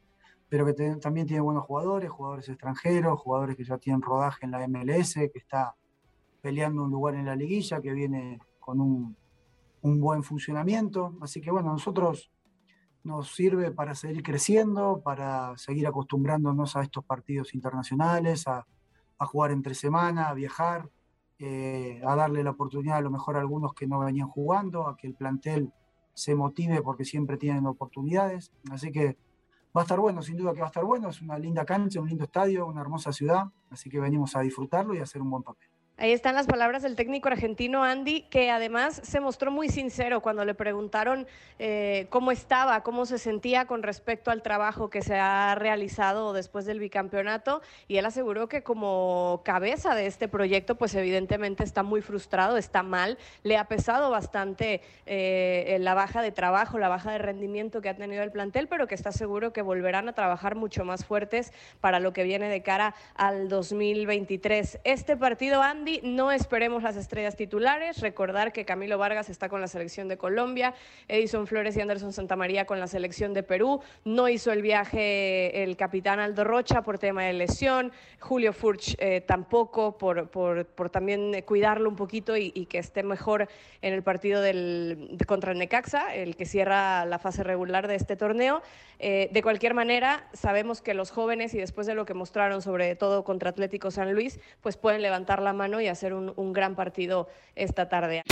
pero 0.48 0.64
que 0.64 0.72
también 0.96 1.26
tiene 1.26 1.42
buenos 1.42 1.64
jugadores, 1.64 2.10
jugadores 2.10 2.48
extranjeros, 2.48 3.20
jugadores 3.20 3.56
que 3.56 3.64
ya 3.64 3.76
tienen 3.78 4.00
rodaje 4.00 4.46
en 4.46 4.52
la 4.52 4.66
MLS, 4.66 5.14
que 5.14 5.30
está 5.34 5.74
peleando 6.40 6.84
un 6.84 6.90
lugar 6.90 7.14
en 7.14 7.26
la 7.26 7.36
liguilla, 7.36 7.80
que 7.80 7.92
viene 7.92 8.40
con 8.58 8.80
un, 8.80 9.16
buen 9.82 10.22
funcionamiento. 10.22 11.14
Así 11.20 11.40
que 11.40 11.50
bueno, 11.50 11.72
nosotros 11.72 12.30
nos 13.04 13.34
sirve 13.34 13.70
para 13.70 13.94
seguir 13.94 14.22
creciendo, 14.22 15.00
para 15.02 15.56
seguir 15.56 15.86
acostumbrándonos 15.86 16.76
a 16.76 16.82
estos 16.82 17.04
partidos 17.04 17.54
internacionales, 17.54 18.46
a, 18.46 18.66
jugar 19.20 19.50
entre 19.50 19.74
semana, 19.74 20.28
a 20.28 20.34
viajar, 20.34 20.88
eh, 21.38 22.00
a 22.06 22.14
darle 22.14 22.44
la 22.44 22.50
oportunidad 22.50 22.98
a 22.98 23.00
lo 23.00 23.10
mejor 23.10 23.36
a 23.36 23.40
algunos 23.40 23.74
que 23.74 23.86
no 23.86 23.98
venían 23.98 24.28
jugando, 24.28 24.86
a 24.86 24.96
que 24.96 25.08
el 25.08 25.14
plantel 25.14 25.72
se 26.14 26.34
motive 26.34 26.82
porque 26.82 27.04
siempre 27.04 27.36
tienen 27.36 27.66
oportunidades. 27.66 28.52
Así 28.70 28.92
que 28.92 29.16
Va 29.76 29.82
a 29.82 29.84
estar 29.84 30.00
bueno, 30.00 30.22
sin 30.22 30.36
duda 30.36 30.52
que 30.52 30.60
va 30.60 30.66
a 30.66 30.68
estar 30.68 30.84
bueno. 30.84 31.08
Es 31.08 31.20
una 31.20 31.38
linda 31.38 31.64
cancha, 31.64 32.00
un 32.00 32.08
lindo 32.08 32.24
estadio, 32.24 32.66
una 32.66 32.80
hermosa 32.80 33.12
ciudad. 33.12 33.44
Así 33.70 33.90
que 33.90 34.00
venimos 34.00 34.34
a 34.34 34.40
disfrutarlo 34.40 34.94
y 34.94 34.98
a 34.98 35.02
hacer 35.02 35.20
un 35.22 35.30
buen 35.30 35.42
papel. 35.42 35.68
Ahí 36.00 36.12
están 36.12 36.36
las 36.36 36.46
palabras 36.46 36.84
del 36.84 36.94
técnico 36.94 37.26
argentino 37.26 37.82
Andy, 37.82 38.22
que 38.30 38.52
además 38.52 39.00
se 39.02 39.18
mostró 39.18 39.50
muy 39.50 39.68
sincero 39.68 40.20
cuando 40.20 40.44
le 40.44 40.54
preguntaron 40.54 41.26
eh, 41.58 42.06
cómo 42.08 42.30
estaba, 42.30 42.84
cómo 42.84 43.04
se 43.04 43.18
sentía 43.18 43.66
con 43.66 43.82
respecto 43.82 44.30
al 44.30 44.40
trabajo 44.40 44.90
que 44.90 45.02
se 45.02 45.16
ha 45.16 45.56
realizado 45.56 46.32
después 46.32 46.66
del 46.66 46.78
bicampeonato. 46.78 47.62
Y 47.88 47.96
él 47.96 48.06
aseguró 48.06 48.48
que 48.48 48.62
como 48.62 49.42
cabeza 49.44 49.96
de 49.96 50.06
este 50.06 50.28
proyecto, 50.28 50.76
pues 50.76 50.94
evidentemente 50.94 51.64
está 51.64 51.82
muy 51.82 52.00
frustrado, 52.00 52.58
está 52.58 52.84
mal, 52.84 53.18
le 53.42 53.56
ha 53.56 53.64
pesado 53.64 54.08
bastante 54.08 54.82
eh, 55.04 55.78
la 55.80 55.94
baja 55.94 56.22
de 56.22 56.30
trabajo, 56.30 56.78
la 56.78 56.88
baja 56.88 57.10
de 57.10 57.18
rendimiento 57.18 57.80
que 57.80 57.88
ha 57.88 57.96
tenido 57.96 58.22
el 58.22 58.30
plantel, 58.30 58.68
pero 58.68 58.86
que 58.86 58.94
está 58.94 59.10
seguro 59.10 59.52
que 59.52 59.62
volverán 59.62 60.08
a 60.08 60.12
trabajar 60.12 60.54
mucho 60.54 60.84
más 60.84 61.04
fuertes 61.04 61.52
para 61.80 61.98
lo 61.98 62.12
que 62.12 62.22
viene 62.22 62.48
de 62.48 62.62
cara 62.62 62.94
al 63.16 63.48
2023. 63.48 64.78
Este 64.84 65.16
partido, 65.16 65.60
Andy, 65.60 65.87
No 66.02 66.30
esperemos 66.30 66.82
las 66.82 66.96
estrellas 66.96 67.34
titulares. 67.34 68.00
Recordar 68.00 68.52
que 68.52 68.64
Camilo 68.64 68.98
Vargas 68.98 69.30
está 69.30 69.48
con 69.48 69.60
la 69.60 69.68
selección 69.68 70.06
de 70.08 70.18
Colombia, 70.18 70.74
Edison 71.08 71.46
Flores 71.46 71.76
y 71.76 71.80
Anderson 71.80 72.12
Santamaría 72.12 72.66
con 72.66 72.78
la 72.78 72.86
selección 72.86 73.32
de 73.32 73.42
Perú. 73.42 73.80
No 74.04 74.28
hizo 74.28 74.52
el 74.52 74.60
viaje 74.60 75.62
el 75.62 75.76
capitán 75.76 76.20
Aldo 76.20 76.44
Rocha 76.44 76.82
por 76.82 76.98
tema 76.98 77.24
de 77.24 77.32
lesión. 77.32 77.90
Julio 78.20 78.52
Furch 78.52 78.96
eh, 78.98 79.22
tampoco, 79.22 79.96
por, 79.96 80.28
por, 80.28 80.90
también 80.90 81.42
cuidarlo 81.46 81.88
un 81.88 81.96
poquito 81.96 82.36
y, 82.36 82.50
que 82.66 82.78
esté 82.78 83.02
mejor 83.02 83.48
en 83.80 83.94
el 83.94 84.02
partido 84.02 84.42
del, 84.42 85.08
de- 85.12 85.24
contra 85.24 85.52
el 85.52 85.58
Necaxa, 85.58 86.14
el 86.14 86.36
que 86.36 86.44
cierra 86.44 87.06
la 87.06 87.18
fase 87.18 87.42
regular 87.42 87.88
de 87.88 87.94
este 87.94 88.16
torneo. 88.16 88.60
Eh, 89.00 89.28
de 89.32 89.42
cualquier 89.42 89.74
manera, 89.74 90.28
sabemos 90.32 90.82
que 90.82 90.92
los 90.92 91.12
jóvenes, 91.12 91.54
y 91.54 91.58
después 91.58 91.86
de 91.86 91.94
lo 91.94 92.04
que 92.04 92.14
mostraron, 92.14 92.60
sobre 92.62 92.96
todo 92.96 93.22
contra 93.22 93.50
Atlético 93.50 93.92
San 93.92 94.12
Luis, 94.12 94.40
pues 94.60 94.76
pueden 94.76 95.02
levantar 95.02 95.40
la 95.40 95.52
mano 95.52 95.77
y 95.80 95.88
hacer 95.88 96.14
un, 96.14 96.32
un 96.36 96.52
gran 96.52 96.74
partido 96.74 97.28
esta 97.54 97.88
tarde. 97.88 98.22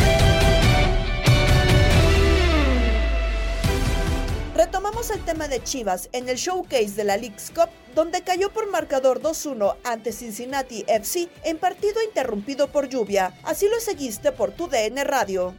Retomamos 4.56 5.10
el 5.10 5.20
tema 5.20 5.48
de 5.48 5.62
Chivas 5.62 6.08
en 6.12 6.30
el 6.30 6.36
showcase 6.36 6.96
de 6.96 7.04
la 7.04 7.18
League's 7.18 7.52
Cup, 7.54 7.68
donde 7.94 8.22
cayó 8.22 8.50
por 8.50 8.70
marcador 8.70 9.20
2-1 9.20 9.76
ante 9.84 10.12
Cincinnati 10.12 10.82
FC 10.88 11.28
en 11.44 11.58
partido 11.58 12.02
interrumpido 12.02 12.68
por 12.68 12.88
lluvia. 12.88 13.34
Así 13.44 13.68
lo 13.68 13.78
seguiste 13.80 14.32
por 14.32 14.52
tu 14.52 14.66
DN 14.66 15.04
Radio. 15.04 15.54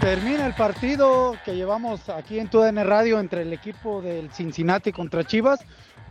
Termina 0.00 0.46
el 0.46 0.54
partido 0.54 1.36
que 1.44 1.54
llevamos 1.54 2.08
aquí 2.08 2.40
en 2.40 2.48
TUDN 2.48 2.84
Radio 2.84 3.20
entre 3.20 3.42
el 3.42 3.52
equipo 3.52 4.02
del 4.02 4.32
Cincinnati 4.32 4.90
contra 4.90 5.24
Chivas. 5.24 5.60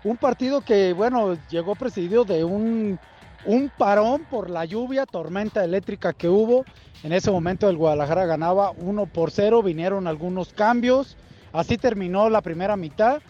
Un 0.05 0.15
partido 0.15 0.61
que, 0.61 0.93
bueno, 0.93 1.37
llegó 1.49 1.75
presidido 1.75 2.23
de 2.23 2.45
un, 2.45 2.97
un 3.45 3.69
parón 3.75 4.25
por 4.29 4.49
la 4.49 4.65
lluvia, 4.65 5.05
tormenta 5.05 5.63
eléctrica 5.63 6.13
que 6.13 6.29
hubo. 6.29 6.65
En 7.03 7.13
ese 7.13 7.31
momento 7.31 7.69
el 7.69 7.77
Guadalajara 7.77 8.25
ganaba 8.25 8.71
1 8.71 9.05
por 9.07 9.31
0, 9.31 9.63
vinieron 9.63 10.07
algunos 10.07 10.53
cambios. 10.53 11.17
Así 11.51 11.77
terminó 11.77 12.29
la 12.29 12.41
primera 12.41 12.75
mitad. 12.75 13.21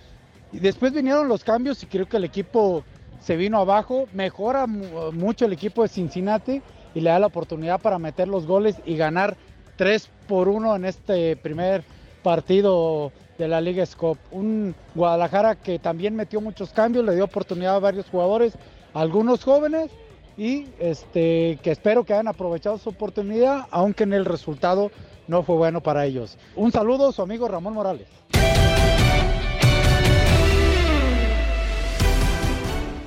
Y 0.52 0.60
después 0.60 0.92
vinieron 0.92 1.28
los 1.30 1.44
cambios 1.44 1.82
y 1.82 1.86
creo 1.86 2.08
que 2.10 2.18
el 2.18 2.26
equipo 2.26 2.84
se 3.22 3.38
vino 3.38 3.58
abajo. 3.60 4.08
Mejora 4.14 4.68
mu- 4.68 5.12
mucho 5.14 5.46
el 5.46 5.54
equipo 5.54 5.84
de 5.84 5.88
Cincinnati 5.88 6.62
y 6.94 7.00
le 7.00 7.10
da 7.10 7.20
la 7.20 7.28
oportunidad 7.28 7.80
para 7.80 7.98
meter 7.98 8.28
los 8.28 8.46
goles 8.46 8.76
y 8.86 8.98
ganar 8.98 9.38
3 9.78 10.10
por 10.28 10.50
1 10.50 10.76
en 10.76 10.86
este 10.86 11.38
primer 11.38 11.84
partido 12.22 13.14
de 13.38 13.48
la 13.48 13.62
Liga 13.62 13.86
Scope. 13.86 14.20
Un 14.32 14.76
Guadalajara 14.94 15.56
que 15.56 15.80
también 15.80 16.16
metió 16.16 16.42
muchos 16.42 16.72
cambios, 16.74 17.06
le 17.06 17.16
dio 17.16 17.24
oportunidad 17.24 17.76
a 17.78 17.80
varios 17.80 18.10
jugadores, 18.10 18.54
algunos 18.94 19.44
jóvenes 19.44 19.90
y 20.38 20.68
este 20.80 21.60
que 21.62 21.72
espero 21.72 22.04
que 22.04 22.14
hayan 22.14 22.28
aprovechado 22.28 22.78
su 22.78 22.90
oportunidad, 22.90 23.68
aunque 23.72 24.04
en 24.04 24.14
el 24.14 24.26
resultado 24.26 24.92
no 25.28 25.44
fue 25.44 25.56
bueno 25.56 25.82
para 25.82 26.06
ellos. 26.06 26.38
Un 26.56 26.72
saludo, 26.72 27.12
su 27.12 27.22
amigo 27.22 27.48
Ramón 27.48 27.74
Morales. 27.74 28.08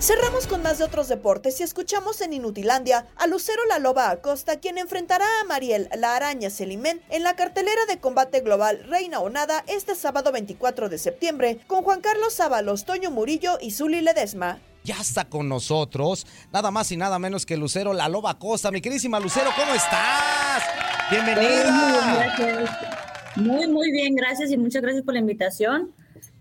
Cerramos 0.05 0.47
con 0.47 0.63
más 0.63 0.77
de 0.77 0.85
otros 0.85 1.09
deportes 1.09 1.59
y 1.61 1.63
escuchamos 1.63 2.21
en 2.21 2.35
Inutilandia 2.35 3.07
a 3.17 3.27
Lucero 3.27 3.65
la 3.71 3.79
Loba 3.79 4.11
Acosta, 4.11 4.61
quien 4.61 4.77
enfrentará 4.77 5.25
a 5.41 5.45
Mariel 5.45 5.89
la 5.97 6.15
Araña 6.15 6.51
Selimén 6.51 7.01
en 7.09 7.23
la 7.23 7.37
cartelera 7.37 7.87
de 7.89 7.99
combate 7.99 8.41
global 8.41 8.85
Reina 8.87 9.21
Onada 9.21 9.65
este 9.67 9.95
sábado 9.95 10.31
24 10.31 10.91
de 10.91 10.99
septiembre 10.99 11.59
con 11.67 11.83
Juan 11.85 12.03
Carlos 12.03 12.35
Sábalos, 12.35 12.85
Toño 12.85 13.11
Murillo 13.11 13.57
y 13.63 13.71
Zuli 13.71 14.03
Ledesma. 14.03 14.61
Ya 14.85 14.97
está 15.01 15.25
con 15.25 15.49
nosotros, 15.49 16.27
nada 16.53 16.71
más 16.71 16.93
y 16.93 16.99
nada 16.99 17.19
menos 17.19 17.47
que 17.47 17.57
Lucero, 17.57 17.95
la 17.95 18.07
loba 18.07 18.39
Costa. 18.39 18.71
Mi 18.71 18.83
queridísima 18.83 19.19
Lucero, 19.19 19.49
¿cómo 19.57 19.75
estás? 19.75 20.63
Bienvenida. 21.11 22.37
Muy, 23.37 23.67
muy 23.67 23.91
bien, 23.93 24.15
gracias 24.15 24.51
y 24.51 24.59
muchas 24.59 24.83
gracias 24.83 25.03
por 25.03 25.15
la 25.15 25.21
invitación. 25.21 25.91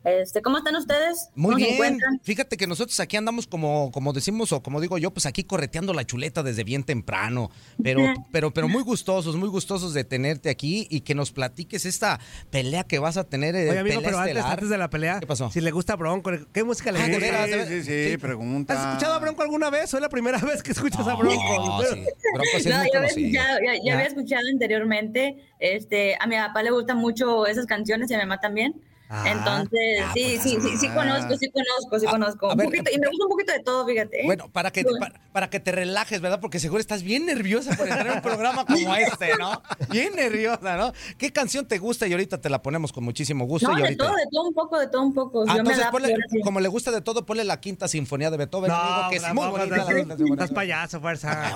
Este, 0.04 0.42
¿Cómo 0.42 0.58
están 0.58 0.76
ustedes? 0.76 1.30
Muy 1.36 1.54
¿Cómo 1.54 1.58
se 1.60 1.64
bien. 1.64 1.74
encuentran? 1.76 2.20
Fíjate 2.24 2.58
que 2.58 2.68
nosotros 2.68 3.00
aquí 3.00 3.16
andamos 3.16 3.48
como, 3.48 3.90
como 3.92 4.12
decimos 4.12 4.52
o 4.52 4.62
como 4.62 4.82
digo 4.82 4.98
yo, 4.98 5.12
pues 5.12 5.26
aquí 5.26 5.44
correteando 5.46 5.94
la 5.94 6.06
chuleta 6.06 6.44
desde 6.44 6.64
bien 6.66 6.84
temprano. 6.84 7.50
Pero, 7.82 8.02
pero, 8.32 8.52
pero 8.54 8.68
muy 8.68 8.84
gustosos, 8.84 9.36
muy 9.38 9.48
gustosos 9.50 9.94
de 9.94 10.04
tenerte 10.04 10.50
aquí 10.50 10.88
y 10.90 11.02
que 11.02 11.16
nos 11.16 11.32
platiques 11.32 11.86
esta 11.86 12.20
pelea 12.50 12.84
que 12.84 13.00
vas 13.00 13.16
a 13.18 13.24
tener. 13.24 13.56
eh, 13.56 13.70
Oye, 13.70 13.80
amigo, 13.80 14.02
pelea 14.02 14.10
pero 14.12 14.18
antes, 14.20 14.44
antes 14.44 14.70
de 14.70 14.78
la 14.78 14.90
pelea, 14.90 15.20
¿Qué 15.22 15.28
pasó? 15.28 15.50
si 15.52 15.62
le 15.62 15.72
gusta 15.72 15.94
a 15.94 15.96
Bronco, 15.96 16.32
¿qué 16.52 16.64
música 16.64 16.92
le 16.92 17.00
Ah, 17.00 17.08
¿de 17.08 17.14
gusta? 17.14 17.26
veras? 17.46 17.68
Sí, 17.70 17.84
Sí, 17.84 18.10
sí, 18.12 18.18
pregunta. 18.18 18.74
¿Has 18.74 18.88
escuchado 18.90 19.14
a 19.14 19.20
Bronco 19.20 19.42
alguna 19.44 19.70
vez 19.70 19.94
o 19.94 19.98
es 19.98 20.02
la 20.02 20.10
primera 20.10 20.38
vez 20.40 20.62
que 20.64 20.72
escuchas 20.72 21.08
a 21.08 21.16
Bronco? 21.16 21.34
No, 21.56 21.82
sí. 21.82 22.04
Bronco 22.34 22.50
sí 22.62 22.70
es 22.70 22.78
muy 22.78 22.90
conocido. 22.92 23.30
ya, 23.32 23.60
ya 23.62 23.82
Ya. 23.84 23.94
había 23.94 24.08
escuchado 24.08 24.42
anteriormente. 24.52 25.38
Este, 25.60 26.16
a 26.20 26.28
mi 26.28 26.36
papá 26.36 26.62
le 26.64 26.72
gustan 26.72 26.98
mucho 26.98 27.46
esas 27.48 27.66
canciones 27.66 28.12
y 28.12 28.14
a 28.16 28.18
mi 28.18 28.24
mamá 28.24 28.40
también. 28.40 28.74
Ah, 29.16 29.24
Entonces, 29.30 30.02
ah, 30.04 30.12
sí, 30.16 30.24
pues, 30.24 30.42
sí, 30.42 30.58
sí, 30.60 30.78
sí 30.80 30.88
ah. 30.90 30.96
conozco, 30.96 31.38
sí 31.38 31.52
conozco, 31.52 32.00
sí 32.00 32.06
conozco. 32.08 32.48
a 32.50 32.52
Un 32.54 32.58
ver, 32.58 32.66
poquito- 32.68 32.90
y 32.92 33.00
me 33.00 33.08
gusta 33.10 33.26
un 33.26 33.30
poquito 33.30 33.54
de 33.54 33.60
todo, 33.60 33.86
fíjate. 33.86 34.22
¿eh? 34.22 34.26
Bueno, 34.26 34.50
para 34.52 34.72
que, 34.72 34.84
para, 35.00 35.22
para 35.32 35.50
que 35.52 35.60
te 35.60 35.72
relajes, 35.72 36.20
¿verdad? 36.20 36.40
Porque 36.42 36.60
seguro 36.60 36.82
estás 36.82 37.04
bien 37.04 37.28
nerviosa 37.28 37.76
por 37.76 37.88
entrar 37.88 38.08
en 38.08 38.14
un 38.14 38.22
programa 38.24 38.66
como 38.66 38.96
este, 38.96 39.38
¿no? 39.38 39.62
Bien 39.92 40.16
nerviosa, 40.16 40.78
¿no? 40.78 40.94
¿Qué 41.20 41.32
canción 41.32 41.68
te 41.68 41.78
gusta? 41.78 42.08
Y 42.08 42.12
ahorita 42.14 42.42
te 42.42 42.50
la 42.50 42.64
ponemos 42.64 42.92
con 42.92 43.04
muchísimo 43.04 43.46
gusto. 43.46 43.72
no, 43.72 43.78
y 43.78 43.84
de 43.90 43.96
todo, 43.96 44.16
de 44.16 44.24
todo 44.32 44.48
un 44.48 44.54
poco, 44.56 44.80
de 44.80 44.88
todo 44.88 45.02
un 45.04 45.14
poco. 45.14 45.44
Ah, 45.48 45.54
Yo 45.54 45.60
entonces, 45.60 45.86
ponle- 45.92 46.16
como 46.44 46.60
le 46.60 46.68
gusta 46.70 46.90
de 46.90 47.02
todo, 47.02 47.24
ponle 47.24 47.44
la 47.44 47.60
quinta 47.62 47.88
sinfonía 47.88 48.32
de 48.32 48.38
Beethoven, 48.38 48.72
amigo, 48.72 49.10
que 49.12 49.16
es 49.18 49.34
muy 49.34 49.46
bonita. 49.48 49.86
estás- 50.26 50.52
payaso, 50.52 51.00
fuerza. 51.00 51.56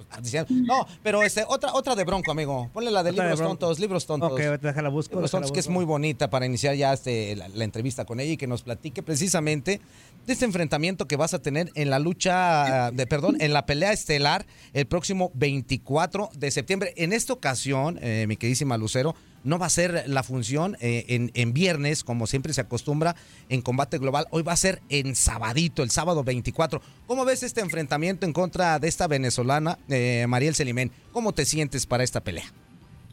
Estás 0.00 0.22
diciendo- 0.22 0.48
No, 0.50 0.86
pero 1.02 1.22
este, 1.22 1.44
otra, 1.48 1.72
otra 1.72 1.94
de 1.94 2.04
Bronco, 2.04 2.30
amigo. 2.32 2.68
Ponle 2.74 2.90
la 2.90 3.02
de 3.02 3.12
Otra 3.12 3.24
libros 3.30 3.40
tontos, 3.48 3.78
libros 3.78 4.04
tontos. 4.06 4.32
Ok, 4.32 4.38
déjala 4.60 4.90
busco, 4.90 5.12
Libros 5.14 5.30
déjala 5.30 5.42
tontos, 5.46 5.52
que 5.52 5.60
es 5.60 5.68
muy 5.68 5.84
bonita 5.86 6.28
para 6.28 6.44
iniciar 6.44 6.74
ya 6.74 6.81
este, 6.90 7.36
la, 7.36 7.64
entrevista 7.64 8.04
con 8.04 8.18
ella 8.18 8.32
y 8.32 8.36
que 8.36 8.46
nos 8.46 8.62
platique 8.62 9.02
precisamente 9.02 9.80
de 10.26 10.32
este 10.32 10.44
enfrentamiento 10.44 11.06
que 11.06 11.16
vas 11.16 11.34
a 11.34 11.40
tener 11.40 11.70
en 11.74 11.90
la 11.90 11.98
lucha, 11.98 12.90
de 12.90 13.06
perdón, 13.06 13.36
en 13.40 13.52
la 13.52 13.66
pelea 13.66 13.92
estelar 13.92 14.46
el 14.72 14.86
próximo 14.86 15.30
24 15.34 16.30
de 16.34 16.50
septiembre. 16.50 16.94
En 16.96 17.12
esta 17.12 17.32
ocasión, 17.32 17.98
eh, 18.02 18.24
mi 18.26 18.36
queridísima 18.36 18.76
Lucero, 18.78 19.14
no 19.44 19.58
va 19.58 19.66
a 19.66 19.70
ser 19.70 20.04
la 20.06 20.22
función 20.22 20.76
eh, 20.80 21.04
en, 21.08 21.30
en 21.34 21.52
viernes, 21.52 22.04
como 22.04 22.26
siempre 22.26 22.52
se 22.52 22.60
acostumbra 22.60 23.16
en 23.48 23.60
combate 23.60 23.98
global. 23.98 24.26
Hoy 24.30 24.42
va 24.42 24.52
a 24.52 24.56
ser 24.56 24.80
en 24.88 25.14
sabadito, 25.14 25.82
el 25.82 25.90
sábado 25.90 26.24
24. 26.24 26.80
¿Cómo 27.06 27.24
ves 27.24 27.42
este 27.42 27.60
enfrentamiento 27.60 28.24
en 28.24 28.32
contra 28.32 28.78
de 28.78 28.88
esta 28.88 29.08
venezolana, 29.08 29.78
eh, 29.88 30.24
Mariel 30.28 30.54
Selimén? 30.54 30.90
¿Cómo 31.12 31.32
te 31.32 31.44
sientes 31.44 31.86
para 31.86 32.04
esta 32.04 32.20
pelea? 32.20 32.44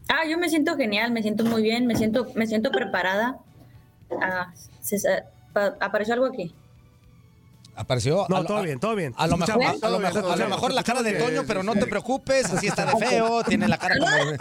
Ah, 0.09 0.27
yo 0.27 0.39
me 0.39 0.49
siento 0.49 0.75
genial, 0.75 1.11
me 1.11 1.21
siento 1.21 1.45
muy 1.45 1.61
bien, 1.61 1.85
me 1.85 1.95
siento, 1.95 2.31
me 2.35 2.47
siento 2.47 2.71
preparada. 2.71 3.37
Ah, 4.21 4.53
se- 4.81 4.99
se- 4.99 5.23
pa- 5.53 5.75
apareció 5.79 6.13
algo 6.13 6.25
aquí. 6.27 6.53
¿Apareció? 7.75 8.25
No, 8.27 8.37
A 8.37 8.45
todo 8.45 8.57
a- 8.57 8.61
bien, 8.61 8.77
todo 8.77 8.93
bien. 8.93 9.13
A 9.15 9.25
lo 9.25 9.37
mejor, 9.37 9.53
a 9.53 9.55
lo 9.55 9.59
bien, 9.61 9.71
mejor, 10.13 10.31
a 10.33 10.35
lo 10.35 10.49
mejor 10.49 10.73
la 10.73 10.83
cara 10.83 11.01
de 11.01 11.13
Toño, 11.13 11.43
pero 11.47 11.63
no 11.63 11.73
te 11.75 11.87
preocupes, 11.87 12.51
así 12.51 12.67
está 12.67 12.85
de 12.85 12.91
feo, 13.05 13.41
tiene 13.47 13.69
la 13.69 13.77
cara 13.77 13.95
como... 13.97 14.11
Algo 14.15 14.35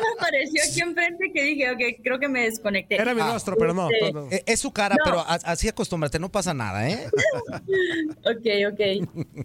me 0.00 0.08
apareció 0.18 0.60
aquí 0.68 0.80
enfrente 0.80 1.30
que 1.32 1.42
dije, 1.44 1.70
ok, 1.70 1.80
creo 2.02 2.18
que 2.18 2.28
me 2.28 2.42
desconecté. 2.42 2.96
Era 2.96 3.14
mi 3.14 3.20
Ah, 3.20 3.32
rostro, 3.32 3.54
pero 3.56 3.72
no. 3.72 3.88
Este, 3.90 4.36
Eh, 4.36 4.42
Es 4.46 4.60
su 4.60 4.72
cara, 4.72 4.96
No. 4.98 5.04
pero 5.04 5.24
así 5.26 5.68
acostúmbrate, 5.68 6.18
no 6.18 6.30
pasa 6.30 6.52
nada, 6.52 6.88
¿eh? 6.88 7.08
Ok, 8.24 8.46
ok. 8.72 8.80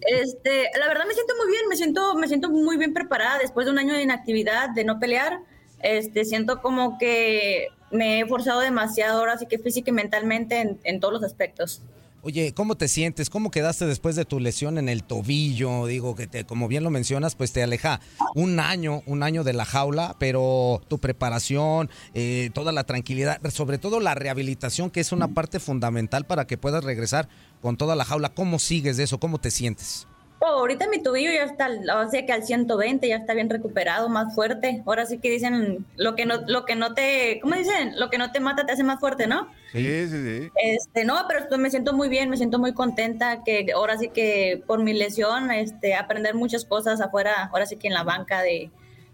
Este, 0.00 0.70
la 0.78 0.88
verdad 0.88 1.04
me 1.06 1.14
siento 1.14 1.34
muy 1.36 1.46
bien, 1.52 1.68
me 1.68 1.76
siento, 1.76 2.14
me 2.16 2.26
siento 2.28 2.50
muy 2.50 2.76
bien 2.78 2.92
preparada 2.94 3.38
después 3.38 3.66
de 3.66 3.72
un 3.72 3.78
año 3.78 3.94
de 3.94 4.02
inactividad, 4.02 4.70
de 4.70 4.84
no 4.84 4.98
pelear. 4.98 5.38
Este, 5.82 6.24
siento 6.24 6.60
como 6.60 6.98
que 6.98 7.68
me 7.90 8.18
he 8.18 8.20
esforzado 8.22 8.60
demasiado 8.60 9.18
ahora, 9.18 9.34
así 9.34 9.46
que 9.46 9.58
física 9.58 9.90
y 9.90 9.94
mentalmente 9.94 10.60
en, 10.60 10.78
en 10.84 11.00
todos 11.00 11.14
los 11.14 11.22
aspectos. 11.22 11.82
Oye, 12.22 12.52
¿cómo 12.52 12.74
te 12.74 12.86
sientes? 12.86 13.30
¿Cómo 13.30 13.50
quedaste 13.50 13.86
después 13.86 14.14
de 14.14 14.26
tu 14.26 14.40
lesión 14.40 14.76
en 14.76 14.90
el 14.90 15.04
tobillo? 15.04 15.86
Digo 15.86 16.14
que 16.14 16.26
te, 16.26 16.44
como 16.44 16.68
bien 16.68 16.84
lo 16.84 16.90
mencionas, 16.90 17.34
pues 17.34 17.50
te 17.52 17.62
aleja 17.62 18.00
un 18.34 18.60
año, 18.60 19.02
un 19.06 19.22
año 19.22 19.42
de 19.42 19.54
la 19.54 19.64
jaula, 19.64 20.16
pero 20.18 20.82
tu 20.88 20.98
preparación, 20.98 21.88
eh, 22.12 22.50
toda 22.52 22.72
la 22.72 22.84
tranquilidad, 22.84 23.40
sobre 23.50 23.78
todo 23.78 24.00
la 24.00 24.14
rehabilitación, 24.14 24.90
que 24.90 25.00
es 25.00 25.12
una 25.12 25.28
parte 25.28 25.60
fundamental 25.60 26.26
para 26.26 26.46
que 26.46 26.58
puedas 26.58 26.84
regresar 26.84 27.26
con 27.62 27.78
toda 27.78 27.96
la 27.96 28.04
jaula. 28.04 28.34
¿Cómo 28.34 28.58
sigues 28.58 28.98
de 28.98 29.04
eso? 29.04 29.18
¿Cómo 29.18 29.38
te 29.38 29.50
sientes? 29.50 30.06
Oh, 30.42 30.46
ahorita 30.60 30.88
mi 30.88 31.02
tobillo 31.02 31.30
ya 31.30 31.44
está, 31.44 31.68
o 32.02 32.08
sea 32.10 32.24
que 32.24 32.32
al 32.32 32.44
120 32.44 33.06
ya 33.06 33.16
está 33.16 33.34
bien 33.34 33.50
recuperado, 33.50 34.08
más 34.08 34.34
fuerte. 34.34 34.82
Ahora 34.86 35.04
sí 35.04 35.18
que 35.18 35.30
dicen 35.30 35.84
lo 35.96 36.14
que 36.16 36.24
no, 36.24 36.38
lo 36.46 36.64
que 36.64 36.76
no 36.76 36.94
te, 36.94 37.40
¿cómo 37.42 37.54
dicen? 37.56 37.98
Lo 38.00 38.08
que 38.08 38.16
no 38.16 38.32
te 38.32 38.40
mata 38.40 38.64
te 38.64 38.72
hace 38.72 38.82
más 38.82 39.00
fuerte, 39.00 39.26
¿no? 39.26 39.48
Sí, 39.72 40.08
sí, 40.08 40.22
sí. 40.22 40.50
Este, 40.54 41.04
no, 41.04 41.16
pero 41.28 41.40
estoy- 41.40 41.58
me 41.58 41.68
siento 41.70 41.92
muy 41.92 42.08
bien, 42.08 42.30
me 42.30 42.38
siento 42.38 42.58
muy 42.58 42.72
contenta 42.72 43.44
que 43.44 43.66
ahora 43.74 43.98
sí 43.98 44.08
que 44.08 44.62
por 44.66 44.82
mi 44.82 44.94
lesión, 44.94 45.50
este, 45.50 45.94
aprender 45.94 46.34
muchas 46.34 46.64
cosas 46.64 47.02
afuera, 47.02 47.50
ahora 47.52 47.66
sí 47.66 47.76
que 47.76 47.88
en 47.88 47.94
la 47.94 48.02
banca 48.04 48.40
de, 48.42 48.70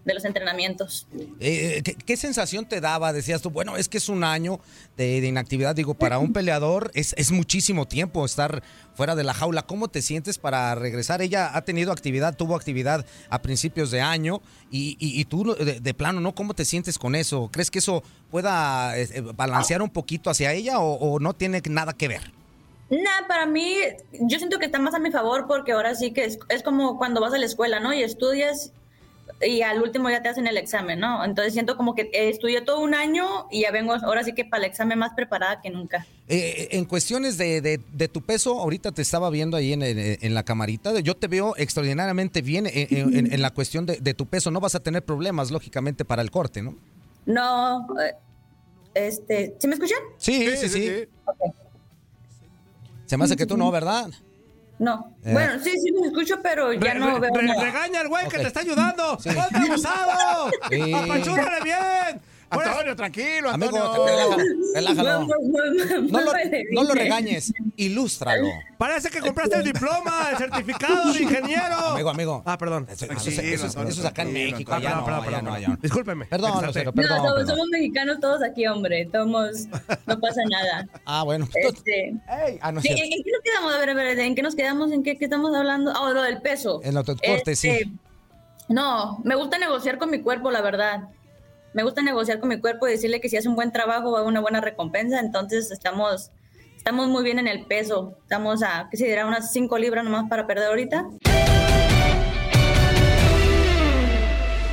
de 0.07 0.15
los 0.15 0.25
entrenamientos. 0.25 1.07
Eh, 1.41 1.83
¿qué, 1.85 1.95
qué 1.95 2.17
sensación 2.17 2.65
te 2.65 2.81
daba? 2.81 3.13
Decías 3.13 3.43
tú, 3.43 3.51
bueno, 3.51 3.77
es 3.77 3.89
que 3.89 3.99
es 3.99 4.09
un 4.09 4.25
año 4.25 4.61
de, 4.97 5.21
de 5.21 5.27
inactividad. 5.27 5.75
Digo, 5.75 5.95
para 5.95 6.19
un 6.19 6.33
peleador 6.33 6.91
es, 6.95 7.13
es 7.19 7.33
muchísimo 7.33 7.87
tiempo 7.87 8.25
estar 8.25 8.63
fuera 8.95 9.15
de 9.17 9.25
la 9.25 9.35
jaula. 9.35 9.63
¿Cómo 9.67 9.89
te 9.89 10.01
sientes 10.03 10.39
para 10.39 10.75
regresar? 10.77 11.21
Ella 11.23 11.51
ha 11.55 11.63
tenido 11.63 11.93
actividad, 11.93 12.37
tuvo 12.37 12.55
actividad 12.55 13.05
a 13.29 13.43
principios 13.43 13.91
de 13.91 14.01
año 14.01 14.41
y, 14.71 14.97
y- 15.01 15.21
y 15.21 15.25
tú 15.25 15.55
de, 15.55 15.81
de 15.81 15.95
plano, 15.95 16.21
¿no? 16.21 16.35
¿Cómo 16.35 16.55
te 16.55 16.65
sientes 16.65 16.99
con 16.99 17.15
eso? 17.17 17.51
¿Crees 17.53 17.71
que 17.71 17.81
eso 17.81 18.03
pueda 18.31 18.97
eh, 18.97 19.09
eh, 19.13 19.21
balancear 19.35 19.83
un 19.83 19.91
poquito 19.91 20.31
hacia 20.31 20.53
ella 20.53 20.79
o, 20.79 20.95
o 20.95 21.19
no 21.19 21.35
tiene 21.35 21.61
nada 21.69 21.93
que 21.93 22.07
ver? 22.09 22.33
Nah, 22.89 23.27
para 23.27 23.47
mí, 23.47 23.75
yo 24.13 24.39
siento 24.39 24.61
que 24.61 24.67
está 24.67 24.79
más 24.79 24.95
a 24.95 25.01
mi 25.01 25.11
favor 25.11 25.49
porque 25.49 25.73
ahora 25.73 25.97
sí 25.97 26.13
que 26.13 26.25
es, 26.25 26.39
es 26.49 26.63
como 26.63 26.97
cuando 26.97 27.21
vas 27.21 27.35
a 27.35 27.39
la 27.39 27.47
escuela, 27.47 27.81
¿no? 27.81 27.93
Y 27.93 28.05
estudias 28.05 28.71
y 29.47 29.63
al 29.63 29.83
último 29.83 30.09
ya 30.11 30.23
te 30.23 30.29
hacen 30.29 30.47
el 30.47 30.57
examen, 30.57 31.01
¿no? 31.01 31.25
Entonces 31.25 31.53
siento 31.53 31.77
como 31.77 31.95
que 31.95 32.03
eh, 32.13 32.29
estudié 32.31 32.61
todo 32.63 32.81
un 32.81 32.95
año 32.95 33.47
y 33.51 33.63
ya 33.63 33.71
vengo 33.71 33.93
ahora 33.95 34.25
sí 34.25 34.33
que 34.35 34.45
para 34.45 34.65
el 34.65 34.71
examen 34.71 34.99
más 34.99 35.13
preparada 35.15 35.61
que 35.61 35.71
nunca. 35.71 36.07
Eh, 36.29 36.69
en 36.73 36.85
cuestiones 36.87 37.37
de, 37.39 37.61
de- 37.61 37.81
de 37.93 38.09
tu 38.09 38.23
peso, 38.23 38.59
ahorita 38.61 38.93
te 38.93 39.03
estaba 39.03 39.29
viendo 39.31 39.57
ahí 39.57 39.73
en, 39.73 39.83
en- 39.83 40.19
en 40.21 40.35
la 40.35 40.43
camarita, 40.45 40.99
yo 41.01 41.15
te 41.17 41.27
veo 41.29 41.55
extraordinariamente 41.57 42.41
bien 42.43 42.67
en, 42.67 43.15
en- 43.17 43.33
en 43.33 43.43
la 43.43 43.51
cuestión 43.53 43.85
de, 43.87 43.97
de 44.01 44.15
tu 44.15 44.27
peso. 44.27 44.51
No 44.51 44.61
vas 44.61 44.75
a 44.75 44.81
tener 44.81 45.05
problemas, 45.05 45.51
lógicamente, 45.51 46.05
para 46.05 46.23
el 46.23 46.31
corte, 46.31 46.63
¿no? 46.63 46.75
No, 47.27 47.87
eh, 48.01 48.15
este, 48.95 49.55
¿sí 49.59 49.69
me 49.69 49.75
escuchan? 49.75 49.99
Sí, 50.19 50.57
sí, 50.57 50.69
sí. 50.69 50.91
Se 53.07 53.17
me 53.17 53.25
hace 53.25 53.37
que 53.37 53.47
tú 53.47 53.57
no, 53.57 53.71
¿verdad? 53.71 54.11
No. 54.79 55.13
Eh. 55.25 55.33
Bueno, 55.33 55.55
sí, 55.63 55.71
sí 55.81 55.91
me 55.93 56.09
escucho, 56.09 56.41
pero 56.43 56.73
ya 56.73 56.93
Re- 56.95 56.99
no 57.01 57.19
re- 57.19 57.21
veo 57.21 57.35
re- 57.35 57.47
nada. 57.47 57.63
regaña 57.65 58.01
al 58.01 58.09
güey 58.09 58.29
que 58.29 58.37
Ok. 58.37 58.43
te 58.43 58.49
está 58.49 58.61
ayudando. 58.61 59.17
¡Ponte 59.17 59.59
abusado! 59.71 60.51
Sí. 60.71 60.93
¡Apachúrale 60.95 61.61
bien! 61.65 62.21
Antonio, 62.49 62.95
tranquilo, 62.97 63.51
Amigo, 63.51 63.77
Antonio. 63.77 64.07
relájalo, 64.07 64.45
relájalo. 64.75 65.27
No 66.09 66.21
lo, 66.21 66.33
no 66.73 66.85
lo 66.85 66.95
regañes, 66.95 67.53
ilústralo. 67.77 68.49
Parece 68.79 69.11
que 69.11 69.21
compraste 69.21 69.57
el 69.57 69.65
diploma, 69.65 70.29
el 70.31 70.37
certificado 70.39 71.13
de 71.13 71.23
ingeniero. 71.23 71.75
Amigo, 71.75 72.11
amigo. 72.11 72.43
Ah, 72.47 72.57
perdón. 72.57 72.87
Eso, 72.89 73.07
eso 73.07 73.15
es- 73.31 73.39
eso 73.39 73.67
es- 73.67 73.75
eso 73.77 74.01
es 74.01 74.05
acá 74.05 74.23
en 74.23 74.33
México. 74.33 74.73
Ah, 74.73 74.79
ya 74.81 74.89
perdón, 74.91 74.99
no, 75.01 75.05
perdón, 75.07 75.23
ya 75.25 75.25
perdón, 75.25 75.45
no, 75.45 75.53
perdón. 75.55 75.71
no. 75.73 75.77
Discúlpeme. 75.83 76.25
Perdón. 76.27 76.67
Lucero, 76.67 76.91
No, 76.91 76.93
perdón. 76.95 77.17
somos, 77.17 77.33
perdón. 77.35 77.49
somos 77.49 77.69
mexicanos 77.71 78.21
todos 78.21 78.43
aquí, 78.43 78.67
hombre. 78.67 79.09
Somos, 79.13 79.51
no 80.07 80.21
pasa 80.21 80.41
nada. 80.51 80.87
Ah, 81.05 81.23
bueno. 81.25 81.49
Este, 81.55 82.15
ah, 82.61 82.71
no 82.73 82.81
¿en, 82.85 82.99
en 82.99 83.23
qué 83.25 83.33
nos 83.33 83.43
quedamos? 83.43 83.75
A 83.75 83.79
ver, 83.79 83.91
a 83.91 83.95
ver, 83.95 84.19
¿en 84.21 84.35
qué 84.35 84.43
nos 84.43 84.55
quedamos? 84.55 84.93
¿En 84.93 85.03
qué, 85.03 85.17
qué 85.19 85.25
estamos 85.25 85.55
hablando? 85.55 85.93
Ah, 85.95 86.11
lo 86.13 86.23
del 86.23 86.41
peso. 86.43 86.81
En 86.85 86.95
lo 86.95 87.03
del 87.03 87.17
corte, 87.21 87.57
sí. 87.57 87.69
Este, 87.71 87.91
No, 88.69 89.21
me 89.25 89.35
gusta 89.37 89.59
negociar 89.59 89.99
con 89.99 90.11
mi 90.11 90.21
cuerpo, 90.21 90.51
la 90.51 90.61
verdad. 90.61 91.09
Me 91.77 91.83
gusta 91.83 92.01
negociar 92.01 92.41
con 92.41 92.49
mi 92.49 92.59
cuerpo 92.59 92.89
y 92.89 92.93
decirle 92.93 93.21
que 93.21 93.29
si 93.29 93.37
hace 93.37 93.51
un 93.51 93.55
buen 93.55 93.71
trabajo 93.71 94.11
va 94.11 94.23
una 94.23 94.41
buena 94.41 94.63
recompensa. 94.63 95.21
Entonces 95.21 95.71
estamos, 95.71 96.31
estamos 96.75 97.09
muy 97.09 97.23
bien 97.23 97.39
en 97.39 97.49
el 97.49 97.67
peso. 97.67 98.17
Estamos 98.23 98.63
a, 98.63 98.89
¿qué 98.91 98.97
se 98.97 99.05
dirá? 99.05 99.27
Unas 99.27 99.53
5 99.53 99.77
libras 99.77 100.03
nomás 100.03 100.27
para 100.31 100.47
perder 100.47 100.69
ahorita. 100.69 101.05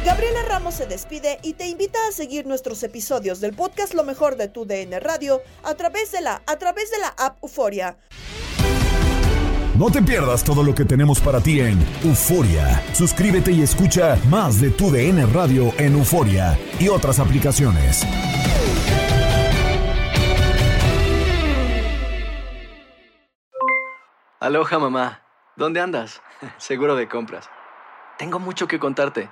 Gabriela 0.05 0.43
Ramos 0.47 0.75
se 0.75 0.85
despide 0.85 1.39
y 1.43 1.55
te 1.55 1.67
invita 1.67 1.99
a 2.07 2.13
seguir 2.13 2.45
nuestros 2.45 2.81
episodios 2.83 3.41
del 3.41 3.53
podcast 3.53 3.93
Lo 3.93 4.05
mejor 4.05 4.37
de 4.37 4.47
tu 4.47 4.65
DN 4.65 4.97
Radio 5.01 5.41
a 5.63 5.75
través 5.75 6.13
de 6.13 6.21
la 6.21 6.41
a 6.45 6.57
través 6.57 6.89
de 6.89 6.99
la 6.99 7.09
app 7.17 7.37
Euforia. 7.43 7.97
No 9.75 9.89
te 9.89 10.03
pierdas 10.03 10.43
todo 10.43 10.61
lo 10.61 10.75
que 10.75 10.85
tenemos 10.85 11.19
para 11.19 11.41
ti 11.41 11.59
en 11.59 11.83
Euforia. 12.03 12.79
Suscríbete 12.93 13.51
y 13.51 13.63
escucha 13.63 14.19
más 14.29 14.61
de 14.61 14.69
tu 14.69 14.91
DN 14.91 15.25
Radio 15.33 15.73
en 15.79 15.93
Euforia 15.93 16.55
y 16.79 16.89
otras 16.89 17.17
aplicaciones. 17.17 18.05
Aloha 24.39 24.77
mamá, 24.77 25.23
¿dónde 25.55 25.81
andas? 25.81 26.21
Seguro 26.57 26.95
de 26.95 27.07
compras. 27.07 27.49
Tengo 28.19 28.37
mucho 28.37 28.67
que 28.67 28.77
contarte. 28.77 29.31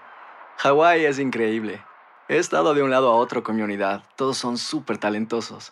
Hawái 0.58 1.06
es 1.06 1.20
increíble. 1.20 1.86
He 2.30 2.38
estado 2.38 2.74
de 2.74 2.82
un 2.82 2.90
lado 2.90 3.12
a 3.12 3.16
otro 3.16 3.44
con 3.44 3.58
mi 3.58 3.62
unidad. 3.62 4.06
Todos 4.16 4.38
son 4.38 4.58
súper 4.58 4.98
talentosos. 4.98 5.72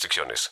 restricciones. 0.00 0.50